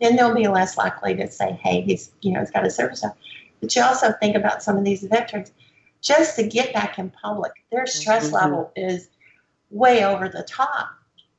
Then 0.02 0.16
they'll 0.16 0.36
be 0.36 0.48
less 0.48 0.78
likely 0.78 1.16
to 1.16 1.30
say, 1.32 1.54
"Hey, 1.62 1.82
he's 1.82 2.12
you 2.22 2.34
know 2.34 2.42
he's 2.42 2.52
got 2.52 2.66
a 2.66 2.70
service 2.70 3.02
dog." 3.02 3.14
But 3.62 3.76
you 3.76 3.82
also 3.82 4.14
think 4.20 4.36
about 4.36 4.62
some 4.62 4.78
of 4.78 4.84
these 4.84 5.04
veterans 5.04 5.52
just 6.02 6.36
to 6.36 6.48
get 6.48 6.74
back 6.74 7.00
in 7.00 7.10
public. 7.10 7.52
Their 7.72 7.88
stress 7.88 8.26
mm-hmm. 8.26 8.36
level 8.36 8.72
is 8.76 9.10
way 9.72 10.04
over 10.04 10.30
the 10.30 10.44
top. 10.44 10.90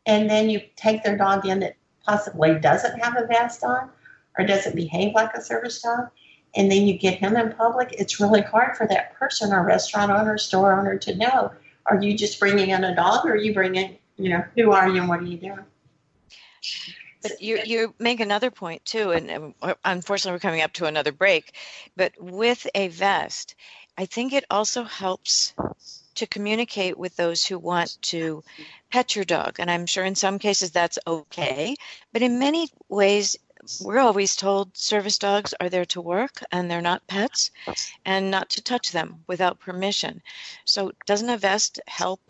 And 0.07 0.29
then 0.29 0.51
you 0.51 0.61
take 0.77 1.03
their 1.03 1.17
dog 1.17 1.47
in 1.47 1.61
that 1.61 1.77
possibly 2.05 2.59
doesn't 2.59 2.99
have 3.01 3.17
a 3.17 3.27
vest 3.27 3.63
on 3.63 3.91
or 4.39 4.47
doesn't 4.47 4.75
behave 4.75 5.15
like 5.15 5.35
a 5.35 5.43
service 5.43 5.81
dog. 5.83 6.09
And 6.55 6.71
then 6.71 6.87
you 6.87 6.99
get 6.99 7.19
him 7.19 7.37
in 7.37 7.53
public. 7.53 7.95
It's 7.99 8.21
really 8.21 8.43
hard 8.43 8.77
for 8.77 8.87
that 8.89 9.15
person 9.15 9.53
or 9.53 9.65
restaurant 9.65 10.11
owner, 10.11 10.39
store 10.39 10.79
owner 10.79 10.97
to 10.99 11.15
know 11.15 11.53
are 11.87 12.03
you 12.03 12.17
just 12.17 12.41
bringing 12.41 12.71
in 12.71 12.83
a 12.83 12.95
dog 12.95 13.25
or 13.25 13.33
are 13.33 13.37
you 13.37 13.55
bringing, 13.55 13.97
you 14.17 14.31
know, 14.31 14.45
who 14.57 14.73
are 14.73 14.89
you 14.89 15.01
and 15.01 15.09
what 15.09 15.21
are 15.21 15.25
you 15.25 15.37
doing? 15.37 15.65
But 17.23 17.41
you 17.41 17.61
you 17.65 17.95
make 17.99 18.21
another 18.21 18.51
point 18.51 18.85
too, 18.85 19.13
and 19.13 19.55
unfortunately 19.85 20.37
we're 20.37 20.41
coming 20.41 20.63
up 20.63 20.73
to 20.75 20.87
another 20.87 21.13
break. 21.13 21.55
But 21.97 22.13
with 22.19 22.67
a 22.75 22.89
vest, 22.89 23.55
I 23.99 24.07
think 24.07 24.33
it 24.33 24.45
also 24.51 24.85
helps 24.85 25.55
to 26.17 26.27
communicate 26.27 26.99
with 26.99 27.17
those 27.17 27.45
who 27.45 27.59
want 27.59 27.99
to 28.01 28.43
pet 28.91 29.15
your 29.15 29.25
dog. 29.25 29.57
And 29.59 29.71
I'm 29.71 29.87
sure 29.87 30.05
in 30.05 30.15
some 30.15 30.39
cases 30.39 30.71
that's 30.71 30.99
okay. 31.07 31.77
But 32.13 32.23
in 32.23 32.39
many 32.39 32.69
ways, 32.89 33.37
we're 33.81 33.99
always 33.99 34.37
told 34.37 34.77
service 34.77 35.19
dogs 35.19 35.55
are 35.61 35.69
there 35.69 35.85
to 35.87 36.01
work 36.01 36.43
and 36.53 36.71
they're 36.71 36.81
not 36.81 37.07
pets 37.07 37.51
and 38.05 38.31
not 38.31 38.51
to 38.51 38.63
touch 38.63 38.93
them 38.93 39.25
without 39.27 39.61
permission. 39.61 40.23
So, 40.65 40.93
doesn't 41.07 41.29
a 41.29 41.39
vest 41.39 41.81
help 41.87 42.21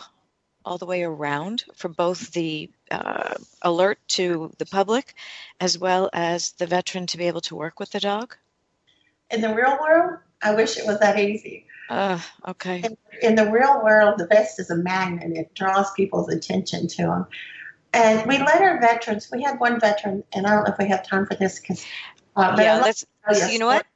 all 0.67 0.79
the 0.79 0.87
way 0.87 1.05
around 1.05 1.64
for 1.75 1.89
both 1.89 2.33
the 2.33 2.69
uh, 2.91 3.35
alert 3.62 3.99
to 4.09 4.53
the 4.59 4.67
public 4.67 5.14
as 5.61 5.79
well 5.79 6.11
as 6.12 6.53
the 6.53 6.67
veteran 6.67 7.07
to 7.07 7.17
be 7.17 7.29
able 7.29 7.41
to 7.43 7.55
work 7.55 7.79
with 7.81 7.91
the 7.91 8.01
dog? 8.01 8.37
In 9.31 9.41
the 9.41 9.55
real 9.55 9.79
world, 9.81 10.19
I 10.43 10.55
wish 10.55 10.77
it 10.77 10.87
was 10.87 10.99
that 11.01 11.19
easy. 11.19 11.67
Uh, 11.89 12.19
okay. 12.49 12.83
In, 12.83 12.97
in, 13.23 13.35
the 13.37 13.51
real 13.51 13.81
world, 13.83 14.19
the 14.19 14.27
vest 14.27 14.59
is 14.59 14.71
a 14.71 14.77
magnet. 14.77 15.37
It 15.37 15.55
draws 15.55 15.93
people's 15.93 16.29
attention 16.29 16.89
to 16.89 17.03
them. 17.03 17.27
And 17.93 18.27
we 18.27 18.39
let 18.39 18.61
our 18.61 18.81
veterans, 18.81 19.29
we 19.33 19.43
had 19.43 19.59
one 19.61 19.81
veteran, 19.81 20.25
and 20.33 20.47
I 20.47 20.51
don't 20.51 20.64
know 20.64 20.73
if 20.73 20.79
we 20.79 20.89
have 20.89 21.07
time 21.07 21.27
for 21.27 21.35
this 21.35 21.61
because. 21.61 21.85
Uh, 22.35 22.55
yeah, 22.59 22.81
let's, 22.81 23.07
you 23.51 23.59
know 23.59 23.67
what? 23.67 23.87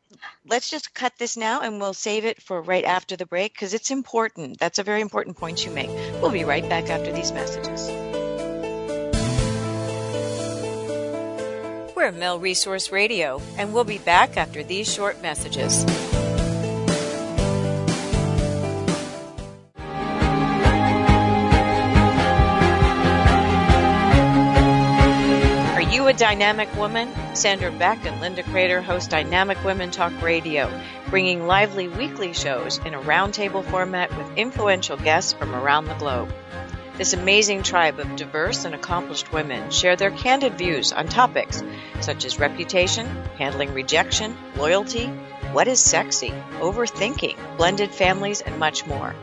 Let's 0.48 0.70
just 0.70 0.94
cut 0.94 1.12
this 1.18 1.36
now 1.36 1.60
and 1.60 1.80
we'll 1.80 1.94
save 1.94 2.24
it 2.24 2.42
for 2.42 2.60
right 2.60 2.84
after 2.84 3.16
the 3.16 3.26
break 3.26 3.52
because 3.52 3.74
it's 3.74 3.90
important. 3.90 4.58
That's 4.58 4.78
a 4.78 4.82
very 4.82 5.00
important 5.00 5.36
point 5.36 5.64
you 5.64 5.70
make. 5.70 5.90
We'll 6.20 6.30
be 6.30 6.44
right 6.44 6.68
back 6.68 6.90
after 6.90 7.12
these 7.12 7.32
messages. 7.32 7.88
We're 11.94 12.12
Mill 12.12 12.38
Resource 12.38 12.90
Radio, 12.90 13.42
and 13.58 13.74
we'll 13.74 13.84
be 13.84 13.98
back 13.98 14.38
after 14.38 14.62
these 14.62 14.90
short 14.90 15.20
messages. 15.20 15.84
A 26.10 26.12
dynamic 26.12 26.74
woman? 26.74 27.08
Sandra 27.36 27.70
Beck 27.70 28.04
and 28.04 28.20
Linda 28.20 28.42
Crater 28.42 28.82
host 28.82 29.10
Dynamic 29.10 29.62
Women 29.64 29.92
Talk 29.92 30.12
Radio, 30.20 30.68
bringing 31.08 31.46
lively 31.46 31.86
weekly 31.86 32.32
shows 32.32 32.78
in 32.78 32.94
a 32.94 33.00
roundtable 33.00 33.64
format 33.64 34.10
with 34.18 34.36
influential 34.36 34.96
guests 34.96 35.32
from 35.32 35.54
around 35.54 35.84
the 35.84 35.94
globe. 35.94 36.34
This 36.98 37.12
amazing 37.12 37.62
tribe 37.62 38.00
of 38.00 38.16
diverse 38.16 38.64
and 38.64 38.74
accomplished 38.74 39.32
women 39.32 39.70
share 39.70 39.94
their 39.94 40.10
candid 40.10 40.58
views 40.58 40.92
on 40.92 41.06
topics 41.06 41.62
such 42.00 42.24
as 42.24 42.40
reputation, 42.40 43.06
handling 43.38 43.72
rejection, 43.72 44.36
loyalty, 44.56 45.06
what 45.52 45.68
is 45.68 45.78
sexy, 45.78 46.30
overthinking, 46.58 47.36
blended 47.56 47.92
families, 47.92 48.40
and 48.40 48.58
much 48.58 48.84
more. 48.84 49.14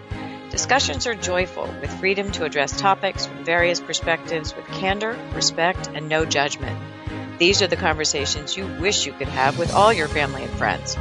Discussions 0.58 1.06
are 1.06 1.14
joyful 1.14 1.72
with 1.82 2.00
freedom 2.00 2.32
to 2.32 2.44
address 2.44 2.82
topics 2.82 3.28
from 3.28 3.46
various 3.46 3.80
perspectives 3.80 4.56
with 4.56 4.66
candor, 4.66 5.16
respect, 5.36 5.88
and 5.94 6.10
no 6.10 6.26
judgment. 6.26 6.76
These 7.38 7.62
are 7.62 7.68
the 7.68 7.76
conversations 7.76 8.58
you 8.58 8.66
wish 8.66 9.06
you 9.06 9.14
could 9.14 9.28
have 9.28 9.60
with 9.60 9.72
all 9.72 9.94
your 9.94 10.08
family 10.08 10.42
and 10.46 10.52
friends. 10.54 10.98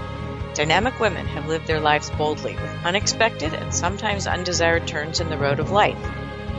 Dynamic 0.52 1.00
women 1.00 1.24
have 1.28 1.48
lived 1.48 1.66
their 1.66 1.80
lives 1.80 2.10
boldly 2.10 2.52
with 2.52 2.84
unexpected 2.84 3.54
and 3.54 3.72
sometimes 3.72 4.26
undesired 4.26 4.86
turns 4.86 5.20
in 5.20 5.30
the 5.30 5.38
road 5.38 5.58
of 5.58 5.70
life. 5.70 5.96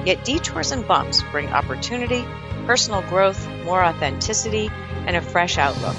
Yet 0.04 0.26
detours 0.26 0.72
and 0.72 0.88
bumps 0.88 1.22
bring 1.32 1.50
opportunity, 1.50 2.26
personal 2.66 3.04
growth, 3.04 3.48
more 3.64 3.86
authenticity, 3.86 4.72
and 5.06 5.16
a 5.16 5.22
fresh 5.22 5.60
outlook. 5.60 5.98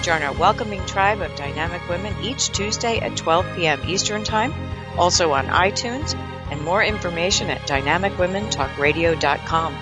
Join 0.00 0.22
our 0.22 0.32
welcoming 0.32 0.84
tribe 0.86 1.20
of 1.20 1.36
dynamic 1.36 1.86
women 1.90 2.14
each 2.24 2.48
Tuesday 2.52 3.00
at 3.00 3.18
12 3.18 3.54
p.m. 3.54 3.82
Eastern 3.86 4.24
Time, 4.24 4.54
also 4.96 5.32
on 5.32 5.46
iTunes, 5.48 6.16
and 6.50 6.64
more 6.64 6.82
information 6.82 7.50
at 7.50 7.60
dynamicwomentalkradio.com. 7.62 9.76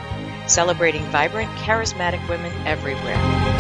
Celebrating 0.47 1.03
vibrant, 1.07 1.51
charismatic 1.59 2.29
women 2.29 2.53
everywhere. 2.67 3.57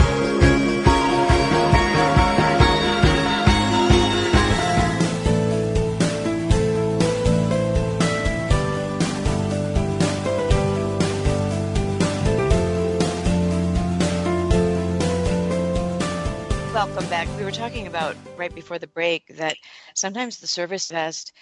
welcome 16.77 17.09
back. 17.09 17.27
We 17.39 17.45
were 17.45 17.51
talking 17.51 17.87
about 17.87 18.15
right 18.37 18.55
before 18.55 18.79
the 18.79 18.87
break 18.87 19.37
that 19.37 19.57
sometimes 19.95 20.39
the 20.39 20.47
service 20.47 20.91
vest 20.91 21.33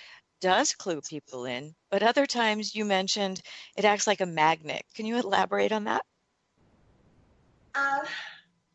does 0.41 0.74
clue 0.74 1.01
people 1.01 1.45
in, 1.45 1.74
but 1.91 2.03
other 2.03 2.26
times 2.26 2.74
you 2.74 2.85
mentioned 2.85 3.41
it 3.76 3.85
acts 3.85 4.07
like 4.07 4.20
a 4.20 4.26
magnet. 4.26 4.85
Can 4.95 5.07
you 5.07 5.16
elaborate 5.16 5.72
on 5.72 5.85
that? 5.85 6.05
Uh, 7.74 8.01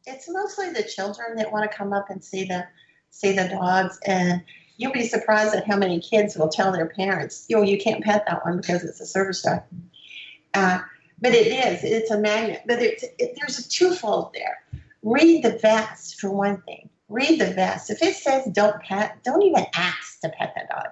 it's 0.05 0.29
mostly 0.29 0.71
the 0.71 0.83
children 0.83 1.37
that 1.37 1.51
want 1.51 1.69
to 1.69 1.77
come 1.77 1.93
up 1.93 2.09
and 2.09 2.23
see 2.23 2.45
the 2.45 2.67
see 3.11 3.31
the 3.31 3.47
dogs, 3.47 3.99
and 4.05 4.43
you'll 4.77 4.91
be 4.91 5.07
surprised 5.07 5.55
at 5.55 5.67
how 5.67 5.77
many 5.77 5.99
kids 5.99 6.37
will 6.37 6.49
tell 6.49 6.71
their 6.71 6.87
parents, 6.87 7.45
"Yo, 7.49 7.61
you 7.61 7.77
can't 7.77 8.03
pet 8.03 8.25
that 8.27 8.45
one 8.45 8.57
because 8.57 8.83
it's 8.83 8.99
a 8.99 9.05
service 9.05 9.41
dog." 9.41 9.63
Uh, 10.53 10.79
but 11.21 11.33
it 11.33 11.47
is. 11.47 11.83
It's 11.83 12.11
a 12.11 12.17
magnet. 12.17 12.63
But 12.65 12.81
it, 12.81 13.35
there's 13.37 13.59
a 13.59 13.69
twofold 13.69 14.33
there 14.33 14.59
read 15.03 15.43
the 15.43 15.57
vest 15.57 16.19
for 16.19 16.29
one 16.29 16.61
thing. 16.61 16.89
Read 17.07 17.39
the 17.39 17.47
vest. 17.47 17.89
If 17.89 18.01
it 18.01 18.15
says 18.15 18.45
don't 18.51 18.81
pet, 18.81 19.23
don't 19.23 19.41
even 19.43 19.65
ask 19.73 20.19
to 20.21 20.29
pet 20.29 20.53
that 20.55 20.69
dog. 20.69 20.91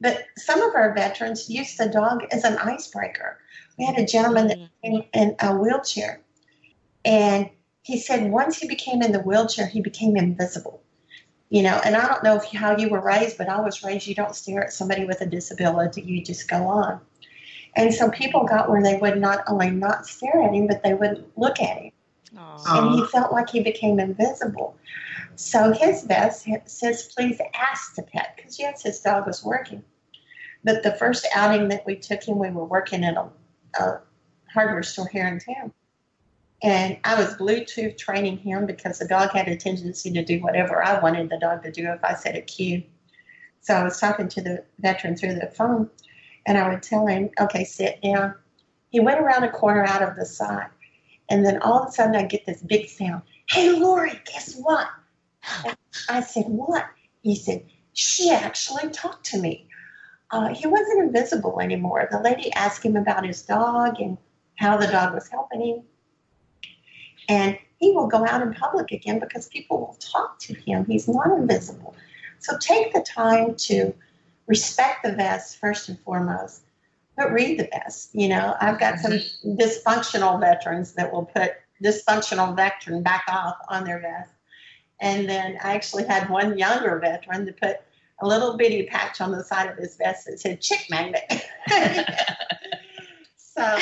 But 0.00 0.24
some 0.38 0.62
of 0.62 0.74
our 0.74 0.94
veterans 0.94 1.50
use 1.50 1.76
the 1.76 1.88
dog 1.88 2.24
as 2.32 2.44
an 2.44 2.56
icebreaker. 2.56 3.38
We 3.78 3.84
had 3.84 3.98
a 3.98 4.06
gentleman 4.06 4.48
that 4.48 4.58
mm. 4.58 4.68
came 4.82 5.02
in 5.12 5.36
a 5.40 5.56
wheelchair, 5.56 6.20
and 7.04 7.50
he 7.82 7.98
said 7.98 8.30
once 8.30 8.58
he 8.58 8.68
became 8.68 9.02
in 9.02 9.12
the 9.12 9.20
wheelchair, 9.20 9.66
he 9.66 9.80
became 9.80 10.16
invisible. 10.16 10.82
You 11.50 11.62
know, 11.62 11.80
and 11.84 11.96
I 11.96 12.06
don't 12.06 12.22
know 12.22 12.36
if 12.36 12.44
how 12.44 12.76
you 12.76 12.88
were 12.88 13.00
raised, 13.00 13.36
but 13.36 13.48
I 13.48 13.60
was 13.60 13.82
raised 13.82 14.06
you 14.06 14.14
don't 14.14 14.36
stare 14.36 14.62
at 14.62 14.72
somebody 14.72 15.04
with 15.04 15.20
a 15.20 15.26
disability, 15.26 16.02
you 16.02 16.22
just 16.22 16.48
go 16.48 16.68
on. 16.68 17.00
And 17.74 17.92
so 17.92 18.08
people 18.10 18.44
got 18.44 18.70
where 18.70 18.82
they 18.82 18.96
would 18.96 19.20
not 19.20 19.44
only 19.48 19.70
not 19.70 20.06
stare 20.06 20.42
at 20.42 20.54
him, 20.54 20.66
but 20.66 20.82
they 20.82 20.94
wouldn't 20.94 21.26
look 21.36 21.60
at 21.60 21.78
him. 21.78 21.92
Aww. 22.36 22.78
And 22.78 22.94
he 23.00 23.06
felt 23.06 23.32
like 23.32 23.50
he 23.50 23.62
became 23.62 23.98
invisible. 23.98 24.76
So 25.34 25.72
his 25.72 26.04
vest 26.04 26.46
says, 26.66 27.10
please 27.14 27.40
ask 27.54 27.94
the 27.94 28.02
pet, 28.02 28.34
because 28.36 28.58
yes, 28.58 28.82
his 28.82 29.00
dog 29.00 29.26
was 29.26 29.44
working. 29.44 29.82
But 30.62 30.82
the 30.82 30.92
first 30.92 31.26
outing 31.34 31.68
that 31.68 31.86
we 31.86 31.96
took 31.96 32.22
him, 32.22 32.38
we 32.38 32.50
were 32.50 32.64
working 32.64 33.04
at 33.04 33.16
a, 33.16 33.28
a 33.80 34.00
hardware 34.52 34.82
store 34.82 35.08
here 35.08 35.26
in 35.26 35.38
town. 35.38 35.72
And 36.62 36.98
I 37.04 37.18
was 37.18 37.34
Bluetooth 37.36 37.96
training 37.96 38.38
him 38.38 38.66
because 38.66 38.98
the 38.98 39.08
dog 39.08 39.30
had 39.30 39.48
a 39.48 39.56
tendency 39.56 40.12
to 40.12 40.22
do 40.22 40.40
whatever 40.40 40.84
I 40.84 41.00
wanted 41.00 41.30
the 41.30 41.38
dog 41.38 41.62
to 41.62 41.72
do 41.72 41.88
if 41.90 42.04
I 42.04 42.14
said 42.14 42.36
a 42.36 42.42
cue. 42.42 42.82
So 43.62 43.74
I 43.74 43.84
was 43.84 43.98
talking 43.98 44.28
to 44.28 44.42
the 44.42 44.64
veteran 44.78 45.16
through 45.16 45.34
the 45.34 45.46
phone, 45.46 45.88
and 46.46 46.58
I 46.58 46.68
would 46.68 46.82
tell 46.82 47.06
him, 47.06 47.30
okay, 47.40 47.64
sit 47.64 48.00
down. 48.02 48.34
He 48.90 49.00
went 49.00 49.20
around 49.20 49.44
a 49.44 49.50
corner 49.50 49.84
out 49.84 50.02
of 50.02 50.16
the 50.16 50.26
side. 50.26 50.68
And 51.30 51.46
then 51.46 51.62
all 51.62 51.82
of 51.82 51.88
a 51.88 51.92
sudden, 51.92 52.16
I 52.16 52.24
get 52.24 52.44
this 52.44 52.62
big 52.62 52.88
sound. 52.88 53.22
Hey, 53.48 53.72
Lori, 53.72 54.20
guess 54.26 54.56
what? 54.56 54.88
I 56.08 56.20
said, 56.20 56.44
what? 56.46 56.86
He 57.22 57.34
said, 57.36 57.64
she 57.92 58.30
actually 58.30 58.90
talked 58.90 59.26
to 59.26 59.38
me. 59.38 59.68
Uh, 60.30 60.48
he 60.54 60.66
wasn't 60.66 61.02
invisible 61.02 61.60
anymore. 61.60 62.08
The 62.10 62.20
lady 62.20 62.52
asked 62.52 62.84
him 62.84 62.96
about 62.96 63.26
his 63.26 63.42
dog 63.42 64.00
and 64.00 64.16
how 64.56 64.76
the 64.76 64.86
dog 64.86 65.14
was 65.14 65.28
helping 65.28 65.60
him. 65.60 65.82
And 67.28 67.58
he 67.78 67.92
will 67.92 68.06
go 68.06 68.26
out 68.26 68.42
in 68.42 68.54
public 68.54 68.92
again 68.92 69.18
because 69.18 69.48
people 69.48 69.78
will 69.78 69.96
talk 69.98 70.38
to 70.40 70.54
him. 70.54 70.84
He's 70.84 71.08
not 71.08 71.26
invisible. 71.28 71.94
So 72.38 72.56
take 72.58 72.92
the 72.92 73.02
time 73.02 73.54
to 73.56 73.92
respect 74.46 75.02
the 75.04 75.12
vest 75.12 75.58
first 75.58 75.88
and 75.88 75.98
foremost, 76.00 76.62
but 77.16 77.32
read 77.32 77.58
the 77.58 77.68
vest. 77.72 78.10
You 78.12 78.28
know, 78.28 78.56
I've 78.60 78.78
got 78.78 78.98
some 78.98 79.12
dysfunctional 79.44 80.40
veterans 80.40 80.92
that 80.94 81.12
will 81.12 81.24
put 81.24 81.52
dysfunctional 81.82 82.54
veteran 82.54 83.02
back 83.02 83.24
off 83.28 83.56
on 83.68 83.84
their 83.84 84.00
vest. 84.00 84.30
And 85.00 85.28
then 85.28 85.58
I 85.62 85.74
actually 85.74 86.04
had 86.04 86.28
one 86.28 86.58
younger 86.58 86.98
veteran 86.98 87.46
to 87.46 87.52
put 87.52 87.80
a 88.20 88.26
little 88.26 88.56
bitty 88.56 88.84
patch 88.84 89.20
on 89.20 89.32
the 89.32 89.42
side 89.42 89.70
of 89.70 89.76
his 89.76 89.96
vest 89.96 90.26
that 90.26 90.40
said 90.40 90.60
chick 90.60 90.86
magnet. 90.90 91.24
so 93.36 93.78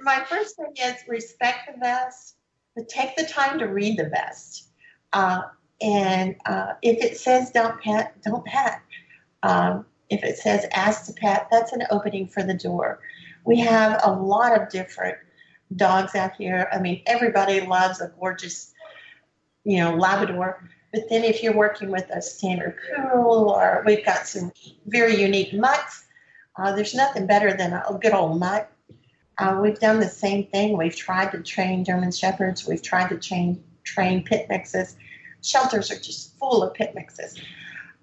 my 0.00 0.24
first 0.24 0.56
thing 0.56 0.72
is 0.76 0.96
respect 1.06 1.70
the 1.72 1.78
vest, 1.78 2.36
but 2.74 2.88
take 2.88 3.16
the 3.16 3.24
time 3.24 3.58
to 3.58 3.66
read 3.66 3.98
the 3.98 4.08
vest. 4.08 4.68
Uh, 5.12 5.42
and 5.80 6.36
uh, 6.46 6.72
if 6.82 7.02
it 7.04 7.16
says 7.16 7.50
don't 7.50 7.80
pet, 7.80 8.14
don't 8.22 8.44
pet. 8.44 8.80
Um, 9.42 9.86
if 10.10 10.24
it 10.24 10.38
says 10.38 10.66
ask 10.72 11.06
to 11.06 11.12
pet, 11.12 11.48
that's 11.50 11.72
an 11.72 11.82
opening 11.90 12.26
for 12.26 12.42
the 12.42 12.54
door. 12.54 13.00
We 13.44 13.60
have 13.60 14.00
a 14.04 14.12
lot 14.12 14.60
of 14.60 14.68
different 14.70 15.18
dogs 15.76 16.14
out 16.14 16.34
here. 16.36 16.68
I 16.72 16.78
mean, 16.78 17.02
everybody 17.06 17.60
loves 17.60 18.00
a 18.00 18.12
gorgeous, 18.18 18.72
you 19.64 19.78
know, 19.78 19.94
Labrador. 19.94 20.68
But 20.92 21.08
then 21.10 21.24
if 21.24 21.42
you're 21.42 21.56
working 21.56 21.90
with 21.90 22.08
a 22.10 22.22
standard 22.22 22.78
poodle 22.96 23.50
or 23.50 23.82
we've 23.84 24.04
got 24.04 24.26
some 24.26 24.52
very 24.86 25.20
unique 25.20 25.52
mutts, 25.52 26.06
uh, 26.56 26.74
there's 26.74 26.94
nothing 26.94 27.26
better 27.26 27.54
than 27.54 27.72
a 27.72 27.98
good 28.00 28.14
old 28.14 28.40
mutt. 28.40 28.70
Uh, 29.36 29.60
we've 29.62 29.78
done 29.78 30.00
the 30.00 30.08
same 30.08 30.46
thing. 30.46 30.76
We've 30.76 30.96
tried 30.96 31.30
to 31.32 31.42
train 31.42 31.84
German 31.84 32.10
Shepherds. 32.10 32.66
We've 32.66 32.82
tried 32.82 33.08
to 33.10 33.18
train, 33.18 33.62
train 33.84 34.24
pit 34.24 34.46
mixes. 34.48 34.96
Shelters 35.42 35.90
are 35.92 35.98
just 36.00 36.36
full 36.38 36.62
of 36.62 36.74
pit 36.74 36.92
mixes. 36.94 37.40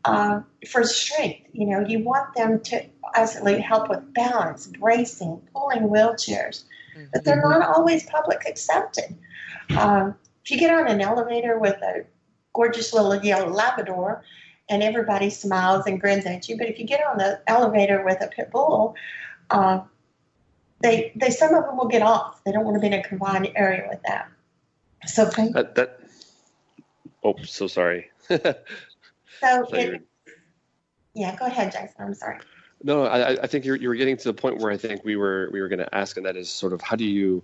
Uh, 0.06 0.42
for 0.70 0.84
strength, 0.84 1.48
you 1.52 1.66
know, 1.66 1.80
you 1.80 2.00
want 2.00 2.34
them 2.36 2.62
to 2.62 2.86
actually 3.16 3.60
help 3.60 3.90
with 3.90 4.14
balance, 4.14 4.68
bracing, 4.68 5.42
pulling 5.54 5.90
wheelchairs, 5.90 6.66
mm-hmm. 6.96 7.06
but 7.12 7.24
they're 7.24 7.42
not 7.42 7.76
always 7.76 8.06
public 8.06 8.44
accepted. 8.48 9.18
Um, 9.76 10.16
if 10.44 10.52
you 10.52 10.60
get 10.60 10.72
on 10.72 10.88
an 10.88 11.02
elevator 11.02 11.58
with 11.58 11.82
a 11.82 12.06
gorgeous 12.56 12.94
little 12.94 13.16
yellow 13.24 13.50
Labrador, 13.50 14.24
and 14.70 14.82
everybody 14.82 15.30
smiles 15.30 15.86
and 15.86 16.02
grins 16.02 16.26
at 16.26 16.50
you. 16.50 16.58
But 16.58 16.70
if 16.70 16.80
you 16.80 16.86
get 16.86 17.06
on 17.06 17.18
the 17.18 17.42
elevator 17.46 18.04
with 18.04 18.22
a 18.22 18.28
pit 18.28 18.50
bull, 18.52 18.96
uh, 19.52 19.82
they 20.82 21.12
they 21.16 21.30
some 21.30 21.54
of 21.54 21.66
them 21.66 21.78
will 21.78 21.88
get 21.88 22.02
off. 22.02 22.44
They 22.44 22.52
don't 22.52 22.66
want 22.66 22.76
to 22.76 22.82
be 22.82 22.88
in 22.88 22.94
a 22.94 23.04
confined 23.04 23.52
area 23.56 23.88
with 23.90 24.02
that. 24.08 24.30
So 25.06 25.26
that, 25.26 25.76
that 25.76 26.00
oh, 27.24 27.36
so 27.44 27.68
sorry. 27.68 28.10
so 28.28 28.56
it, 29.42 30.02
yeah, 31.14 31.36
go 31.36 31.46
ahead, 31.46 31.72
Jason. 31.72 31.96
I'm 32.00 32.14
sorry. 32.14 32.40
No, 32.84 33.06
I, 33.06 33.42
I 33.42 33.48
think 33.48 33.66
you're, 33.66 33.78
you 33.78 33.88
were 33.88 33.96
getting 33.96 34.18
to 34.18 34.24
the 34.26 34.34
point 34.34 34.58
where 34.58 34.72
I 34.72 34.78
think 34.78 35.04
we 35.04 35.16
were 35.16 35.50
we 35.52 35.62
were 35.62 35.68
going 35.68 35.80
to 35.80 35.96
ask, 35.96 36.18
and 36.18 36.26
that 36.26 36.36
is 36.36 36.50
sort 36.50 36.74
of 36.74 36.82
how 36.82 36.96
do 36.96 37.06
you 37.06 37.44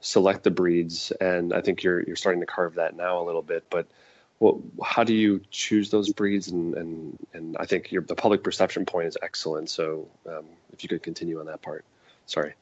select 0.00 0.42
the 0.42 0.50
breeds? 0.50 1.12
And 1.12 1.52
I 1.52 1.60
think 1.60 1.82
you're 1.82 2.02
you're 2.02 2.16
starting 2.16 2.40
to 2.40 2.46
carve 2.46 2.74
that 2.74 2.96
now 2.96 3.20
a 3.20 3.24
little 3.24 3.42
bit, 3.42 3.64
but 3.70 3.86
well, 4.42 4.60
how 4.82 5.04
do 5.04 5.14
you 5.14 5.40
choose 5.52 5.90
those 5.90 6.12
breeds? 6.12 6.48
And 6.48 6.74
and 6.74 7.18
and 7.32 7.56
I 7.60 7.64
think 7.64 7.92
your 7.92 8.02
the 8.02 8.16
public 8.16 8.42
perception 8.42 8.84
point 8.84 9.06
is 9.06 9.16
excellent. 9.22 9.70
So 9.70 10.08
um, 10.26 10.46
if 10.72 10.82
you 10.82 10.88
could 10.88 11.02
continue 11.02 11.38
on 11.38 11.46
that 11.46 11.62
part, 11.62 11.84
sorry. 12.26 12.54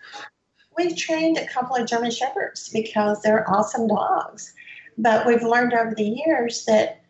We've 0.76 0.94
trained 0.94 1.38
a 1.38 1.46
couple 1.46 1.76
of 1.76 1.88
German 1.88 2.10
Shepherds 2.10 2.68
because 2.68 3.22
they're 3.22 3.50
awesome 3.50 3.88
dogs, 3.88 4.52
but 4.98 5.26
we've 5.26 5.42
learned 5.42 5.72
over 5.72 5.94
the 5.94 6.04
years 6.04 6.66
that 6.66 7.00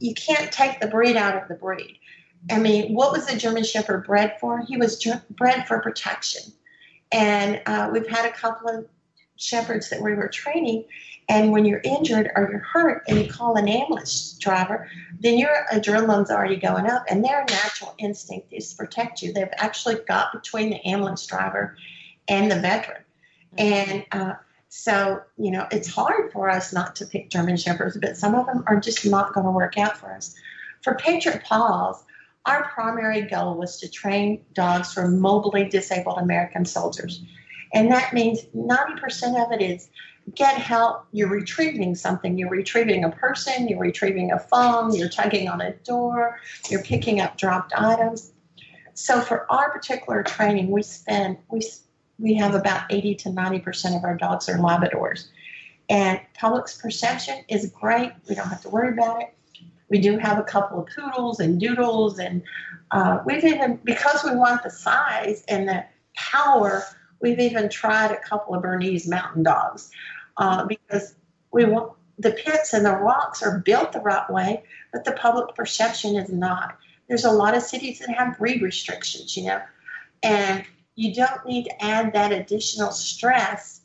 you 0.00 0.14
can't 0.14 0.50
take 0.50 0.80
the 0.80 0.88
breed 0.88 1.16
out 1.16 1.40
of 1.40 1.46
the 1.46 1.54
breed. 1.54 1.98
I 2.50 2.58
mean, 2.58 2.94
what 2.94 3.12
was 3.12 3.26
the 3.26 3.36
German 3.36 3.62
Shepherd 3.62 4.04
bred 4.04 4.38
for? 4.40 4.60
He 4.66 4.76
was 4.76 5.04
bred 5.30 5.66
for 5.68 5.80
protection. 5.80 6.42
And 7.12 7.62
uh, 7.66 7.88
we've 7.92 8.06
had 8.06 8.26
a 8.26 8.32
couple 8.32 8.68
of 8.68 8.86
shepherds 9.36 9.90
that 9.90 10.02
we 10.02 10.14
were 10.14 10.28
training, 10.28 10.84
and 11.28 11.52
when 11.52 11.66
you're 11.66 11.82
injured 11.84 12.30
or 12.34 12.48
you're 12.50 12.60
hurt 12.60 13.02
and 13.06 13.18
you 13.18 13.30
call 13.30 13.56
an 13.56 13.68
ambulance 13.68 14.32
driver, 14.40 14.88
then 15.20 15.36
your 15.36 15.66
adrenaline's 15.70 16.30
already 16.30 16.56
going 16.56 16.86
up, 16.86 17.04
and 17.08 17.22
their 17.22 17.44
natural 17.50 17.94
instinct 17.98 18.52
is 18.52 18.70
to 18.70 18.76
protect 18.76 19.20
you. 19.20 19.32
They've 19.32 19.48
actually 19.58 19.96
got 20.06 20.32
between 20.32 20.70
the 20.70 20.88
ambulance 20.88 21.26
driver 21.26 21.76
and 22.28 22.50
the 22.50 22.58
veteran. 22.60 23.02
Mm-hmm. 23.56 23.90
And 23.92 24.06
uh, 24.12 24.34
so, 24.70 25.20
you 25.36 25.50
know, 25.50 25.66
it's 25.70 25.88
hard 25.88 26.32
for 26.32 26.48
us 26.48 26.72
not 26.72 26.96
to 26.96 27.06
pick 27.06 27.28
German 27.28 27.58
Shepherds, 27.58 27.98
but 28.00 28.16
some 28.16 28.34
of 28.34 28.46
them 28.46 28.64
are 28.66 28.80
just 28.80 29.04
not 29.04 29.34
going 29.34 29.44
to 29.44 29.52
work 29.52 29.76
out 29.76 29.98
for 29.98 30.10
us. 30.12 30.34
For 30.82 30.94
Patriot 30.94 31.42
Paws, 31.44 32.04
our 32.46 32.68
primary 32.68 33.22
goal 33.22 33.56
was 33.56 33.78
to 33.80 33.90
train 33.90 34.44
dogs 34.54 34.94
for 34.94 35.08
mobilely 35.08 35.68
disabled 35.68 36.18
American 36.18 36.64
soldiers. 36.64 37.22
And 37.74 37.90
that 37.90 38.14
means 38.14 38.40
90% 38.56 39.44
of 39.44 39.52
it 39.52 39.62
is 39.62 39.90
get 40.34 40.58
help, 40.58 41.06
you're 41.12 41.28
retrieving 41.28 41.94
something. 41.94 42.38
You're 42.38 42.50
retrieving 42.50 43.04
a 43.04 43.10
person, 43.10 43.68
you're 43.68 43.78
retrieving 43.78 44.32
a 44.32 44.38
phone, 44.38 44.94
you're 44.94 45.08
tugging 45.08 45.48
on 45.48 45.60
a 45.60 45.72
door, 45.72 46.38
you're 46.70 46.82
picking 46.82 47.20
up 47.20 47.36
dropped 47.36 47.72
items. 47.76 48.32
So 48.94 49.20
for 49.20 49.50
our 49.50 49.70
particular 49.70 50.22
training, 50.22 50.70
we 50.70 50.82
spend 50.82 51.38
we 51.50 51.62
we 52.18 52.34
have 52.34 52.54
about 52.54 52.82
80 52.90 53.14
to 53.14 53.30
90 53.30 53.60
percent 53.60 53.94
of 53.94 54.04
our 54.04 54.16
dogs 54.16 54.48
are 54.48 54.58
Labradors, 54.58 55.28
and 55.88 56.20
public's 56.34 56.76
perception 56.76 57.44
is 57.48 57.70
great. 57.70 58.10
We 58.28 58.34
don't 58.34 58.48
have 58.48 58.62
to 58.62 58.70
worry 58.70 58.92
about 58.92 59.22
it. 59.22 59.34
We 59.88 60.00
do 60.00 60.18
have 60.18 60.38
a 60.38 60.42
couple 60.42 60.80
of 60.80 60.88
poodles 60.94 61.38
and 61.38 61.60
doodles, 61.60 62.18
and 62.18 62.42
uh, 62.90 63.20
we've 63.24 63.44
even 63.44 63.78
because 63.84 64.24
we 64.24 64.34
want 64.34 64.62
the 64.64 64.70
size 64.70 65.44
and 65.48 65.68
the 65.68 65.84
power. 66.16 66.82
We've 67.20 67.40
even 67.40 67.68
tried 67.68 68.12
a 68.12 68.20
couple 68.20 68.54
of 68.54 68.62
Bernese 68.62 69.08
mountain 69.10 69.42
dogs 69.42 69.90
uh, 70.38 70.64
because 70.64 71.14
we 71.52 71.64
want 71.64 71.92
the 72.18 72.32
pits 72.32 72.72
and 72.72 72.84
the 72.84 72.96
rocks 72.96 73.42
are 73.42 73.58
built 73.58 73.92
the 73.92 74.00
right 74.00 74.28
way, 74.30 74.64
but 74.92 75.04
the 75.04 75.12
public 75.12 75.54
perception 75.54 76.16
is 76.16 76.30
not. 76.32 76.76
There's 77.08 77.24
a 77.24 77.30
lot 77.30 77.56
of 77.56 77.62
cities 77.62 78.00
that 78.00 78.10
have 78.10 78.38
breed 78.38 78.62
restrictions, 78.62 79.36
you 79.36 79.44
know, 79.44 79.60
and 80.22 80.64
you 80.94 81.14
don't 81.14 81.46
need 81.46 81.64
to 81.64 81.84
add 81.84 82.12
that 82.14 82.32
additional 82.32 82.90
stress 82.90 83.82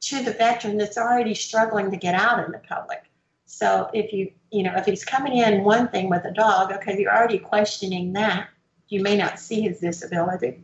to 0.00 0.22
the 0.22 0.32
veteran 0.32 0.76
that's 0.76 0.98
already 0.98 1.34
struggling 1.34 1.90
to 1.90 1.96
get 1.96 2.14
out 2.14 2.44
in 2.44 2.52
the 2.52 2.58
public. 2.58 3.02
So 3.46 3.90
if 3.94 4.12
you, 4.12 4.30
you 4.52 4.62
know, 4.62 4.74
if 4.76 4.84
he's 4.84 5.04
coming 5.04 5.38
in 5.38 5.64
one 5.64 5.88
thing 5.88 6.10
with 6.10 6.24
a 6.24 6.30
dog, 6.30 6.70
okay, 6.72 7.00
you're 7.00 7.14
already 7.14 7.38
questioning 7.38 8.12
that. 8.12 8.48
You 8.88 9.02
may 9.02 9.16
not 9.16 9.40
see 9.40 9.62
his 9.62 9.80
disability. 9.80 10.62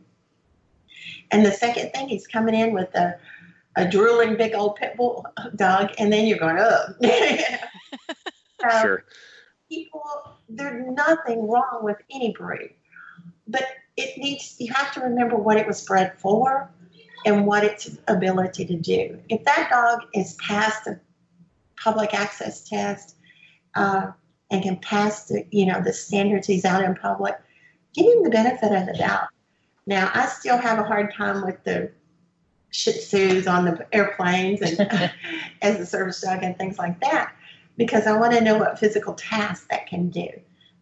And 1.31 1.45
the 1.45 1.51
second 1.51 1.91
thing, 1.91 2.07
he's 2.07 2.27
coming 2.27 2.55
in 2.55 2.73
with 2.73 2.93
a 2.95 3.17
a 3.75 3.87
drooling 3.87 4.37
big 4.37 4.53
old 4.53 4.75
pit 4.75 4.95
bull 4.97 5.25
dog, 5.55 5.91
and 5.97 6.11
then 6.11 6.25
you're 6.25 6.39
going, 6.39 6.57
oh. 6.59 6.85
um, 8.63 8.71
sure. 8.81 9.05
People, 9.69 10.03
there's 10.47 10.85
nothing 10.95 11.47
wrong 11.47 11.79
with 11.81 11.97
any 12.11 12.31
breed, 12.33 12.75
but 13.47 13.65
it 13.97 14.17
needs. 14.17 14.55
You 14.59 14.71
have 14.73 14.93
to 14.93 15.01
remember 15.01 15.35
what 15.35 15.57
it 15.57 15.67
was 15.67 15.83
bred 15.83 16.17
for, 16.19 16.71
and 17.25 17.45
what 17.45 17.63
its 17.63 17.97
ability 18.07 18.65
to 18.65 18.75
do. 18.77 19.19
If 19.29 19.43
that 19.45 19.69
dog 19.71 20.07
is 20.13 20.35
past 20.35 20.87
a 20.87 20.99
public 21.77 22.13
access 22.13 22.67
test, 22.67 23.15
uh, 23.75 24.11
and 24.51 24.63
can 24.63 24.77
pass 24.77 25.25
the 25.25 25.45
you 25.51 25.65
know 25.65 25.81
the 25.81 25.93
standards 25.93 26.47
he's 26.47 26.65
out 26.65 26.83
in 26.83 26.95
public, 26.95 27.35
give 27.93 28.05
him 28.05 28.23
the 28.23 28.29
benefit 28.29 28.71
of 28.71 28.85
the 28.85 28.93
doubt. 28.93 29.27
Now 29.87 30.11
I 30.13 30.27
still 30.27 30.57
have 30.57 30.79
a 30.79 30.83
hard 30.83 31.13
time 31.13 31.43
with 31.43 31.63
the 31.63 31.91
Shih 32.75 32.91
Tzus 32.91 33.47
on 33.47 33.65
the 33.65 33.87
airplanes 33.93 34.61
and 34.61 34.79
as 35.61 35.79
a 35.79 35.85
service 35.85 36.21
dog 36.21 36.43
and 36.43 36.57
things 36.57 36.77
like 36.77 36.99
that 36.99 37.33
because 37.77 38.05
I 38.05 38.17
want 38.17 38.33
to 38.33 38.41
know 38.41 38.57
what 38.57 38.79
physical 38.79 39.13
tasks 39.13 39.67
that 39.69 39.87
can 39.87 40.09
do. 40.09 40.27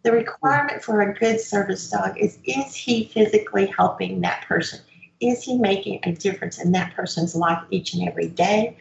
The 0.02 0.12
requirement 0.12 0.82
for 0.82 1.00
a 1.00 1.14
good 1.14 1.40
service 1.40 1.88
dog 1.88 2.18
is 2.18 2.38
is 2.44 2.74
he 2.74 3.04
physically 3.04 3.66
helping 3.66 4.20
that 4.20 4.44
person? 4.46 4.80
Is 5.20 5.42
he 5.42 5.56
making 5.56 6.00
a 6.02 6.12
difference 6.12 6.60
in 6.60 6.72
that 6.72 6.94
person's 6.94 7.34
life 7.34 7.62
each 7.70 7.94
and 7.94 8.06
every 8.08 8.28
day? 8.28 8.76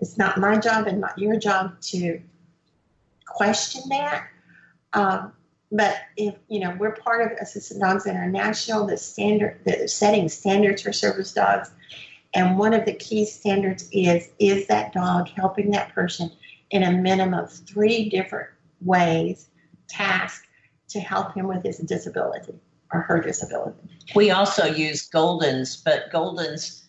It's 0.00 0.18
not 0.18 0.38
my 0.38 0.58
job 0.58 0.86
and 0.86 1.00
not 1.00 1.18
your 1.18 1.36
job 1.36 1.80
to 1.82 2.20
question 3.26 3.88
that. 3.88 4.26
Um, 4.92 5.32
but 5.70 5.96
if 6.16 6.34
you 6.48 6.60
know 6.60 6.76
we're 6.78 6.92
part 6.96 7.30
of 7.30 7.38
Assistance 7.38 7.80
Dogs 7.80 8.06
International, 8.06 8.86
the 8.86 8.96
standard, 8.96 9.60
the 9.64 9.86
setting 9.86 10.28
standards 10.28 10.82
for 10.82 10.92
service 10.92 11.32
dogs, 11.32 11.70
and 12.34 12.58
one 12.58 12.74
of 12.74 12.84
the 12.84 12.92
key 12.92 13.24
standards 13.24 13.88
is 13.92 14.30
is 14.38 14.66
that 14.66 14.92
dog 14.92 15.28
helping 15.28 15.70
that 15.70 15.94
person 15.94 16.30
in 16.70 16.82
a 16.82 16.92
minimum 16.92 17.38
of 17.38 17.50
three 17.50 18.08
different 18.08 18.50
ways, 18.80 19.48
tasks 19.88 20.46
to 20.88 21.00
help 21.00 21.34
him 21.34 21.46
with 21.46 21.62
his 21.62 21.78
disability 21.78 22.54
or 22.92 23.00
her 23.00 23.20
disability. 23.20 23.78
We 24.14 24.30
also 24.30 24.66
use 24.66 25.08
Goldens, 25.08 25.82
but 25.82 26.10
Goldens, 26.12 26.84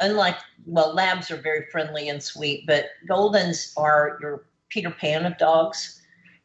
unlike, 0.00 0.36
well, 0.66 0.94
labs 0.94 1.30
are 1.30 1.40
very 1.40 1.66
friendly 1.70 2.08
and 2.08 2.22
sweet, 2.22 2.64
but 2.66 2.86
Goldens 3.08 3.72
are 3.76 4.18
your 4.20 4.44
Peter 4.68 4.90
Pan 4.90 5.24
of 5.24 5.38
dogs. 5.38 6.02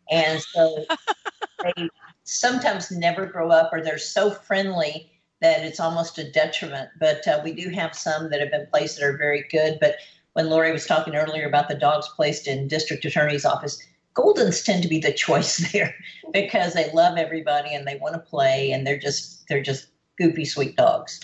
And 0.09 0.41
so 0.41 0.85
they 1.63 1.89
sometimes 2.23 2.91
never 2.91 3.25
grow 3.25 3.49
up 3.49 3.71
or 3.73 3.81
they're 3.81 3.97
so 3.97 4.31
friendly 4.31 5.12
that 5.43 5.63
it's 5.63 5.79
almost 5.79 6.17
a 6.17 6.29
detriment. 6.29 6.89
But 6.99 7.27
uh, 7.27 7.41
we 7.43 7.53
do 7.53 7.69
have 7.69 7.93
some 7.93 8.29
that 8.31 8.39
have 8.39 8.49
been 8.49 8.65
placed 8.71 8.97
that 8.97 9.05
are 9.05 9.17
very 9.17 9.45
good. 9.51 9.77
But 9.79 9.97
when 10.33 10.49
Lori 10.49 10.71
was 10.71 10.87
talking 10.87 11.15
earlier 11.15 11.45
about 11.45 11.67
the 11.67 11.75
dogs 11.75 12.07
placed 12.15 12.47
in 12.47 12.67
district 12.67 13.05
attorney's 13.05 13.45
office, 13.45 13.77
Goldens 14.15 14.63
tend 14.63 14.83
to 14.83 14.89
be 14.89 14.99
the 14.99 15.13
choice 15.25 15.57
there 15.71 15.93
because 16.31 16.73
they 16.73 16.89
love 16.93 17.17
everybody 17.17 17.75
and 17.75 17.85
they 17.85 17.97
want 17.97 18.15
to 18.15 18.19
play 18.19 18.71
and 18.71 18.87
they're 18.87 18.97
just 18.97 19.47
they're 19.47 19.61
just 19.61 19.87
goopy 20.19 20.47
sweet 20.47 20.75
dogs. 20.75 21.19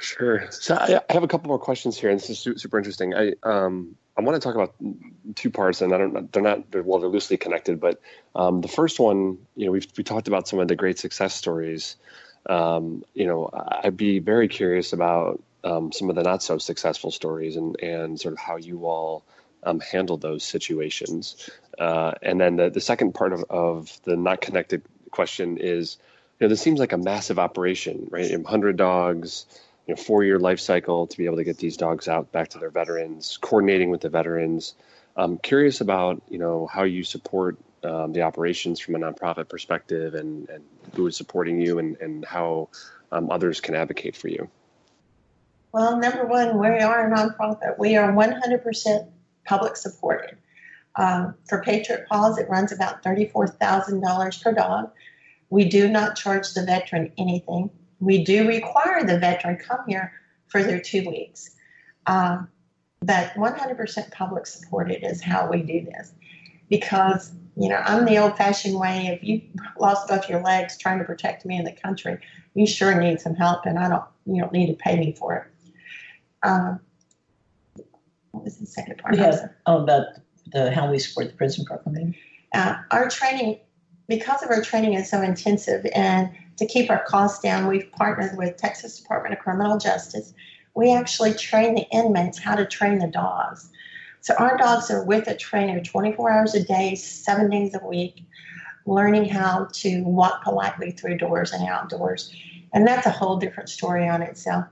Sure. 0.00 0.46
So 0.50 0.76
I, 0.76 1.00
have 1.12 1.22
a 1.22 1.28
couple 1.28 1.48
more 1.48 1.58
questions 1.58 1.98
here, 1.98 2.10
and 2.10 2.20
this 2.20 2.30
is 2.30 2.38
super 2.38 2.78
interesting. 2.78 3.14
I 3.14 3.34
um 3.42 3.96
I 4.16 4.22
want 4.22 4.40
to 4.40 4.40
talk 4.40 4.54
about 4.54 4.74
two 5.34 5.50
parts, 5.50 5.82
and 5.82 5.92
I 5.92 5.98
don't 5.98 6.32
they're 6.32 6.42
not 6.42 6.70
they're, 6.70 6.82
well 6.82 7.00
they're 7.00 7.08
loosely 7.08 7.36
connected, 7.36 7.80
but 7.80 8.00
um, 8.34 8.60
the 8.60 8.68
first 8.68 8.98
one, 8.98 9.38
you 9.56 9.66
know, 9.66 9.72
we've 9.72 9.86
we 9.96 10.04
talked 10.04 10.28
about 10.28 10.48
some 10.48 10.58
of 10.58 10.68
the 10.68 10.76
great 10.76 10.98
success 10.98 11.34
stories. 11.34 11.96
Um, 12.48 13.04
you 13.14 13.26
know, 13.26 13.50
I'd 13.52 13.96
be 13.96 14.18
very 14.18 14.48
curious 14.48 14.92
about 14.92 15.42
um, 15.62 15.92
some 15.92 16.10
of 16.10 16.16
the 16.16 16.22
not 16.22 16.42
so 16.42 16.58
successful 16.58 17.10
stories 17.10 17.56
and 17.56 17.78
and 17.80 18.18
sort 18.18 18.32
of 18.32 18.38
how 18.38 18.56
you 18.56 18.86
all 18.86 19.24
um, 19.62 19.80
handle 19.80 20.16
those 20.16 20.44
situations. 20.44 21.50
Uh, 21.78 22.12
and 22.22 22.40
then 22.40 22.56
the, 22.56 22.70
the 22.70 22.80
second 22.80 23.12
part 23.12 23.32
of, 23.32 23.44
of 23.50 24.00
the 24.04 24.16
not 24.16 24.40
connected 24.40 24.82
question 25.10 25.58
is, 25.58 25.98
you 26.38 26.46
know, 26.46 26.48
this 26.48 26.60
seems 26.60 26.80
like 26.80 26.92
a 26.92 26.98
massive 26.98 27.38
operation, 27.38 28.08
right? 28.10 28.32
100 28.32 28.76
dogs, 28.76 29.46
you 29.86 29.94
know, 29.94 30.00
four 30.00 30.24
year 30.24 30.38
life 30.38 30.60
cycle 30.60 31.06
to 31.06 31.18
be 31.18 31.26
able 31.26 31.36
to 31.36 31.44
get 31.44 31.58
these 31.58 31.76
dogs 31.76 32.08
out 32.08 32.32
back 32.32 32.48
to 32.48 32.58
their 32.58 32.70
veterans, 32.70 33.38
coordinating 33.40 33.90
with 33.90 34.00
the 34.00 34.08
veterans. 34.08 34.74
I'm 35.16 35.38
curious 35.38 35.80
about, 35.80 36.22
you 36.28 36.38
know, 36.38 36.66
how 36.66 36.84
you 36.84 37.04
support 37.04 37.58
um, 37.84 38.12
the 38.12 38.22
operations 38.22 38.80
from 38.80 38.94
a 38.94 38.98
nonprofit 38.98 39.48
perspective 39.48 40.14
and, 40.14 40.48
and 40.48 40.64
who 40.94 41.06
is 41.06 41.16
supporting 41.16 41.60
you 41.60 41.78
and, 41.78 41.96
and 42.00 42.24
how 42.24 42.68
um, 43.12 43.30
others 43.30 43.60
can 43.60 43.74
advocate 43.74 44.16
for 44.16 44.28
you. 44.28 44.48
Well, 45.72 45.98
number 45.98 46.26
one, 46.26 46.58
we 46.58 46.66
are 46.66 47.06
a 47.06 47.16
nonprofit. 47.16 47.78
We 47.78 47.96
are 47.96 48.12
100% 48.12 49.08
public 49.44 49.76
supported. 49.76 50.36
Um, 50.96 51.34
for 51.48 51.62
Patriot 51.62 52.06
Paws, 52.08 52.38
it 52.38 52.48
runs 52.48 52.72
about 52.72 53.02
$34,000 53.02 54.42
per 54.42 54.52
dog. 54.52 54.90
We 55.48 55.68
do 55.68 55.88
not 55.88 56.16
charge 56.16 56.52
the 56.52 56.64
veteran 56.64 57.12
anything. 57.16 57.70
We 58.00 58.24
do 58.24 58.48
require 58.48 59.04
the 59.04 59.18
veteran 59.18 59.56
come 59.56 59.80
here 59.86 60.12
for 60.48 60.62
their 60.62 60.80
two 60.80 61.08
weeks. 61.08 61.50
Um, 62.06 62.48
but 63.00 63.32
100% 63.34 64.10
public 64.10 64.46
supported 64.46 65.04
is 65.04 65.22
how 65.22 65.48
we 65.48 65.62
do 65.62 65.84
this. 65.84 66.12
Because, 66.68 67.32
you 67.60 67.68
know, 67.68 67.76
I'm 67.76 68.06
the 68.06 68.16
old 68.16 68.38
fashioned 68.38 68.80
way 68.80 69.08
if 69.12 69.22
you 69.22 69.42
lost 69.78 70.08
both 70.08 70.30
your 70.30 70.42
legs 70.42 70.78
trying 70.78 70.98
to 70.98 71.04
protect 71.04 71.44
me 71.44 71.58
in 71.58 71.64
the 71.64 71.72
country, 71.72 72.18
you 72.54 72.66
sure 72.66 72.98
need 72.98 73.20
some 73.20 73.34
help 73.34 73.66
and 73.66 73.78
I 73.78 73.90
don't, 73.90 74.04
you 74.24 74.40
don't 74.40 74.50
need 74.50 74.68
to 74.68 74.72
pay 74.72 74.98
me 74.98 75.12
for 75.12 75.36
it. 75.36 75.44
Um, 76.42 76.80
what 78.30 78.44
was 78.44 78.56
the 78.56 78.64
second 78.64 78.96
part? 78.96 79.14
Have 79.16 79.50
oh, 79.66 79.82
about 79.82 80.06
the 80.46 80.72
how 80.72 80.90
we 80.90 80.98
support 80.98 81.28
the 81.28 81.34
prison 81.34 81.66
program. 81.66 82.14
Uh, 82.54 82.76
our 82.92 83.10
training, 83.10 83.60
because 84.08 84.42
of 84.42 84.48
our 84.48 84.62
training 84.62 84.94
is 84.94 85.10
so 85.10 85.20
intensive, 85.20 85.84
and 85.94 86.30
to 86.56 86.64
keep 86.64 86.88
our 86.88 87.04
costs 87.04 87.42
down, 87.42 87.66
we've 87.66 87.92
partnered 87.92 88.38
with 88.38 88.56
Texas 88.56 88.98
Department 88.98 89.34
of 89.34 89.40
Criminal 89.40 89.76
Justice. 89.76 90.32
We 90.74 90.94
actually 90.94 91.34
train 91.34 91.74
the 91.74 91.86
inmates 91.92 92.38
how 92.38 92.54
to 92.54 92.64
train 92.64 93.00
the 93.00 93.08
dogs. 93.08 93.70
So 94.20 94.34
our 94.34 94.56
dogs 94.56 94.90
are 94.90 95.04
with 95.04 95.28
a 95.28 95.36
trainer 95.36 95.82
24 95.82 96.30
hours 96.30 96.54
a 96.54 96.62
day, 96.62 96.94
seven 96.94 97.50
days 97.50 97.74
a 97.74 97.86
week, 97.86 98.26
learning 98.86 99.26
how 99.26 99.68
to 99.72 100.02
walk 100.02 100.44
politely 100.44 100.90
through 100.90 101.18
doors 101.18 101.52
and 101.52 101.66
outdoors. 101.66 102.34
And 102.72 102.86
that's 102.86 103.06
a 103.06 103.10
whole 103.10 103.36
different 103.36 103.68
story 103.68 104.08
on 104.08 104.22
itself. 104.22 104.66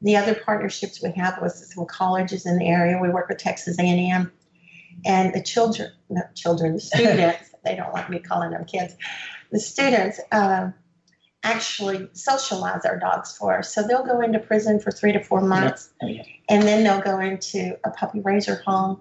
The 0.00 0.16
other 0.16 0.34
partnerships 0.34 1.02
we 1.02 1.12
have 1.12 1.40
with 1.42 1.52
some 1.52 1.84
colleges 1.86 2.46
in 2.46 2.58
the 2.58 2.68
area. 2.68 2.98
We 3.00 3.08
work 3.10 3.28
with 3.28 3.38
Texas 3.38 3.78
A&M, 3.78 4.30
and 5.04 5.34
the 5.34 5.42
children, 5.42 5.92
not 6.08 6.34
children, 6.34 6.74
the 6.74 6.80
students. 6.80 7.50
they 7.64 7.76
don't 7.76 7.92
like 7.92 8.08
me 8.08 8.20
calling 8.20 8.50
them 8.50 8.64
kids. 8.64 8.94
The 9.50 9.60
students 9.60 10.20
uh, 10.32 10.70
actually 11.42 12.08
socialize 12.12 12.84
our 12.84 12.98
dogs 12.98 13.36
for 13.36 13.58
us. 13.58 13.72
So 13.72 13.86
they'll 13.86 14.04
go 14.04 14.20
into 14.20 14.38
prison 14.38 14.80
for 14.80 14.90
three 14.90 15.12
to 15.12 15.22
four 15.22 15.40
months, 15.40 15.90
oh, 16.02 16.08
and 16.48 16.62
then 16.62 16.84
they'll 16.84 17.00
go 17.00 17.20
into 17.20 17.78
a 17.84 17.90
puppy 17.90 18.20
raiser 18.20 18.56
home 18.66 19.00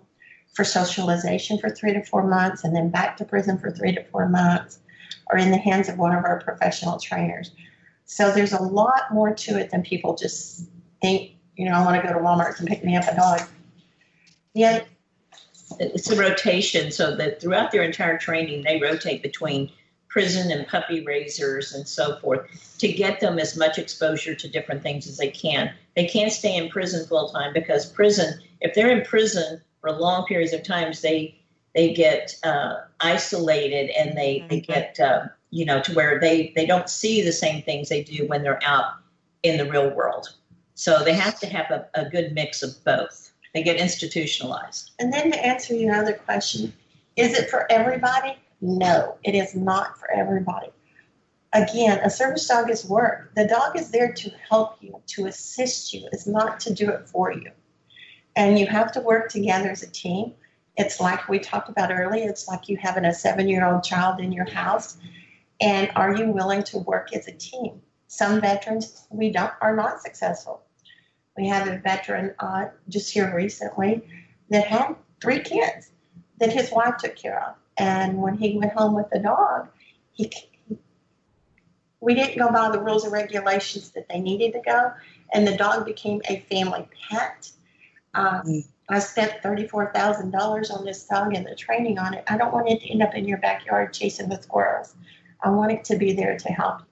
for 0.53 0.63
socialization 0.63 1.57
for 1.57 1.69
three 1.69 1.93
to 1.93 2.03
four 2.03 2.27
months, 2.27 2.63
and 2.63 2.75
then 2.75 2.89
back 2.89 3.17
to 3.17 3.25
prison 3.25 3.57
for 3.57 3.71
three 3.71 3.93
to 3.93 4.03
four 4.05 4.27
months, 4.29 4.79
or 5.31 5.37
in 5.37 5.51
the 5.51 5.57
hands 5.57 5.89
of 5.89 5.97
one 5.97 6.15
of 6.15 6.23
our 6.23 6.39
professional 6.41 6.99
trainers. 6.99 7.51
So 8.05 8.31
there's 8.31 8.53
a 8.53 8.61
lot 8.61 9.11
more 9.11 9.33
to 9.33 9.59
it 9.59 9.71
than 9.71 9.81
people 9.83 10.15
just 10.15 10.67
think, 11.01 11.31
you 11.55 11.65
know, 11.65 11.73
I 11.73 11.83
want 11.83 12.01
to 12.01 12.07
go 12.07 12.13
to 12.13 12.23
Walmart 12.23 12.59
and 12.59 12.67
pick 12.67 12.83
me 12.83 12.95
up 12.95 13.05
a 13.11 13.15
dog. 13.15 13.41
Yeah. 14.53 14.83
It's 15.79 16.09
a 16.09 16.15
rotation, 16.15 16.91
so 16.91 17.15
that 17.17 17.41
throughout 17.41 17.71
their 17.71 17.83
entire 17.83 18.17
training, 18.17 18.63
they 18.63 18.79
rotate 18.79 19.21
between 19.21 19.69
prison 20.09 20.51
and 20.51 20.67
puppy 20.67 21.03
raisers 21.03 21.73
and 21.73 21.87
so 21.87 22.17
forth 22.19 22.77
to 22.77 22.87
get 22.87 23.19
them 23.19 23.39
as 23.39 23.57
much 23.57 23.77
exposure 23.77 24.33
to 24.35 24.47
different 24.47 24.81
things 24.81 25.07
as 25.07 25.17
they 25.17 25.29
can. 25.29 25.73
They 25.95 26.05
can't 26.05 26.31
stay 26.31 26.55
in 26.55 26.69
prison 26.69 27.05
full 27.07 27.29
time 27.29 27.53
because 27.53 27.85
prison, 27.85 28.39
if 28.61 28.73
they're 28.73 28.89
in 28.89 29.05
prison 29.05 29.61
for 29.81 29.91
long 29.91 30.25
periods 30.25 30.53
of 30.53 30.63
times, 30.63 31.01
they 31.01 31.35
they 31.75 31.93
get 31.93 32.35
uh, 32.43 32.75
isolated 32.99 33.91
and 33.91 34.17
they 34.17 34.39
mm-hmm. 34.39 34.47
they 34.47 34.59
get 34.61 34.99
uh, 34.99 35.27
you 35.51 35.65
know 35.65 35.81
to 35.81 35.93
where 35.93 36.19
they 36.19 36.51
they 36.55 36.65
don't 36.65 36.89
see 36.89 37.21
the 37.21 37.31
same 37.31 37.61
things 37.61 37.89
they 37.89 38.03
do 38.03 38.25
when 38.27 38.43
they're 38.43 38.63
out 38.63 38.93
in 39.43 39.57
the 39.57 39.69
real 39.69 39.93
world. 39.93 40.27
So 40.75 41.03
they 41.03 41.13
have 41.13 41.39
to 41.39 41.47
have 41.47 41.71
a, 41.71 41.87
a 41.95 42.09
good 42.09 42.33
mix 42.33 42.61
of 42.61 42.83
both. 42.83 43.31
They 43.53 43.63
get 43.63 43.77
institutionalized. 43.77 44.91
And 44.99 45.11
then 45.11 45.31
to 45.31 45.45
answer 45.45 45.73
your 45.73 45.95
other 45.95 46.13
question, 46.13 46.73
is 47.15 47.37
it 47.37 47.49
for 47.49 47.71
everybody? 47.71 48.37
No, 48.61 49.17
it 49.23 49.35
is 49.35 49.55
not 49.55 49.99
for 49.99 50.09
everybody. 50.11 50.69
Again, 51.53 51.99
a 52.03 52.09
service 52.09 52.47
dog 52.47 52.69
is 52.69 52.85
work. 52.85 53.33
The 53.35 53.47
dog 53.47 53.77
is 53.77 53.91
there 53.91 54.11
to 54.11 54.31
help 54.49 54.77
you, 54.81 55.01
to 55.07 55.27
assist 55.27 55.93
you. 55.93 56.07
It's 56.11 56.27
not 56.27 56.59
to 56.61 56.73
do 56.73 56.89
it 56.89 57.07
for 57.07 57.31
you. 57.31 57.51
And 58.35 58.59
you 58.59 58.67
have 58.67 58.91
to 58.93 59.01
work 59.01 59.29
together 59.29 59.69
as 59.69 59.83
a 59.83 59.89
team. 59.89 60.33
It's 60.75 60.99
like 60.99 61.27
we 61.27 61.39
talked 61.39 61.69
about 61.69 61.91
earlier, 61.91 62.29
it's 62.29 62.47
like 62.47 62.69
you 62.69 62.77
having 62.77 63.05
a 63.05 63.13
seven 63.13 63.47
year 63.47 63.65
old 63.65 63.83
child 63.83 64.19
in 64.19 64.31
your 64.31 64.49
house. 64.49 64.97
And 65.59 65.89
are 65.95 66.15
you 66.15 66.31
willing 66.31 66.63
to 66.63 66.79
work 66.79 67.13
as 67.13 67.27
a 67.27 67.31
team? 67.31 67.81
Some 68.07 68.39
veterans 68.41 69.07
we 69.09 69.31
don't 69.31 69.51
are 69.61 69.75
not 69.75 70.01
successful. 70.01 70.61
We 71.35 71.47
have 71.47 71.67
a 71.67 71.77
veteran 71.77 72.35
uh, 72.39 72.67
just 72.89 73.11
here 73.11 73.35
recently 73.35 74.01
that 74.49 74.67
had 74.67 74.95
three 75.21 75.39
kids 75.39 75.91
that 76.39 76.53
his 76.53 76.71
wife 76.71 76.97
took 76.97 77.15
care 77.15 77.43
of. 77.43 77.55
And 77.77 78.17
when 78.17 78.37
he 78.37 78.57
went 78.57 78.73
home 78.73 78.95
with 78.95 79.09
the 79.11 79.19
dog, 79.19 79.67
he, 80.11 80.31
he 80.67 80.77
we 81.99 82.13
didn't 82.13 82.37
go 82.37 82.51
by 82.51 82.69
the 82.69 82.79
rules 82.79 83.03
and 83.03 83.13
regulations 83.13 83.91
that 83.91 84.07
they 84.09 84.19
needed 84.19 84.53
to 84.53 84.61
go, 84.65 84.93
and 85.33 85.47
the 85.47 85.57
dog 85.57 85.85
became 85.85 86.21
a 86.29 86.39
family 86.41 86.87
pet. 87.09 87.51
Um, 88.13 88.41
mm. 88.45 88.67
I 88.89 88.99
spent 88.99 89.41
$34,000 89.43 90.71
on 90.71 90.85
this 90.85 91.03
dog 91.05 91.33
and 91.33 91.45
the 91.45 91.55
training 91.55 91.99
on 91.99 92.13
it. 92.13 92.23
I 92.27 92.37
don't 92.37 92.53
want 92.53 92.69
it 92.69 92.81
to 92.81 92.89
end 92.89 93.03
up 93.03 93.15
in 93.15 93.27
your 93.27 93.39
backyard 93.39 93.93
chasing 93.93 94.29
the 94.29 94.41
squirrels. 94.41 94.95
I 95.41 95.49
want 95.49 95.73
it 95.73 95.83
to 95.85 95.97
be 95.97 96.13
there 96.13 96.37
to 96.37 96.47
help. 96.49 96.83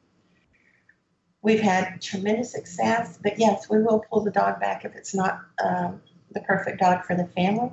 We've 1.42 1.62
had 1.62 2.02
tremendous 2.02 2.52
success, 2.52 3.18
but 3.22 3.40
yes, 3.40 3.70
we 3.70 3.82
will 3.82 4.04
pull 4.10 4.22
the 4.22 4.32
dog 4.32 4.60
back 4.60 4.84
if 4.84 4.96
it's 4.96 5.14
not 5.14 5.40
um, 5.64 6.02
the 6.32 6.42
perfect 6.42 6.80
dog 6.80 7.06
for 7.06 7.16
the 7.16 7.28
family. 7.28 7.72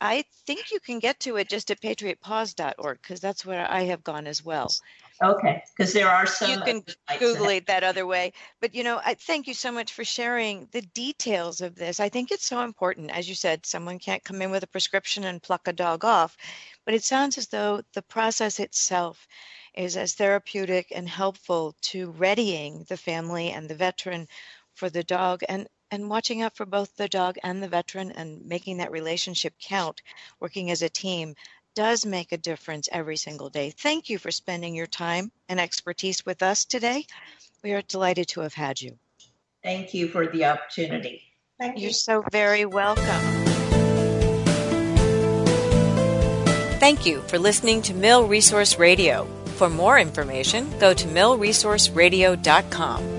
I 0.00 0.24
think 0.46 0.70
you 0.70 0.80
can 0.80 0.98
get 0.98 1.20
to 1.20 1.36
it 1.36 1.48
just 1.48 1.70
at 1.70 1.80
patriotpaws.org 1.80 2.98
because 3.02 3.20
that's 3.20 3.46
where 3.46 3.70
I 3.70 3.84
have 3.84 4.04
gone 4.04 4.26
as 4.26 4.44
well. 4.44 4.70
Okay, 5.22 5.62
because 5.76 5.92
there 5.92 6.10
are 6.10 6.26
some. 6.26 6.50
You 6.50 6.60
can 6.60 6.84
Google 7.18 7.48
it 7.48 7.66
that 7.66 7.84
other 7.84 8.06
way. 8.06 8.32
But, 8.60 8.74
you 8.74 8.84
know, 8.84 9.00
I 9.04 9.14
thank 9.14 9.46
you 9.46 9.54
so 9.54 9.72
much 9.72 9.92
for 9.92 10.04
sharing 10.04 10.68
the 10.72 10.82
details 10.82 11.60
of 11.60 11.74
this. 11.74 12.00
I 12.00 12.08
think 12.08 12.30
it's 12.30 12.44
so 12.44 12.60
important. 12.60 13.10
As 13.10 13.28
you 13.28 13.34
said, 13.34 13.64
someone 13.64 13.98
can't 13.98 14.24
come 14.24 14.42
in 14.42 14.50
with 14.50 14.62
a 14.62 14.68
prescription 14.68 15.24
and 15.24 15.42
pluck 15.42 15.68
a 15.68 15.72
dog 15.72 16.04
off. 16.04 16.36
But 16.84 16.94
it 16.94 17.04
sounds 17.04 17.38
as 17.38 17.48
though 17.48 17.82
the 17.94 18.02
process 18.02 18.60
itself 18.60 19.26
is 19.74 19.96
as 19.96 20.14
therapeutic 20.14 20.92
and 20.94 21.08
helpful 21.08 21.74
to 21.82 22.10
readying 22.12 22.84
the 22.88 22.96
family 22.96 23.50
and 23.50 23.68
the 23.68 23.74
veteran 23.74 24.28
for 24.74 24.90
the 24.90 25.04
dog 25.04 25.42
and 25.48 25.66
and 25.90 26.10
watching 26.10 26.42
out 26.42 26.56
for 26.56 26.66
both 26.66 26.96
the 26.96 27.08
dog 27.08 27.36
and 27.44 27.62
the 27.62 27.68
veteran 27.68 28.10
and 28.10 28.44
making 28.44 28.78
that 28.78 28.90
relationship 28.90 29.54
count, 29.60 30.02
working 30.40 30.70
as 30.70 30.82
a 30.82 30.88
team 30.88 31.34
does 31.76 32.04
make 32.04 32.32
a 32.32 32.36
difference 32.36 32.88
every 32.90 33.16
single 33.16 33.50
day. 33.50 33.70
Thank 33.70 34.10
you 34.10 34.18
for 34.18 34.32
spending 34.32 34.74
your 34.74 34.88
time 34.88 35.30
and 35.48 35.60
expertise 35.60 36.26
with 36.26 36.42
us 36.42 36.64
today. 36.64 37.06
We 37.62 37.74
are 37.74 37.82
delighted 37.82 38.26
to 38.28 38.40
have 38.40 38.54
had 38.54 38.80
you. 38.80 38.98
Thank 39.62 39.94
you 39.94 40.08
for 40.08 40.26
the 40.26 40.46
opportunity. 40.46 41.22
Thank 41.60 41.76
you. 41.76 41.84
You're 41.84 41.92
so 41.92 42.24
very 42.32 42.64
welcome. 42.64 43.04
Thank 46.80 47.06
you 47.06 47.20
for 47.22 47.38
listening 47.38 47.80
to 47.82 47.94
Mill 47.94 48.26
Resource 48.26 48.76
Radio. 48.78 49.28
For 49.56 49.70
more 49.70 49.98
information, 49.98 50.70
go 50.78 50.94
to 50.94 51.08
millresourceradio.com. 51.08 53.15